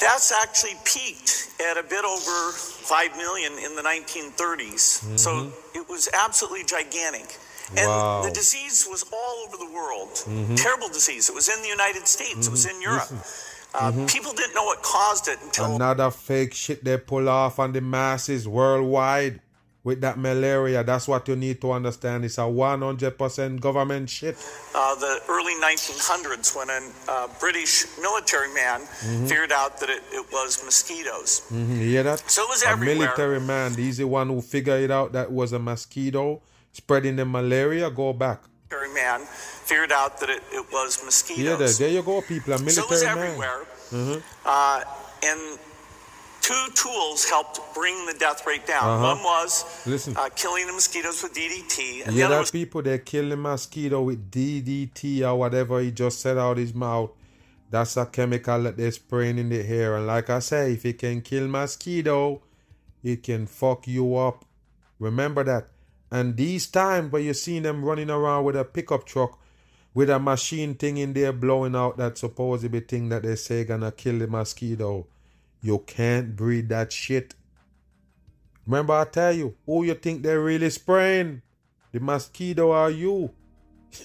That's 0.00 0.30
actually 0.42 0.76
peaked 0.84 1.48
at 1.68 1.76
a 1.76 1.82
bit 1.82 2.04
over 2.04 2.52
5 2.52 3.16
million 3.16 3.52
in 3.58 3.74
the 3.74 3.82
1930s. 3.82 5.02
So 5.16 5.52
it 5.74 5.88
was 5.88 6.08
absolutely 6.12 6.62
gigantic. 6.62 7.36
And 7.76 7.88
Wow. 7.88 8.22
the 8.22 8.30
disease 8.30 8.86
was 8.88 9.04
all 9.12 9.36
over 9.44 9.56
the 9.56 9.70
world. 9.78 10.10
Mhm. 10.26 10.56
Terrible 10.56 10.88
disease. 10.88 11.28
It 11.28 11.34
was 11.34 11.48
in 11.48 11.60
the 11.62 11.68
United 11.68 12.06
States, 12.06 12.46
it 12.46 12.50
was 12.50 12.66
in 12.66 12.80
Europe. 12.80 13.10
Listen. 13.10 13.20
Uh, 13.74 13.90
Mhm. 13.92 14.08
People 14.08 14.32
didn't 14.32 14.54
know 14.54 14.64
what 14.64 14.82
caused 14.82 15.26
it 15.28 15.38
until 15.42 15.74
Another 15.74 16.10
fake 16.12 16.54
shit 16.54 16.84
they 16.84 16.96
pull 16.98 17.28
off 17.28 17.58
on 17.58 17.72
the 17.72 17.80
masses 17.80 18.46
worldwide 18.46 19.40
with 19.84 20.00
that 20.00 20.18
malaria. 20.18 20.82
That's 20.84 21.06
what 21.08 21.28
you 21.28 21.36
need 21.36 21.60
to 21.60 21.72
understand. 21.72 22.24
It's 22.24 22.38
a 22.38 22.42
100% 22.42 23.60
government 23.60 24.10
shit. 24.10 24.36
uh, 24.74 24.94
the 24.96 25.20
early 25.28 25.54
1900s 25.62 26.54
when 26.56 26.68
a 26.70 26.80
uh, 27.10 27.28
British 27.40 27.86
military 28.00 28.52
man 28.54 28.80
Mhm. 28.82 29.28
figured 29.28 29.52
out 29.52 29.78
that 29.80 29.90
it, 29.90 30.02
it 30.12 30.26
was 30.32 30.62
mosquitoes. 30.64 31.42
Mhm, 31.52 31.78
You 31.78 31.88
hear 31.90 32.02
that? 32.02 32.22
So 32.30 32.42
it 32.42 32.48
was 32.48 32.62
a 32.62 32.68
everywhere. 32.68 32.96
military 32.96 33.40
man. 33.40 33.74
He's 33.74 33.96
the 33.98 34.06
one 34.06 34.28
who 34.28 34.40
figured 34.42 34.82
it 34.82 34.90
out 34.90 35.12
that 35.12 35.30
was 35.32 35.52
a 35.52 35.58
mosquito 35.58 36.42
spreading 36.72 37.16
the 37.16 37.24
malaria. 37.24 37.90
Go 37.90 38.12
back. 38.12 38.42
Military 38.70 38.92
man 38.94 39.26
figured 39.64 39.92
out 39.92 40.20
that 40.20 40.28
it, 40.30 40.42
it 40.52 40.64
was 40.72 41.02
mosquitoes. 41.04 41.44
Yeah, 41.44 41.56
there, 41.56 41.68
there 41.72 41.88
you 41.88 42.02
go, 42.02 42.20
people. 42.20 42.52
A 42.52 42.58
military 42.58 42.74
So 42.74 42.82
it 42.84 42.90
was 42.90 43.04
man. 43.04 43.18
everywhere. 43.18 43.60
Mhm. 43.92 44.22
Uh, 44.44 44.80
and 45.24 45.58
two 46.48 46.66
tools 46.74 47.28
helped 47.28 47.60
bring 47.74 48.06
the 48.06 48.14
death 48.18 48.46
rate 48.46 48.66
down. 48.66 48.82
Uh-huh. 48.88 49.14
One 49.14 49.22
was 49.22 49.86
Listen. 49.86 50.16
uh, 50.16 50.30
killing 50.34 50.66
the 50.66 50.72
mosquitoes 50.72 51.22
with 51.22 51.34
DDT, 51.34 52.06
and 52.06 52.14
the 52.14 52.18
Yeah, 52.18 52.26
other 52.26 52.34
that 52.36 52.40
was 52.40 52.50
people 52.50 52.80
they 52.82 52.98
kill 52.98 53.28
the 53.28 53.36
mosquito 53.36 54.00
with 54.02 54.30
DDT 54.30 55.28
or 55.28 55.36
whatever 55.36 55.80
he 55.80 55.90
just 55.90 56.20
said 56.20 56.38
out 56.38 56.56
his 56.56 56.72
mouth. 56.74 57.10
That's 57.70 57.98
a 57.98 58.06
chemical 58.06 58.62
that 58.62 58.78
they're 58.78 58.90
spraying 58.90 59.36
in 59.38 59.50
the 59.50 59.60
air. 59.62 59.96
And 59.96 60.06
like 60.06 60.30
I 60.30 60.38
say, 60.38 60.72
if 60.72 60.86
it 60.86 60.98
can 60.98 61.20
kill 61.20 61.46
mosquito, 61.48 62.40
it 63.02 63.22
can 63.22 63.46
fuck 63.46 63.86
you 63.86 64.16
up. 64.16 64.46
Remember 64.98 65.44
that. 65.44 65.68
And 66.10 66.34
these 66.34 66.66
times 66.66 67.12
where 67.12 67.20
you 67.20 67.34
seen 67.34 67.64
them 67.64 67.84
running 67.84 68.08
around 68.08 68.44
with 68.44 68.56
a 68.56 68.64
pickup 68.64 69.04
truck 69.04 69.38
with 69.92 70.08
a 70.08 70.18
machine 70.18 70.74
thing 70.76 70.96
in 70.96 71.12
there 71.12 71.32
blowing 71.34 71.76
out 71.76 71.98
that 71.98 72.16
supposedly 72.16 72.80
thing 72.80 73.10
that 73.10 73.22
they 73.22 73.36
say 73.36 73.64
gonna 73.64 73.92
kill 73.92 74.18
the 74.18 74.26
mosquito. 74.26 75.06
You 75.60 75.78
can't 75.86 76.36
breathe 76.36 76.68
that 76.68 76.92
shit. 76.92 77.34
Remember 78.66 78.92
I 78.94 79.04
tell 79.04 79.32
you, 79.32 79.56
who 79.66 79.84
you 79.84 79.94
think 79.94 80.22
they're 80.22 80.40
really 80.42 80.70
spraying? 80.70 81.42
The 81.92 82.00
mosquito 82.00 82.70
are 82.70 82.90
you. 82.90 83.30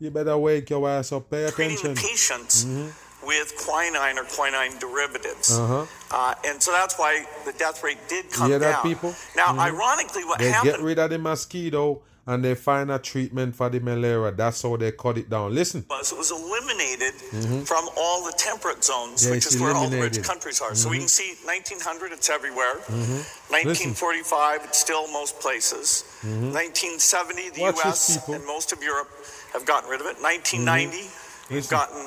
you 0.00 0.10
better 0.10 0.36
wake 0.36 0.68
your 0.70 0.88
ass 0.88 1.12
up, 1.12 1.30
pay 1.30 1.48
treating 1.50 1.76
attention. 1.76 1.94
the 1.94 2.00
patients 2.00 2.64
Mhm. 2.64 2.92
with 3.24 3.52
quinine 3.64 4.18
or 4.18 4.24
quinine 4.24 4.76
derivatives. 4.78 5.56
Uh-huh. 5.56 5.86
Uh, 6.10 6.34
and 6.44 6.62
so 6.62 6.72
that's 6.72 6.98
why 6.98 7.24
the 7.44 7.52
death 7.52 7.82
rate 7.84 7.98
did 8.08 8.24
You 8.26 8.30
come 8.32 8.50
hear 8.50 8.58
that, 8.58 8.72
down. 8.72 8.82
people? 8.82 9.14
Now, 9.36 9.48
Mhm. 9.52 9.58
ironically, 9.60 10.24
what 10.24 10.38
They 10.40 10.50
happened 10.50 10.72
get 10.74 10.82
rid 10.82 10.98
of 10.98 11.10
the 11.10 11.18
mosquito 11.18 12.02
and 12.28 12.44
they 12.44 12.54
find 12.54 12.90
a 12.90 12.98
treatment 12.98 13.56
for 13.56 13.68
the 13.70 13.80
malaria. 13.80 14.30
That's 14.32 14.60
how 14.62 14.76
they 14.76 14.92
cut 14.92 15.16
it 15.16 15.28
down. 15.30 15.54
Listen. 15.54 15.84
was 15.88 16.12
it 16.12 16.18
was 16.18 16.30
eliminated 16.30 17.14
Mhm. 17.32 17.66
from 17.66 17.88
all 17.96 18.18
the 18.24 18.32
temperate 18.48 18.84
zones, 18.84 19.24
Yeah, 19.24 19.30
which 19.32 19.46
is 19.46 19.56
where 19.58 19.74
all 19.74 19.88
the 19.88 20.00
rich 20.00 20.22
countries 20.22 20.60
are. 20.60 20.74
So 20.74 20.90
we 20.90 20.96
Mhm. 20.98 21.00
can 21.00 21.08
see 21.08 21.30
1900, 21.46 22.12
it's 22.12 22.28
everywhere. 22.28 22.76
Mhm. 22.86 23.24
1945, 23.50 24.62
it's 24.64 24.78
still 24.78 25.08
most 25.08 25.40
places. 25.40 26.04
Mhm. 26.22 26.52
1970, 26.52 27.48
the 27.50 27.62
Watch 27.62 27.76
U.S. 27.84 28.18
and 28.28 28.44
most 28.46 28.72
of 28.72 28.82
Europe 28.82 29.08
have 29.54 29.64
gotten 29.64 29.88
rid 29.88 30.00
of 30.02 30.06
it. 30.06 30.20
1990, 30.20 31.04
Mm-hmm. 31.08 31.54
you've 31.54 31.68
gotten 31.70 32.02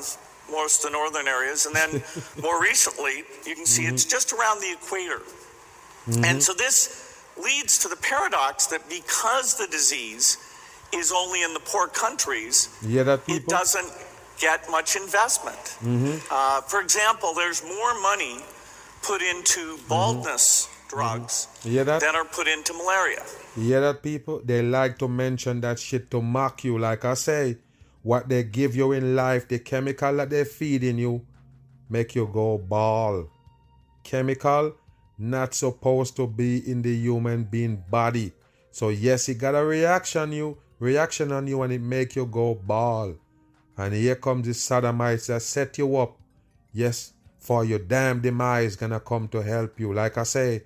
most 0.51 0.75
of 0.79 0.91
the 0.91 0.93
northern 0.99 1.27
areas, 1.27 1.65
and 1.65 1.73
then 1.75 2.03
more 2.45 2.61
recently, 2.61 3.25
you 3.47 3.55
can 3.55 3.65
see 3.65 3.85
it's 3.87 4.05
just 4.05 4.31
around 4.33 4.59
the 4.61 4.71
equator. 4.71 5.21
And 6.23 6.43
so 6.43 6.53
this 6.53 6.89
leads 7.43 7.77
to 7.79 7.87
the 7.87 7.95
paradox 7.97 8.67
that 8.67 8.81
because 8.89 9.57
the 9.57 9.67
disease 9.67 10.37
is 10.93 11.11
only 11.11 11.41
in 11.43 11.53
the 11.53 11.59
poor 11.61 11.87
countries, 11.87 12.69
that, 12.81 13.21
it 13.27 13.47
doesn't 13.47 13.91
get 14.39 14.69
much 14.69 14.95
investment. 14.95 15.63
Mhm. 15.81 16.21
Uh, 16.29 16.61
for 16.61 16.79
example, 16.81 17.33
there's 17.33 17.63
more 17.63 17.93
money 18.01 18.35
put 19.03 19.21
into 19.21 19.77
baldness 19.87 20.67
drugs 20.89 21.47
You 21.63 21.71
hear 21.71 21.83
that? 21.85 22.01
than 22.01 22.15
are 22.15 22.25
put 22.25 22.47
into 22.47 22.73
malaria. 22.73 23.23
You 23.55 23.63
hear 23.63 23.81
that, 23.81 24.03
people? 24.03 24.41
They 24.43 24.61
like 24.61 24.97
to 24.99 25.07
mention 25.07 25.61
that 25.61 25.79
shit 25.79 26.11
to 26.11 26.21
mock 26.21 26.63
you. 26.65 26.77
Like 26.77 27.05
I 27.05 27.13
say, 27.15 27.57
what 28.03 28.27
they 28.29 28.43
give 28.43 28.75
you 28.75 28.91
in 28.91 29.15
life, 29.15 29.47
the 29.47 29.59
chemical 29.59 30.17
that 30.17 30.29
they're 30.29 30.43
feeding 30.45 30.97
you, 30.97 31.25
make 31.89 32.15
you 32.15 32.27
go 32.31 32.57
ball. 32.57 33.27
Chemical 34.03 34.73
not 35.21 35.53
supposed 35.53 36.15
to 36.17 36.27
be 36.27 36.69
in 36.69 36.81
the 36.81 36.93
human 36.95 37.43
being 37.43 37.83
body. 37.89 38.31
So 38.71 38.89
yes, 38.89 39.29
it 39.29 39.35
got 39.35 39.55
a 39.55 39.63
reaction 39.63 40.31
you, 40.31 40.57
reaction 40.79 41.31
on 41.31 41.47
you, 41.47 41.61
and 41.61 41.71
it 41.73 41.81
make 41.81 42.15
you 42.15 42.25
go 42.25 42.55
ball. 42.55 43.15
And 43.77 43.93
here 43.93 44.15
comes 44.15 44.47
the 44.47 44.53
sodomites 44.53 45.27
that 45.27 45.41
set 45.41 45.77
you 45.77 45.97
up. 45.97 46.17
Yes, 46.73 47.13
for 47.39 47.65
your 47.65 47.79
damn 47.79 48.21
demise 48.21 48.75
gonna 48.75 48.99
come 48.99 49.27
to 49.29 49.41
help 49.41 49.79
you. 49.79 49.93
Like 49.93 50.17
I 50.17 50.23
say, 50.23 50.63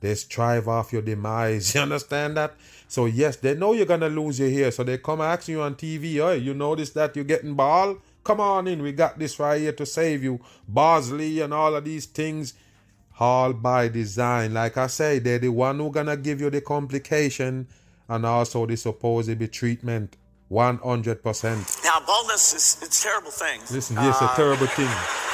they 0.00 0.14
strive 0.14 0.68
off 0.68 0.92
your 0.92 1.02
demise. 1.02 1.74
You 1.74 1.80
understand 1.80 2.36
that? 2.36 2.54
So 2.86 3.06
yes, 3.06 3.36
they 3.36 3.54
know 3.54 3.72
you're 3.72 3.86
gonna 3.86 4.08
lose 4.08 4.38
your 4.38 4.50
hair. 4.50 4.70
So 4.70 4.84
they 4.84 4.98
come 4.98 5.20
asking 5.20 5.56
you 5.56 5.62
on 5.62 5.74
TV, 5.74 6.18
oh, 6.20 6.32
you 6.32 6.54
notice 6.54 6.90
that 6.90 7.16
you're 7.16 7.24
getting 7.24 7.54
ball? 7.54 7.96
Come 8.24 8.40
on 8.40 8.68
in. 8.68 8.82
We 8.82 8.92
got 8.92 9.18
this 9.18 9.38
right 9.38 9.60
here 9.60 9.72
to 9.72 9.86
save 9.86 10.22
you. 10.22 10.40
Bosley 10.66 11.40
and 11.40 11.52
all 11.54 11.74
of 11.74 11.84
these 11.84 12.06
things, 12.06 12.54
all 13.18 13.52
by 13.52 13.88
design. 13.88 14.54
Like 14.54 14.76
I 14.76 14.86
say, 14.86 15.18
they're 15.18 15.38
the 15.38 15.48
one 15.50 15.78
who 15.78 15.90
gonna 15.90 16.16
give 16.16 16.40
you 16.40 16.50
the 16.50 16.60
complication 16.60 17.68
and 18.08 18.24
also 18.24 18.66
the 18.66 18.76
supposed 18.76 19.52
treatment. 19.52 20.16
100%. 20.50 21.84
Now, 21.84 22.00
baldness 22.06 22.54
is 22.54 22.82
it's 22.82 23.00
a 23.00 23.02
terrible 23.02 23.30
thing. 23.30 23.60
Listen, 23.70 23.96
this 23.96 24.22
uh, 24.22 24.30
a 24.32 24.36
terrible 24.36 24.66
thing. 24.66 24.88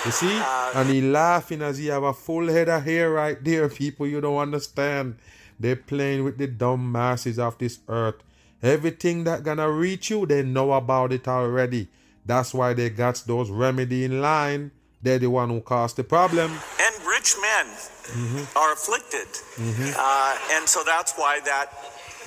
You 0.04 0.10
see? 0.10 0.40
Uh, 0.54 0.72
and 0.74 0.88
he 0.90 1.00
laughing 1.00 1.62
as 1.62 1.78
he 1.78 1.86
have 1.86 2.02
a 2.02 2.12
full 2.12 2.48
head 2.48 2.68
of 2.68 2.82
hair 2.82 3.10
right 3.10 3.42
there, 3.44 3.68
people. 3.82 4.06
You 4.08 4.20
don't 4.20 4.38
understand. 4.38 5.16
They're 5.60 5.76
playing 5.76 6.24
with 6.24 6.36
the 6.36 6.48
dumb 6.48 6.90
masses 6.90 7.38
of 7.38 7.56
this 7.58 7.78
earth. 7.88 8.16
Everything 8.60 9.22
that 9.24 9.44
gonna 9.44 9.70
reach 9.70 10.10
you, 10.10 10.26
they 10.26 10.42
know 10.42 10.72
about 10.72 11.12
it 11.12 11.28
already. 11.28 11.88
That's 12.26 12.52
why 12.52 12.72
they 12.72 12.90
got 12.90 13.22
those 13.26 13.50
remedy 13.50 14.04
in 14.04 14.20
line. 14.20 14.72
They're 15.02 15.18
the 15.18 15.30
one 15.30 15.50
who 15.50 15.60
caused 15.60 15.96
the 15.96 16.04
problem. 16.04 16.50
And 16.50 17.03
rich 17.24 17.36
men 17.40 17.66
mm-hmm. 17.66 18.58
are 18.58 18.72
afflicted, 18.72 19.28
mm-hmm. 19.56 19.92
uh, 19.96 20.56
and 20.56 20.68
so 20.68 20.82
that's 20.84 21.14
why 21.16 21.40
that 21.44 21.72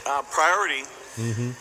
uh, 0.08 0.22
priority 0.32 0.84
mm-hmm. 1.16 1.52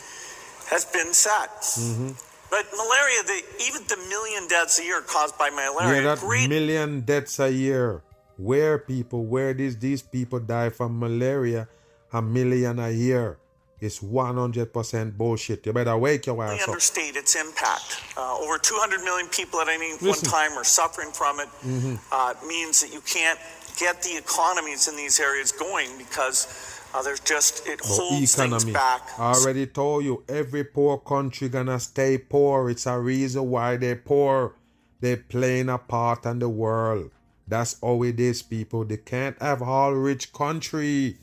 has 0.73 0.85
been 0.85 1.13
set. 1.13 1.61
Mm-hmm. 1.77 2.11
But 2.49 2.65
malaria, 2.73 3.21
the, 3.27 3.39
even 3.67 3.83
the 3.87 3.97
million 4.09 4.47
deaths 4.47 4.79
a 4.79 4.83
year 4.83 5.01
caused 5.01 5.37
by 5.37 5.49
malaria. 5.49 6.01
Yeah, 6.01 6.15
that 6.15 6.19
great... 6.19 6.49
million 6.49 7.01
deaths 7.01 7.39
a 7.39 7.51
year. 7.51 8.01
Where 8.37 8.77
people, 8.77 9.25
where 9.25 9.53
these 9.53 9.77
these 9.77 10.01
people 10.01 10.39
die 10.39 10.69
from 10.69 10.99
malaria, 10.99 11.67
a 12.13 12.21
million 12.21 12.79
a 12.79 12.91
year. 12.91 13.37
It's 13.79 13.99
100% 13.99 15.17
bullshit. 15.17 15.65
You 15.65 15.73
better 15.73 15.95
wake 15.97 16.25
your 16.25 16.43
ass 16.43 16.63
up. 16.63 16.69
understate 16.69 17.15
its 17.15 17.35
impact. 17.35 18.01
Uh, 18.17 18.37
over 18.39 18.57
200 18.57 19.03
million 19.03 19.27
people 19.27 19.61
at 19.61 19.67
any 19.67 19.91
Listen. 19.93 20.07
one 20.07 20.19
time 20.19 20.57
are 20.57 20.63
suffering 20.63 21.11
from 21.11 21.39
it. 21.39 21.47
Mm-hmm. 21.63 21.95
Uh, 22.11 22.33
means 22.47 22.81
that 22.81 22.91
you 22.91 23.01
can't 23.01 23.39
get 23.77 24.01
the 24.01 24.17
economies 24.17 24.87
in 24.87 24.95
these 24.95 25.19
areas 25.19 25.51
going 25.51 25.95
because 25.97 26.77
uh, 26.93 27.03
there's 27.03 27.19
just 27.19 27.67
it 27.67 27.79
holds 27.83 28.33
economy. 28.33 28.59
things 28.59 28.73
back. 28.73 29.01
I 29.19 29.33
already 29.33 29.67
told 29.67 30.03
you, 30.03 30.23
every 30.27 30.63
poor 30.63 30.97
country 30.97 31.49
gonna 31.49 31.79
stay 31.79 32.17
poor. 32.17 32.69
It's 32.71 32.87
a 32.87 32.99
reason 32.99 33.49
why 33.49 33.77
they're 33.77 33.95
poor. 33.95 34.55
They're 34.99 35.17
playing 35.17 35.69
a 35.69 35.77
part 35.77 36.25
in 36.25 36.39
the 36.39 36.49
world. 36.49 37.11
That's 37.47 37.79
how 37.81 38.01
it 38.03 38.19
is, 38.19 38.41
people. 38.41 38.83
They 38.85 38.97
can't 38.97 39.39
have 39.41 39.61
all 39.61 39.93
rich 39.93 40.33
country. 40.33 41.17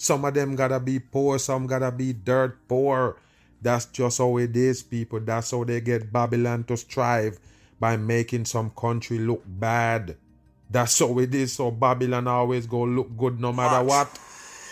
Some 0.00 0.24
of 0.24 0.32
them 0.32 0.56
gotta 0.56 0.80
be 0.80 0.98
poor, 0.98 1.38
some 1.38 1.66
gotta 1.66 1.92
be 1.92 2.14
dirt 2.14 2.56
poor. 2.66 3.18
That's 3.60 3.84
just 3.84 4.16
how 4.16 4.38
it 4.38 4.56
is, 4.56 4.82
people. 4.82 5.20
That's 5.20 5.50
how 5.50 5.62
they 5.64 5.82
get 5.82 6.10
Babylon 6.10 6.64
to 6.72 6.76
strive 6.78 7.38
by 7.78 7.98
making 7.98 8.46
some 8.46 8.70
country 8.70 9.18
look 9.18 9.42
bad. 9.44 10.16
That's 10.70 10.98
how 10.98 11.18
it 11.18 11.34
is. 11.34 11.52
So 11.52 11.70
Babylon 11.70 12.28
always 12.28 12.66
go 12.66 12.84
look 12.84 13.14
good 13.14 13.38
no 13.38 13.52
matter 13.52 13.84
what. 13.84 14.08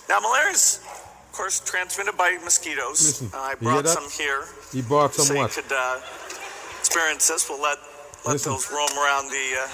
Now 0.09 0.21
malaria 0.21 0.53
is, 0.53 0.81
of 0.83 1.33
course, 1.33 1.61
transmitted 1.61 2.17
by 2.17 2.39
mosquitoes. 2.43 3.21
Listen, 3.21 3.29
uh, 3.35 3.53
I 3.53 3.55
brought 3.57 3.87
some 3.87 4.09
here. 4.09 4.45
He 4.73 4.81
brought 4.81 5.13
some 5.13 5.27
so 5.27 5.37
what? 5.37 5.51
could 5.51 5.71
uh, 5.71 6.01
experience 6.81 7.29
this. 7.29 7.51
We'll 7.51 7.61
let 7.61 7.77
let 8.29 8.35
Listen. 8.35 8.53
those 8.53 8.71
roam 8.71 8.99
around 8.99 9.31
the. 9.31 9.57
Uh, 9.63 9.69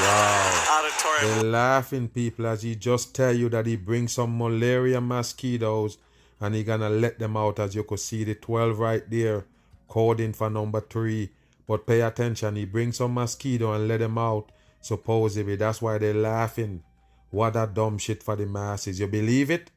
Wow. 0.00 0.78
Auditorium. 0.78 1.34
They're 1.40 1.50
laughing, 1.50 2.08
people, 2.08 2.46
as 2.46 2.62
he 2.62 2.74
just 2.76 3.14
tell 3.14 3.34
you 3.34 3.48
that 3.50 3.66
he 3.66 3.76
brings 3.76 4.12
some 4.12 4.38
malaria 4.38 5.00
mosquitoes 5.00 5.98
and 6.40 6.54
he 6.54 6.64
gonna 6.64 6.88
let 6.88 7.18
them 7.18 7.36
out 7.36 7.58
as 7.58 7.74
you 7.74 7.82
could 7.84 7.98
see 8.00 8.24
the 8.24 8.34
12 8.34 8.78
right 8.78 9.10
there, 9.10 9.44
coding 9.88 10.32
for 10.32 10.48
number 10.48 10.80
three. 10.80 11.30
But 11.66 11.86
pay 11.86 12.00
attention, 12.00 12.56
he 12.56 12.64
brings 12.64 12.96
some 12.96 13.14
mosquito 13.14 13.72
and 13.72 13.88
let 13.88 13.98
them 13.98 14.16
out. 14.16 14.50
Supposedly, 14.80 15.56
that's 15.56 15.82
why 15.82 15.98
they're 15.98 16.14
laughing. 16.14 16.82
What 17.30 17.56
a 17.56 17.66
dumb 17.66 17.98
shit 17.98 18.22
for 18.22 18.36
the 18.36 18.46
masses. 18.46 19.00
You 19.00 19.06
believe 19.08 19.50
it? 19.50 19.70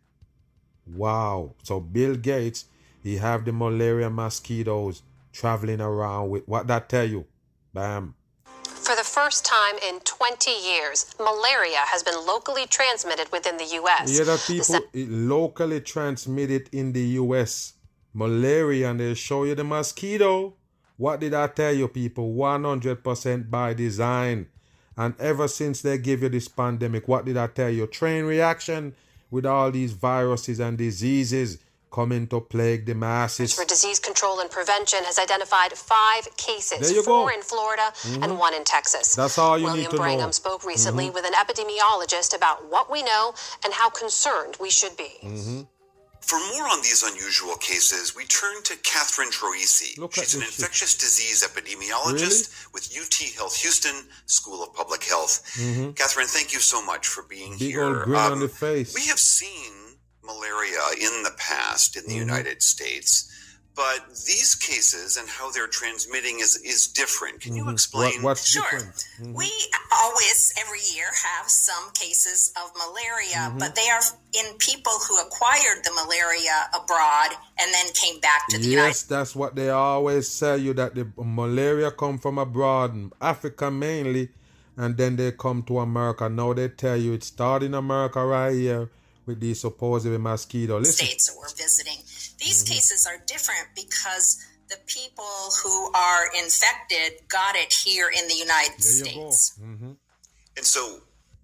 Wow. 0.88 1.55
So 1.63 1.80
Bill 1.80 2.15
Gates, 2.15 2.65
he 3.01 3.17
have 3.17 3.43
the 3.45 3.51
malaria 3.51 4.09
mosquitoes 4.09 5.01
traveling 5.34 5.82
around 5.82 6.30
with 6.30 6.47
what 6.47 6.67
that 6.67 6.88
tell 6.88 7.09
you? 7.09 7.26
Bam. 7.74 8.15
For 8.65 8.95
the 8.95 9.03
first 9.03 9.45
time 9.45 9.76
in 9.88 10.01
20 10.01 10.51
years, 10.51 11.15
malaria 11.17 11.80
has 11.86 12.03
been 12.03 12.26
locally 12.28 12.65
transmitted 12.67 13.32
within 13.32 13.57
the 13.57 13.65
U.S. 13.65 14.17
Yeah, 14.17 14.26
that 14.26 14.45
people 14.45 14.80
locally 14.93 15.80
transmitted 15.80 16.69
in 16.71 16.91
the 16.91 17.03
U.S. 17.24 17.74
Malaria, 18.13 18.91
and 18.91 18.99
they 18.99 19.13
show 19.13 19.43
you 19.45 19.55
the 19.55 19.63
mosquito. 19.63 20.53
What 20.97 21.19
did 21.19 21.34
I 21.34 21.47
tell 21.47 21.74
you, 21.74 21.88
people? 21.88 22.34
100% 22.36 23.49
by 23.49 23.74
design. 23.74 24.49
And 24.95 25.15
ever 25.19 25.47
since 25.47 25.82
they 25.82 25.97
give 25.97 26.21
you 26.21 26.30
this 26.30 26.47
pandemic, 26.47 27.07
what 27.07 27.26
did 27.26 27.38
I 27.38 27.47
tell 27.47 27.69
you? 27.69 27.88
Train 27.88 28.26
reaction 28.26 28.93
with 29.32 29.45
all 29.45 29.71
these 29.71 29.93
viruses 29.93 30.59
and 30.59 30.78
diseases 30.78 31.57
coming 31.94 32.28
to 32.28 32.41
plague 32.41 32.86
the 32.86 32.96
masses. 32.96 33.54
For 33.54 33.66
Disease 33.66 34.00
Control 34.00 34.39
and 34.39 34.50
Prevention 34.50 35.00
has 35.04 35.20
identified 35.20 35.74
five 35.74 36.28
cases, 36.38 36.91
four 37.06 37.30
go. 37.30 37.34
in 37.34 37.41
Florida 37.41 37.94
mm-hmm. 37.94 38.24
and 38.24 38.39
one 38.39 38.54
in 38.54 38.64
Texas. 38.64 39.16
That's 39.16 39.38
all 39.38 39.58
you 39.58 39.66
William 39.66 39.84
need 39.84 39.91
to 39.91 39.98
Brangham 39.98 40.28
know. 40.28 40.32
spoke 40.32 40.66
recently 40.66 41.06
mm-hmm. 41.06 41.14
with 41.14 41.26
an 41.26 41.34
epidemiologist 41.34 42.36
about 42.36 42.70
what 42.70 42.91
we 42.91 43.04
know 43.04 43.34
and 43.64 43.74
how 43.74 43.89
concerned 43.89 44.58
we 44.60 44.70
should 44.70 44.98
be. 44.98 45.14
Mm-hmm. 45.22 45.62
For 46.22 46.39
more 46.56 46.64
on 46.72 46.82
these 46.82 47.04
unusual 47.04 47.56
cases, 47.58 48.16
we 48.16 48.24
turn 48.26 48.64
to 48.64 48.78
Catherine 48.78 49.30
Troisi. 49.30 49.91
She's 50.14 50.36
an 50.36 50.41
infectious 50.41 50.91
shit. 50.91 51.02
disease 51.02 51.44
epidemiologist 51.44 52.48
really? 52.48 52.72
with 52.74 52.98
UT 52.98 53.36
Health 53.36 53.58
Houston 53.58 54.08
School 54.26 54.64
of 54.64 54.74
Public 54.74 55.04
Health. 55.04 55.44
Mm-hmm. 55.60 55.91
Catherine, 55.91 56.28
thank 56.28 56.54
you 56.54 56.60
so 56.60 56.84
much 56.86 57.08
for 57.08 57.24
being 57.24 57.52
Big 57.60 57.72
here. 57.72 57.84
Old 57.84 58.04
grin 58.04 58.22
um, 58.22 58.32
on 58.34 58.39
the 58.39 58.48
face. 58.48 58.96
We 58.96 59.06
have 59.08 59.20
seen 59.20 59.83
malaria 60.24 60.80
in 60.99 61.24
the 61.24 61.34
past 61.38 61.95
in 61.95 62.03
the 62.03 62.09
mm-hmm. 62.09 62.19
United 62.19 62.61
States. 62.61 63.30
But 63.76 64.07
these 64.28 64.53
cases 64.53 65.17
and 65.17 65.28
how 65.28 65.49
they're 65.49 65.67
transmitting 65.67 66.39
is, 66.39 66.57
is 66.57 66.88
different. 66.88 67.41
Can 67.41 67.55
you 67.55 67.63
mm-hmm. 67.63 67.71
explain? 67.71 68.21
What, 68.21 68.38
what's 68.38 68.47
sure. 68.47 68.61
different? 68.61 69.07
Mm-hmm. 69.19 69.34
We 69.34 69.49
always, 69.91 70.53
every 70.61 70.80
year, 70.93 71.07
have 71.07 71.49
some 71.49 71.91
cases 71.93 72.53
of 72.55 72.71
malaria, 72.78 73.49
mm-hmm. 73.49 73.57
but 73.57 73.76
they 73.76 73.89
are 73.89 74.01
in 74.34 74.53
people 74.59 74.93
who 75.09 75.19
acquired 75.21 75.84
the 75.84 75.91
malaria 75.91 76.69
abroad 76.76 77.32
and 77.59 77.74
then 77.74 77.91
came 77.93 78.19
back 78.19 78.47
to 78.49 78.59
the 78.59 78.63
yes, 78.63 78.71
United 78.71 78.88
Yes, 78.89 79.03
that's 79.03 79.36
what 79.36 79.55
they 79.55 79.71
always 79.71 80.39
tell 80.39 80.57
you 80.57 80.76
that 80.76 80.93
the 80.93 81.07
malaria 81.17 81.89
come 81.89 82.19
from 82.19 82.38
abroad, 82.38 83.11
Africa 83.19 83.71
mainly, 83.71 84.30
and 84.78 84.97
then 84.97 85.15
they 85.15 85.32
come 85.32 85.63
to 85.63 85.80
America. 85.80 86.30
Now 86.30 86.53
they 86.53 86.67
tell 86.67 86.97
you 86.97 87.13
it 87.13 87.24
started 87.24 87.65
in 87.65 87.74
America 87.74 88.24
right 88.24 88.53
here 88.53 88.91
with 89.26 89.39
these 89.39 89.61
supposed 89.61 90.05
mosquito. 90.05 90.80
Listen. 90.80 91.05
States 91.05 91.28
that 91.28 91.38
we're 91.38 91.55
visiting. 91.55 91.97
These 92.39 92.63
mm-hmm. 92.63 92.74
cases 92.74 93.07
are 93.07 93.24
different 93.26 93.67
because 93.76 94.43
the 94.69 94.78
people 94.88 95.51
who 95.63 95.91
are 95.93 96.26
infected 96.38 97.28
got 97.28 97.55
it 97.55 97.71
here 97.71 98.09
in 98.09 98.28
the 98.28 98.36
United 98.36 98.82
States. 98.82 99.59
Mm-hmm. 99.61 99.91
And 100.57 100.65
so 100.65 100.99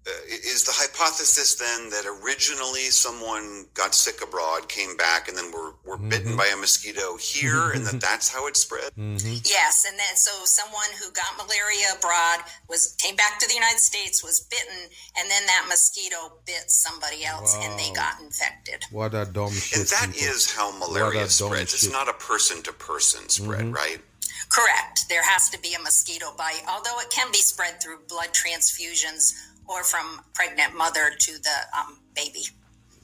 is 0.06 0.64
the 0.64 0.72
hypothesis 0.72 1.56
then 1.56 1.90
that 1.90 2.06
originally 2.06 2.88
someone 2.88 3.66
got 3.74 3.94
sick 3.94 4.22
abroad, 4.22 4.68
came 4.68 4.96
back, 4.96 5.28
and 5.28 5.36
then 5.36 5.52
were, 5.52 5.74
were 5.84 5.96
mm-hmm. 5.96 6.08
bitten 6.08 6.36
by 6.36 6.46
a 6.46 6.56
mosquito 6.56 7.16
here, 7.16 7.70
and 7.70 7.86
that 7.86 8.00
that's 8.00 8.28
how 8.28 8.46
it 8.46 8.56
spread? 8.56 8.90
Mm-hmm. 8.96 9.44
Yes, 9.44 9.84
and 9.88 9.98
then 9.98 10.16
so 10.16 10.30
someone 10.44 10.88
who 10.98 11.12
got 11.12 11.36
malaria 11.36 11.92
abroad 11.96 12.40
was 12.68 12.96
came 12.98 13.16
back 13.16 13.38
to 13.40 13.48
the 13.48 13.54
United 13.54 13.80
States, 13.80 14.24
was 14.24 14.40
bitten, 14.40 14.88
and 15.18 15.30
then 15.30 15.46
that 15.46 15.66
mosquito 15.68 16.32
bit 16.46 16.70
somebody 16.70 17.24
else, 17.24 17.56
wow. 17.56 17.68
and 17.68 17.78
they 17.78 17.92
got 17.92 18.20
infected. 18.20 18.84
What 18.90 19.14
a 19.14 19.26
dumb 19.26 19.52
shit! 19.52 19.80
And 19.80 19.88
that 19.88 20.16
people. 20.16 20.34
is 20.34 20.50
how 20.50 20.76
malaria 20.78 21.28
spreads. 21.28 21.74
It's 21.74 21.92
not 21.92 22.08
a 22.08 22.14
person 22.14 22.62
to 22.62 22.72
person 22.72 23.28
spread, 23.28 23.60
mm-hmm. 23.60 23.72
right? 23.72 24.00
Correct. 24.48 25.08
There 25.08 25.22
has 25.22 25.48
to 25.50 25.60
be 25.60 25.74
a 25.74 25.80
mosquito 25.80 26.34
bite, 26.36 26.62
although 26.68 26.98
it 26.98 27.10
can 27.10 27.30
be 27.30 27.38
spread 27.38 27.80
through 27.80 27.98
blood 28.08 28.30
transfusions 28.32 29.32
or 29.70 29.84
from 29.84 30.20
pregnant 30.34 30.76
mother 30.76 31.12
to 31.18 31.32
the 31.32 31.56
um, 31.78 31.98
baby. 32.14 32.42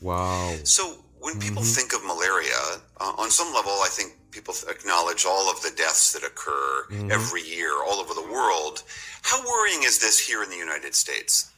Wow. 0.00 0.56
So 0.64 0.96
when 1.20 1.38
people 1.38 1.62
mm-hmm. 1.62 1.90
think 1.90 1.94
of 1.94 2.04
malaria, 2.04 2.82
uh, 3.00 3.12
on 3.18 3.30
some 3.30 3.54
level, 3.54 3.72
I 3.72 3.88
think 3.88 4.12
people 4.32 4.54
acknowledge 4.68 5.24
all 5.24 5.50
of 5.50 5.62
the 5.62 5.70
deaths 5.70 6.12
that 6.12 6.24
occur 6.24 6.86
mm-hmm. 6.90 7.10
every 7.10 7.42
year 7.42 7.72
all 7.86 8.00
over 8.00 8.12
the 8.12 8.28
world. 8.32 8.82
How 9.22 9.42
worrying 9.46 9.82
is 9.84 9.98
this 9.98 10.18
here 10.18 10.42
in 10.42 10.50
the 10.50 10.56
United 10.56 10.94
States? 10.94 11.52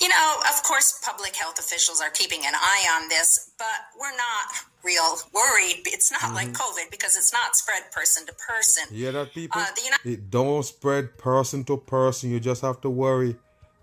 You 0.00 0.08
know, 0.08 0.36
of 0.50 0.62
course, 0.64 1.00
public 1.04 1.36
health 1.36 1.58
officials 1.58 2.00
are 2.00 2.10
keeping 2.10 2.40
an 2.44 2.54
eye 2.54 3.00
on 3.00 3.08
this, 3.08 3.52
but 3.58 3.66
we're 3.98 4.16
not 4.16 4.46
real 4.82 5.16
worried. 5.32 5.82
It's 5.86 6.10
not 6.10 6.22
mm-hmm. 6.22 6.34
like 6.34 6.52
COVID 6.52 6.90
because 6.90 7.16
it's 7.16 7.32
not 7.32 7.56
spread 7.56 7.90
person 7.92 8.26
to 8.26 8.34
person. 8.34 8.84
Yeah, 8.90 9.12
that 9.12 9.32
people. 9.32 9.60
Uh, 9.60 9.66
United- 9.82 10.04
it 10.04 10.30
don't 10.30 10.64
spread 10.64 11.16
person 11.16 11.64
to 11.64 11.76
person. 11.76 12.30
You 12.30 12.40
just 12.40 12.60
have 12.62 12.80
to 12.82 12.90
worry 12.90 13.36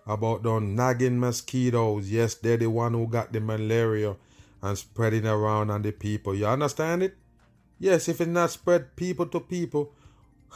about 0.05 0.43
the 0.43 0.59
nagging 0.59 1.19
mosquitoes. 1.19 2.09
Yes, 2.11 2.35
they're 2.35 2.57
the 2.57 2.67
one 2.69 2.93
who 2.93 3.07
got 3.07 3.31
the 3.31 3.39
malaria 3.39 4.15
and 4.61 4.77
spreading 4.77 5.25
around 5.25 5.69
on 5.71 5.81
the 5.81 5.91
people. 5.91 6.35
You 6.35 6.47
understand 6.47 7.03
it? 7.03 7.15
Yes, 7.79 8.07
if 8.07 8.21
it 8.21 8.27
not 8.27 8.51
spread 8.51 8.95
people 8.95 9.25
to 9.27 9.39
people, 9.39 9.93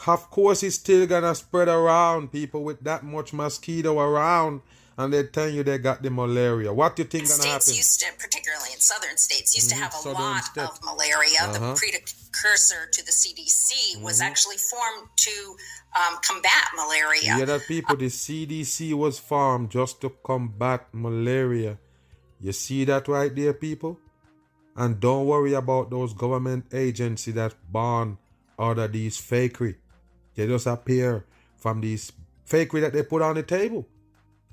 of 0.07 0.29
course 0.29 0.61
it's 0.63 0.75
still 0.75 1.07
gonna 1.07 1.33
spread 1.33 1.67
around 1.67 2.31
people 2.31 2.63
with 2.63 2.79
that 2.81 3.03
much 3.03 3.33
mosquito 3.33 3.99
around 3.99 4.61
and 4.97 5.11
they 5.13 5.23
tell 5.23 5.49
you 5.49 5.63
they 5.63 5.77
got 5.77 6.01
the 6.03 6.09
malaria. 6.09 6.71
What 6.71 6.95
do 6.95 7.01
you 7.03 7.07
think 7.09 7.23
gonna 7.27 7.41
states 7.41 7.65
happen? 7.67 7.73
used 7.77 7.99
to, 8.01 8.05
particularly 8.19 8.69
in 8.73 8.79
southern 8.79 9.17
states, 9.17 9.55
used 9.55 9.67
Mhm, 9.71 9.75
to 9.75 9.75
have 9.83 9.93
a 9.93 9.97
southern 9.97 10.13
lot 10.21 10.43
states. 10.45 10.69
of 10.69 10.83
malaria. 10.83 11.39
Uh-huh. 11.41 11.73
The 11.73 11.75
precursor 12.45 12.87
to 12.91 13.05
the 13.05 13.11
CDC 13.11 13.97
was 14.01 14.19
Mhm. 14.19 14.25
actually 14.25 14.57
formed 14.57 15.09
to 15.17 15.57
um, 15.97 16.17
combat 16.21 16.67
malaria. 16.75 17.37
Yeah, 17.37 17.45
that 17.45 17.67
people, 17.67 17.95
the 17.95 18.09
CDC 18.09 18.93
was 18.93 19.17
formed 19.17 19.69
just 19.71 20.01
to 20.01 20.09
combat 20.25 20.87
malaria. 20.91 21.77
You 22.41 22.51
see 22.51 22.83
that 22.85 23.07
right 23.07 23.33
there, 23.33 23.53
people? 23.53 23.97
And 24.75 24.99
don't 24.99 25.25
worry 25.25 25.53
about 25.53 25.89
those 25.89 26.13
government 26.13 26.65
agencies 26.73 27.35
that 27.35 27.53
born 27.71 28.17
out 28.59 28.77
of 28.77 28.91
these 28.91 29.17
fakery. 29.17 29.75
They 30.35 30.47
just 30.47 30.67
appear 30.67 31.25
from 31.55 31.79
these 31.79 32.11
fakery 32.49 32.81
that 32.81 32.91
they 32.91 33.03
put 33.03 33.21
on 33.21 33.35
the 33.35 33.43
table. 33.43 33.87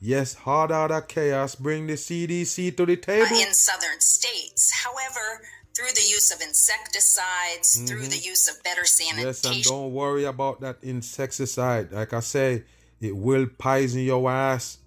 Yes, 0.00 0.34
hard 0.34 0.70
out 0.70 0.92
of 0.92 1.08
chaos 1.08 1.56
bring 1.56 1.88
the 1.88 1.96
CDC 1.96 2.70
to 2.76 2.86
the 2.86 2.96
table. 2.96 3.26
in 3.36 3.52
southern 3.52 4.00
states. 4.00 4.70
However, 4.70 5.42
through 5.74 5.92
the 5.94 6.06
use 6.08 6.30
of 6.32 6.40
insecticides, 6.40 7.82
through 7.88 8.06
the 8.06 8.18
use 8.18 8.48
of 8.48 8.62
better 8.62 8.82
Mm-hmm. 8.82 9.18
Yes, 9.18 9.44
and 9.44 9.54
sanitation, 9.54 9.72
don't 9.72 9.92
worry 9.92 10.24
about 10.24 10.60
that 10.60 10.78
insecticide. 10.82 11.92
Like 11.92 12.12
I 12.12 12.20
say, 12.20 12.64
it 13.00 13.16
will 13.16 13.46
poison 13.46 14.02
your 14.02 14.30
ass. 14.30 14.78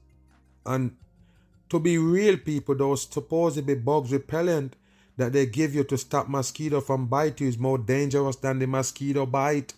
And 0.66 0.96
to 1.70 1.80
be 1.80 1.98
real, 1.98 2.38
people, 2.38 2.76
those 2.76 3.04
supposed 3.04 3.56
to 3.58 3.62
be 3.62 3.76
bugs 3.76 4.12
repellent 4.12 4.76
that 5.18 5.34
they 5.34 5.46
give 5.46 5.74
you 5.74 5.84
to 5.86 5.98
stop 5.98 6.28
mosquito 6.28 6.82
from 6.82 7.08
bite 7.08 7.40
you 7.40 7.48
is 7.48 7.58
more 7.58 7.78
dangerous 7.78 8.36
than 8.36 8.60
the 8.60 8.68
mosquito 8.68 9.26
bite. 9.26 9.74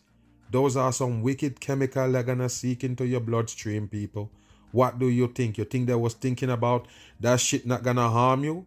Those 0.50 0.76
are 0.78 0.94
some 0.94 1.22
wicked 1.22 1.60
chemical 1.60 2.12
that 2.12 2.26
gonna 2.26 2.50
seek 2.50 2.84
into 2.84 3.06
your 3.06 3.20
bloodstream, 3.20 3.88
people. 3.88 4.32
What 4.72 5.00
do 5.00 5.08
you 5.08 5.28
think? 5.28 5.58
You 5.58 5.66
think 5.66 5.88
they 5.88 5.96
was 5.96 6.14
thinking 6.14 6.50
about 6.50 6.88
that 7.20 7.40
shit 7.40 7.66
not 7.66 7.84
gonna 7.84 8.10
harm 8.10 8.44
you? 8.44 8.66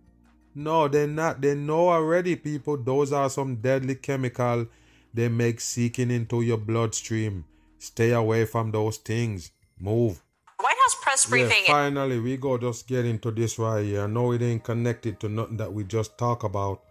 No, 0.54 0.88
they're 0.88 1.06
not. 1.06 1.40
They 1.40 1.54
know 1.54 1.88
already, 1.88 2.36
people. 2.36 2.76
Those 2.76 3.12
are 3.12 3.30
some 3.30 3.56
deadly 3.56 3.94
chemical 3.94 4.66
they 5.12 5.28
make 5.28 5.60
seeking 5.60 6.10
into 6.10 6.42
your 6.42 6.58
bloodstream. 6.58 7.44
Stay 7.78 8.12
away 8.12 8.44
from 8.44 8.70
those 8.70 8.96
things. 8.98 9.50
Move. 9.78 10.22
White 10.58 10.76
House 10.84 10.96
press 11.02 11.26
briefing. 11.26 11.64
Yeah, 11.66 11.72
finally, 11.72 12.20
we 12.20 12.36
go 12.36 12.58
just 12.58 12.86
get 12.86 13.04
into 13.04 13.30
this 13.30 13.58
right 13.58 13.84
here. 13.84 14.04
I 14.04 14.06
know 14.06 14.32
it 14.32 14.42
ain't 14.42 14.62
connected 14.62 15.18
to 15.20 15.28
nothing 15.28 15.56
that 15.56 15.72
we 15.72 15.84
just 15.84 16.18
talk 16.18 16.44
about, 16.44 16.82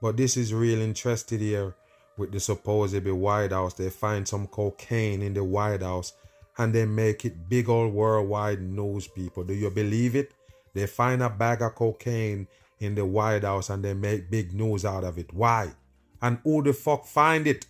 but 0.00 0.16
this 0.16 0.36
is 0.36 0.52
real 0.52 0.80
interested 0.80 1.40
here 1.40 1.74
with 2.16 2.32
the 2.32 2.40
supposed 2.40 3.06
White 3.06 3.52
House. 3.52 3.74
They 3.74 3.90
find 3.90 4.28
some 4.28 4.46
cocaine 4.46 5.22
in 5.22 5.34
the 5.34 5.42
White 5.42 5.82
House 5.82 6.12
and 6.58 6.72
they 6.72 6.84
make 6.84 7.24
it 7.24 7.48
big 7.48 7.68
old 7.68 7.92
worldwide 7.92 8.60
news, 8.60 9.08
people. 9.08 9.42
Do 9.42 9.54
you 9.54 9.70
believe 9.70 10.14
it? 10.14 10.32
They 10.74 10.86
find 10.86 11.22
a 11.22 11.30
bag 11.30 11.62
of 11.62 11.74
cocaine 11.74 12.46
in 12.80 12.94
the 12.94 13.04
White 13.04 13.44
House 13.44 13.70
and 13.70 13.84
they 13.84 13.94
make 13.94 14.30
big 14.30 14.52
news 14.52 14.84
out 14.84 15.04
of 15.04 15.18
it. 15.18 15.32
Why? 15.32 15.72
And 16.20 16.38
who 16.44 16.62
the 16.62 16.72
fuck 16.72 17.06
find 17.06 17.46
it? 17.46 17.66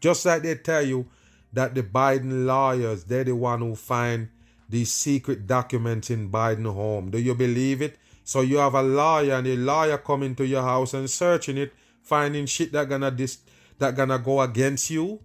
Just 0.00 0.24
like 0.24 0.42
they 0.42 0.54
tell 0.56 0.82
you 0.82 1.08
that 1.52 1.74
the 1.74 1.82
Biden 1.82 2.46
lawyers, 2.46 3.04
they're 3.04 3.24
the 3.24 3.34
one 3.36 3.60
who 3.60 3.74
find 3.74 4.28
these 4.68 4.92
secret 4.92 5.46
documents 5.46 6.10
in 6.10 6.30
Biden 6.30 6.72
home. 6.72 7.10
Do 7.10 7.18
you 7.18 7.34
believe 7.34 7.82
it? 7.82 7.98
So 8.24 8.42
you 8.42 8.58
have 8.58 8.74
a 8.74 8.82
lawyer 8.82 9.34
and 9.34 9.46
a 9.46 9.56
lawyer 9.56 9.98
coming 9.98 10.34
to 10.36 10.46
your 10.46 10.62
house 10.62 10.94
and 10.94 11.10
searching 11.10 11.58
it, 11.58 11.72
finding 12.02 12.46
shit 12.46 12.72
that 12.72 12.88
gonna 12.88 13.10
dis 13.10 13.38
that 13.78 13.96
gonna 13.96 14.18
go 14.18 14.40
against 14.40 14.90
you, 14.90 15.20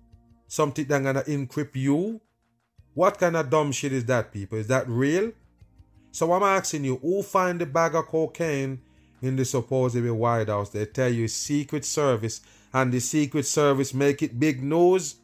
something 0.48 0.86
that 0.86 1.04
gonna 1.04 1.22
encrypt 1.22 1.76
you. 1.76 2.22
What 2.96 3.20
kind 3.20 3.36
of 3.36 3.50
dumb 3.50 3.72
shit 3.72 3.92
is 3.92 4.06
that, 4.06 4.32
people? 4.32 4.58
Is 4.58 4.68
that 4.68 4.88
real? 4.88 5.34
So 6.16 6.32
I'm 6.32 6.44
asking 6.44 6.86
you, 6.86 6.96
who 6.96 7.22
find 7.22 7.60
the 7.60 7.66
bag 7.66 7.94
of 7.94 8.06
cocaine 8.08 8.80
in 9.22 9.36
the 9.36 9.44
supposedly 9.44 10.10
White 10.10 10.48
House? 10.48 10.70
They 10.70 10.86
tell 10.86 11.10
you 11.10 11.28
Secret 11.28 11.84
Service, 11.84 12.40
and 12.74 12.94
the 12.94 13.02
Secret 13.02 13.46
Service 13.46 13.94
make 13.94 14.24
it 14.24 14.40
big 14.40 14.64
news 14.64 15.16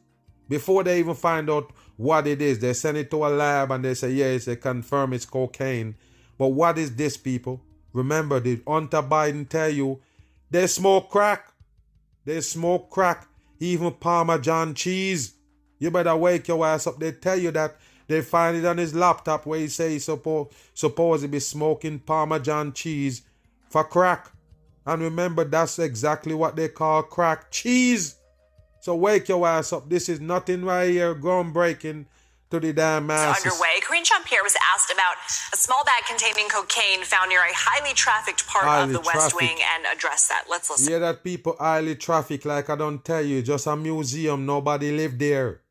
before 0.50 0.84
they 0.84 1.00
even 1.00 1.16
find 1.16 1.50
out 1.50 1.72
what 1.96 2.28
it 2.28 2.42
is. 2.42 2.60
They 2.60 2.74
send 2.74 2.98
it 2.98 3.10
to 3.12 3.26
a 3.26 3.30
lab 3.30 3.72
and 3.72 3.86
they 3.86 3.94
say, 3.94 4.12
yes, 4.12 4.44
they 4.44 4.58
confirm 4.58 5.14
it's 5.14 5.26
cocaine. 5.26 5.96
But 6.38 6.50
what 6.50 6.78
is 6.78 6.94
this, 6.94 7.16
people? 7.16 7.62
Remember, 7.94 8.42
did 8.42 8.62
Hunter 8.68 9.02
Biden 9.02 9.48
tell 9.48 9.70
you 9.70 10.02
they 10.50 10.68
smoke 10.68 11.10
crack? 11.10 11.54
They 12.26 12.42
smoke 12.42 12.90
crack, 12.90 13.30
even 13.62 13.94
Parmesan 13.94 14.74
cheese. 14.74 15.36
You 15.80 15.90
better 15.90 16.18
wake 16.18 16.50
your 16.50 16.66
ass 16.66 16.86
up. 16.86 17.00
They 17.00 17.14
tell 17.14 17.38
you 17.38 17.52
that 17.52 17.78
they 18.12 18.22
find 18.22 18.58
it 18.58 18.66
on 18.66 18.78
his 18.78 18.94
laptop 18.94 19.46
where 19.46 19.60
he 19.60 19.68
say 19.68 19.92
he's 19.92 20.06
supposed 20.06 20.52
supposed 20.74 21.24
to 21.24 21.28
be 21.28 21.40
smoking 21.40 22.00
Parmesan 22.00 22.74
cheese 22.74 23.22
for 23.70 23.84
crack. 23.84 24.32
And 24.86 25.02
remember, 25.02 25.44
that's 25.44 25.80
exactly 25.80 26.34
what 26.34 26.56
they 26.56 26.68
call 26.68 27.04
crack 27.04 27.52
cheese. 27.52 28.16
So 28.82 28.96
wake 28.96 29.30
your 29.30 29.48
ass 29.48 29.74
up. 29.74 29.90
This 29.90 30.10
is 30.10 30.20
nothing 30.20 30.66
right 30.66 30.90
here 30.90 31.14
groundbreaking 31.14 32.06
to 32.50 32.60
the 32.60 32.74
damn 32.74 33.08
masses. 33.08 33.46
underway. 33.46 33.80
Karine 33.82 34.04
Jean-Pierre 34.04 34.44
was 34.44 34.56
asked 34.74 34.92
about 34.92 35.16
a 35.54 35.58
small 35.58 35.84
bag 35.86 36.04
containing 36.08 36.50
cocaine 36.50 37.04
found 37.04 37.30
near 37.30 37.42
a 37.42 37.54
highly 37.54 37.94
trafficked 37.94 38.46
part 38.48 38.66
Highly 38.66 38.94
of 38.96 39.04
the 39.04 39.08
West. 39.08 39.36
Wing 39.36 39.58
and 39.74 39.86
addressed 39.96 40.30
that. 40.30 40.46
Let's 40.50 40.70
listen. 40.70 40.92
Yeah, 40.92 41.00
that 41.00 41.24
people 41.24 41.56
highly 41.60 41.96
traffic, 41.96 42.44
like 42.44 42.70
I 42.70 42.76
don't 42.76 43.06
tell 43.06 43.22
you, 43.22 43.42
just 43.42 43.68
a 43.68 43.76
museum. 43.76 44.46
Nobody 44.46 44.92
live 44.92 45.18
there. 45.18 45.62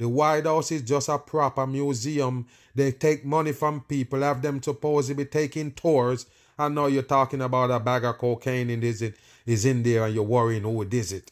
The 0.00 0.08
White 0.08 0.46
House 0.46 0.72
is 0.72 0.80
just 0.80 1.10
a 1.10 1.18
proper 1.18 1.66
museum. 1.66 2.46
They 2.74 2.90
take 2.90 3.22
money 3.22 3.52
from 3.52 3.82
people, 3.82 4.22
have 4.22 4.40
them 4.40 4.62
supposedly 4.62 5.24
be 5.24 5.30
taking 5.30 5.72
tours. 5.72 6.24
I 6.58 6.70
know 6.70 6.86
you're 6.86 7.02
talking 7.02 7.42
about 7.42 7.70
a 7.70 7.78
bag 7.78 8.04
of 8.04 8.16
cocaine 8.16 8.70
and 8.70 8.82
is 8.82 9.02
it 9.02 9.16
is 9.44 9.66
in 9.66 9.82
there 9.82 10.06
and 10.06 10.14
you're 10.14 10.24
worrying 10.24 10.62
who 10.62 10.80
it 10.80 10.94
is 10.94 11.12
it. 11.12 11.30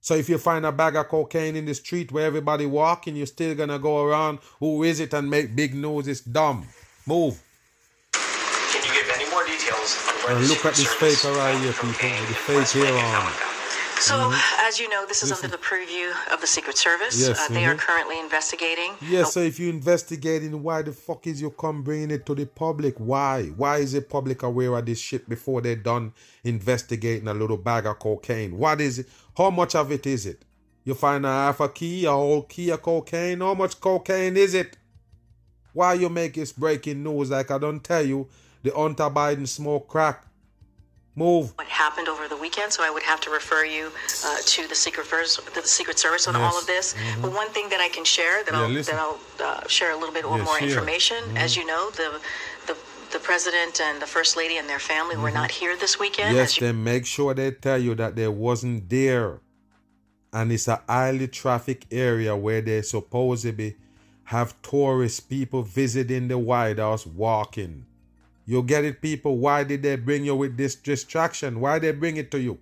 So 0.00 0.14
if 0.14 0.30
you 0.30 0.38
find 0.38 0.64
a 0.64 0.72
bag 0.72 0.96
of 0.96 1.08
cocaine 1.08 1.56
in 1.56 1.66
the 1.66 1.74
street 1.74 2.10
where 2.10 2.24
everybody 2.24 2.64
walking, 2.64 3.16
you're 3.16 3.26
still 3.26 3.54
gonna 3.54 3.78
go 3.78 4.02
around 4.02 4.38
who 4.60 4.82
is 4.82 4.98
it 4.98 5.12
and 5.12 5.28
make 5.28 5.54
big 5.54 5.74
news. 5.74 6.08
It's 6.08 6.22
dumb. 6.22 6.66
Move. 7.06 7.42
Can 8.14 8.82
you 8.82 8.92
give 8.98 9.12
any 9.14 9.30
more 9.30 9.44
details 9.44 9.94
on 10.08 10.14
where 10.24 10.36
And 10.36 10.44
the 10.46 10.48
look 10.48 10.64
at 10.64 10.72
this 10.72 10.90
fake 10.94 11.22
right 11.36 11.60
here, 11.60 11.72
people. 11.74 11.92
The 11.92 12.34
fake 12.34 12.82
hair 12.82 13.16
on. 13.20 13.55
So, 13.98 14.14
Mhm. 14.14 14.68
as 14.68 14.78
you 14.78 14.88
know, 14.90 15.06
this 15.06 15.22
is 15.22 15.30
Listen. 15.30 15.46
under 15.46 15.56
the 15.56 15.62
purview 15.62 16.12
of 16.30 16.40
the 16.40 16.46
Secret 16.46 16.76
Service. 16.76 17.18
Yes, 17.18 17.38
uh, 17.40 17.48
they 17.52 17.64
are 17.64 17.74
mhm. 17.74 17.78
currently 17.78 18.18
investigating. 18.20 18.92
Yeah, 19.00 19.24
so 19.24 19.40
if 19.40 19.58
you're 19.58 19.70
investigating, 19.70 20.62
why 20.62 20.82
the 20.82 20.92
fuck 20.92 21.26
is 21.26 21.40
you 21.40 21.50
come 21.50 21.82
bringing 21.82 22.10
it 22.10 22.26
to 22.26 22.34
the 22.34 22.46
public? 22.46 22.94
Why? 22.98 23.46
Why 23.56 23.78
is 23.78 23.92
the 23.92 24.02
public 24.02 24.42
aware 24.42 24.76
of 24.76 24.86
this 24.86 24.98
shit 24.98 25.28
before 25.28 25.60
they're 25.62 25.76
done 25.76 26.12
investigating 26.44 27.26
a 27.26 27.34
little 27.34 27.56
bag 27.56 27.86
of 27.86 27.98
cocaine? 27.98 28.58
What 28.58 28.80
is 28.80 28.98
it? 28.98 29.08
How 29.36 29.50
much 29.50 29.74
of 29.74 29.90
it 29.90 30.06
is 30.06 30.26
it? 30.26 30.42
You 30.84 30.94
find 30.94 31.24
a 31.24 31.30
half 31.30 31.60
a 31.60 31.68
key, 31.68 32.04
a 32.04 32.12
whole 32.12 32.42
key 32.42 32.70
of 32.70 32.82
cocaine? 32.82 33.40
How 33.40 33.54
much 33.54 33.80
cocaine 33.80 34.36
is 34.36 34.54
it? 34.54 34.76
Why 35.72 35.94
you 35.94 36.08
make 36.08 36.34
this 36.34 36.52
breaking 36.52 37.02
news 37.02 37.30
like 37.30 37.50
I 37.50 37.58
don't 37.58 37.80
tell 37.82 38.04
you 38.04 38.28
the 38.62 38.72
Hunter 38.74 39.10
Biden 39.10 39.48
smoke 39.48 39.88
crack? 39.88 40.25
Move. 41.16 41.52
What 41.56 41.66
happened 41.68 42.08
over 42.08 42.28
the 42.28 42.36
weekend? 42.36 42.70
So 42.72 42.84
I 42.84 42.90
would 42.90 43.02
have 43.02 43.20
to 43.22 43.30
refer 43.30 43.64
you 43.64 43.90
uh, 44.26 44.36
to 44.44 44.68
the 44.68 44.74
Secret 44.74 45.06
Service, 45.06 45.36
to 45.36 45.60
the 45.62 45.66
Secret 45.66 45.98
Service 45.98 46.28
on 46.28 46.36
all 46.36 46.58
of 46.58 46.66
this. 46.66 46.92
mhm. 46.94 47.22
But 47.22 47.32
one 47.32 47.48
thing 47.50 47.70
that 47.70 47.80
I 47.80 47.88
can 47.88 48.04
share 48.04 48.44
that 48.44 48.52
Yeah, 48.52 48.60
I'll 48.60 48.68
listen. 48.68 48.94
that 48.96 49.02
I'll 49.02 49.18
uh, 49.42 49.66
share 49.66 49.92
a 49.92 49.96
little 49.96 50.12
bit 50.14 50.24
Yeah, 50.26 50.44
more 50.44 50.58
information. 50.60 51.16
Mhm. 51.32 51.38
As 51.38 51.56
you 51.56 51.64
know, 51.64 51.90
the 51.90 52.20
the 52.66 52.76
the 53.12 53.18
president 53.18 53.80
and 53.80 54.02
the 54.02 54.06
first 54.06 54.36
lady 54.36 54.58
and 54.58 54.68
their 54.68 54.78
family 54.80 55.16
were 55.16 55.30
Mhm. 55.30 55.34
not 55.42 55.50
here 55.52 55.74
this 55.76 55.98
weekend. 55.98 56.36
Yes, 56.36 56.56
you 56.60 56.66
then 56.66 56.84
make 56.84 57.06
sure 57.06 57.32
they 57.32 57.50
tell 57.50 57.78
you 57.78 57.94
that 57.94 58.14
they 58.16 58.28
wasn't 58.28 58.90
there. 58.90 59.40
And 60.34 60.52
it's 60.52 60.68
a 60.68 60.82
highly 60.86 61.28
trafficked 61.28 61.86
area 61.90 62.36
where 62.36 62.60
they 62.60 62.82
supposedly 62.82 63.76
have 64.24 64.60
tourist 64.60 65.30
people 65.30 65.62
visiting 65.62 66.28
the 66.28 66.36
White 66.36 66.78
House 66.78 67.06
walking. 67.06 67.86
You 68.46 68.62
get 68.62 68.84
it, 68.84 69.02
people? 69.02 69.38
Why 69.38 69.64
did 69.64 69.82
they 69.82 69.96
bring 69.96 70.24
you 70.24 70.36
with 70.36 70.56
this 70.56 70.74
distraction? 70.76 71.60
Why 71.60 71.78
they 71.80 71.90
bring 71.92 72.16
it 72.16 72.30
to 72.30 72.40
you? 72.40 72.58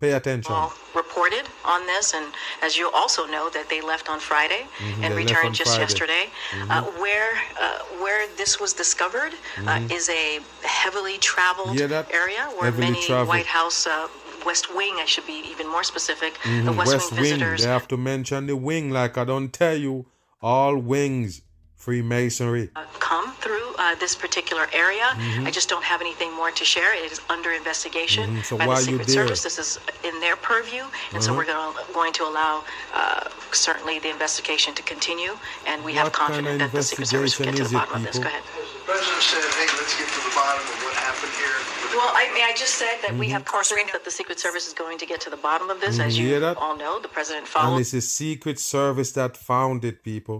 Pay 0.00 0.12
attention. 0.12 0.54
all 0.54 0.72
reported 0.94 1.42
on 1.64 1.84
this, 1.86 2.14
and 2.14 2.24
as 2.62 2.76
you 2.78 2.88
also 2.94 3.26
know, 3.26 3.50
that 3.50 3.68
they 3.68 3.80
left 3.80 4.08
on 4.08 4.20
Friday 4.20 4.62
Mhm, 4.78 5.02
and 5.02 5.14
returned 5.16 5.56
just 5.56 5.70
Friday. 5.74 5.82
yesterday. 5.82 6.24
Mhm. 6.52 6.70
Uh, 6.70 6.82
where 7.02 7.32
uh, 7.60 7.78
where 8.04 8.28
this 8.36 8.60
was 8.60 8.72
discovered 8.72 9.32
Mhm. 9.56 9.90
uh, 9.90 9.94
is 9.96 10.08
a 10.08 10.38
heavily 10.62 11.18
traveled 11.18 11.74
Yeah, 11.80 12.04
area 12.12 12.44
where 12.58 12.70
many 12.70 13.04
traveled. 13.06 13.28
White 13.28 13.46
House. 13.46 13.88
Uh, 13.88 14.06
West 14.46 14.72
Wing, 14.72 14.94
I 15.00 15.04
should 15.04 15.26
be 15.26 15.40
even 15.52 15.66
more 15.66 15.82
specific. 15.82 16.32
The 16.44 16.48
Mhm, 16.70 16.76
West, 16.76 16.92
West 16.92 17.10
Wing 17.12 17.20
Wing. 17.20 17.30
visitors 17.32 17.62
They 17.62 17.68
have 17.68 17.88
to 17.88 17.96
mention 17.96 18.46
the 18.46 18.54
wing, 18.56 18.90
like 18.92 19.18
I 19.18 19.24
don't 19.24 19.52
tell 19.52 19.76
you. 19.76 20.06
All 20.40 20.76
wings 20.78 21.42
Freemasonry. 21.88 22.68
Uh, 22.76 22.84
come 23.00 23.32
through 23.40 23.68
uh, 23.78 23.94
this 23.94 24.14
particular 24.14 24.66
area. 24.74 25.08
Mhm. 25.16 25.46
I 25.48 25.50
just 25.58 25.68
don't 25.72 25.84
have 25.92 26.02
anything 26.02 26.30
more 26.40 26.50
to 26.50 26.64
share. 26.74 26.92
It 26.92 27.10
is 27.12 27.18
under 27.30 27.50
investigation 27.62 28.24
Mhm. 28.28 28.44
So 28.44 28.58
by 28.58 28.66
why 28.66 28.74
the 28.74 28.82
Secret? 28.92 29.08
Service. 29.18 29.40
This 29.48 29.58
is 29.58 29.70
in 30.04 30.20
their 30.20 30.36
purview, 30.36 30.84
and 31.14 31.20
so 31.24 31.30
Mhm. 31.32 31.36
we're 31.38 31.48
going 31.52 31.64
to, 31.64 31.92
going 32.00 32.12
to 32.20 32.24
allow 32.30 32.54
uh, 32.92 33.24
certainly 33.52 33.96
the 34.04 34.10
investigation 34.16 34.74
to 34.78 34.82
continue. 34.92 35.32
And 35.70 35.76
we 35.82 35.92
have 35.94 36.04
What 36.08 36.12
kind 36.12 36.32
confidence 36.34 36.62
of 36.62 36.72
that 36.72 36.76
the 36.78 36.82
Secret 36.90 37.08
Service 37.08 37.32
will 37.38 37.46
get 37.46 37.56
to 37.56 37.64
the 37.64 37.68
investigation 37.68 37.72
is 37.72 37.72
it, 37.72 37.88
bottom 37.88 38.04
of 38.04 38.12
this. 38.12 38.18
Go 38.18 38.28
ahead. 38.28 38.42
The 38.44 38.92
president 38.92 39.22
said, 39.32 39.44
hey, 39.60 39.68
let's 39.80 39.94
get 40.00 40.08
to 40.16 40.20
the 40.28 40.34
bottom 40.40 40.64
of 40.72 40.76
what 40.84 40.94
happened 41.08 41.32
here. 41.40 41.56
Well, 41.98 42.10
I, 42.20 42.24
may 42.36 42.44
I 42.50 42.52
just 42.64 42.74
say 42.82 42.92
that 43.04 43.12
we 43.22 43.26
have 43.34 43.42
confidence 43.56 43.90
that 43.96 44.04
the 44.04 44.10
Secret 44.18 44.38
Service 44.44 44.66
is 44.70 44.74
going 44.82 44.98
to 45.02 45.06
get 45.12 45.18
to 45.26 45.30
the 45.30 45.40
bottom 45.48 45.68
of 45.74 45.78
this. 45.80 45.94
Mhm. 45.96 46.06
As 46.06 46.18
You 46.18 46.26
you 46.36 46.54
all 46.64 46.76
know, 46.84 46.94
the 47.06 47.08
president 47.16 47.48
And 47.56 47.80
it's 47.80 47.92
the 47.92 48.02
Secret 48.02 48.58
Service 48.76 49.10
that 49.12 49.32
found 49.50 49.78
it, 49.90 49.96
people. 50.12 50.38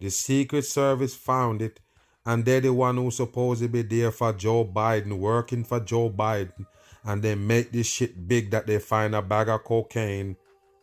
The 0.00 0.10
Secret 0.10 0.64
Service 0.64 1.14
found 1.14 1.60
it, 1.60 1.78
and 2.24 2.44
they're 2.44 2.62
the 2.62 2.72
one 2.72 2.96
who's 2.96 3.16
supposed 3.16 3.60
to 3.62 3.68
be 3.68 3.82
there 3.82 4.10
for 4.10 4.32
Joe 4.32 4.64
Biden, 4.64 5.18
working 5.18 5.62
for 5.62 5.78
Joe 5.78 6.08
Biden, 6.08 6.66
and 7.04 7.22
they 7.22 7.34
make 7.34 7.70
this 7.70 7.86
shit 7.86 8.26
big 8.26 8.50
that 8.50 8.66
they 8.66 8.78
find 8.78 9.14
a 9.14 9.20
bag 9.20 9.48
of 9.50 9.62
cocaine, 9.62 10.36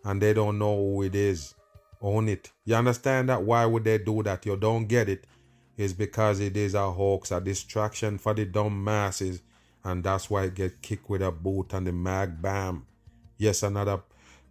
and 0.04 0.22
they 0.22 0.34
don't 0.34 0.60
know 0.60 0.76
who 0.76 1.02
it 1.02 1.16
is. 1.16 1.56
Own 2.00 2.30
it. 2.30 2.52
You 2.64 2.76
understand 2.76 3.30
that? 3.30 3.42
Why 3.42 3.66
would 3.66 3.84
they 3.84 3.98
do 3.98 4.22
that? 4.22 4.46
You 4.46 4.56
don't 4.56 4.86
get 4.86 5.10
it. 5.10 5.26
It's 5.76 5.94
because 5.94 6.40
it 6.40 6.56
is 6.56 6.76
a 6.76 6.92
hoax, 6.92 7.32
a 7.32 7.42
distraction 7.42 8.20
for 8.20 8.36
the 8.36 8.46
dumb 8.46 8.84
masses, 8.84 9.42
and 9.84 10.04
that's 10.04 10.30
why 10.30 10.44
it 10.44 10.54
get 10.54 10.82
kicked 10.82 11.10
with 11.10 11.24
a 11.24 11.32
boot 11.32 11.74
and 11.74 11.88
the 11.88 11.92
mag 11.92 12.40
bam. 12.40 12.86
Yes, 13.38 13.64
another 13.64 14.02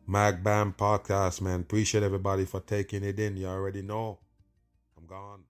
mag 0.06 0.42
bam 0.42 0.72
podcast, 0.72 1.40
man. 1.40 1.60
Appreciate 1.60 2.02
everybody 2.02 2.44
for 2.44 2.60
taking 2.60 3.04
it 3.04 3.18
in. 3.20 3.36
You 3.36 3.46
already 3.46 3.82
know. 3.82 4.18
Gone. 5.06 5.45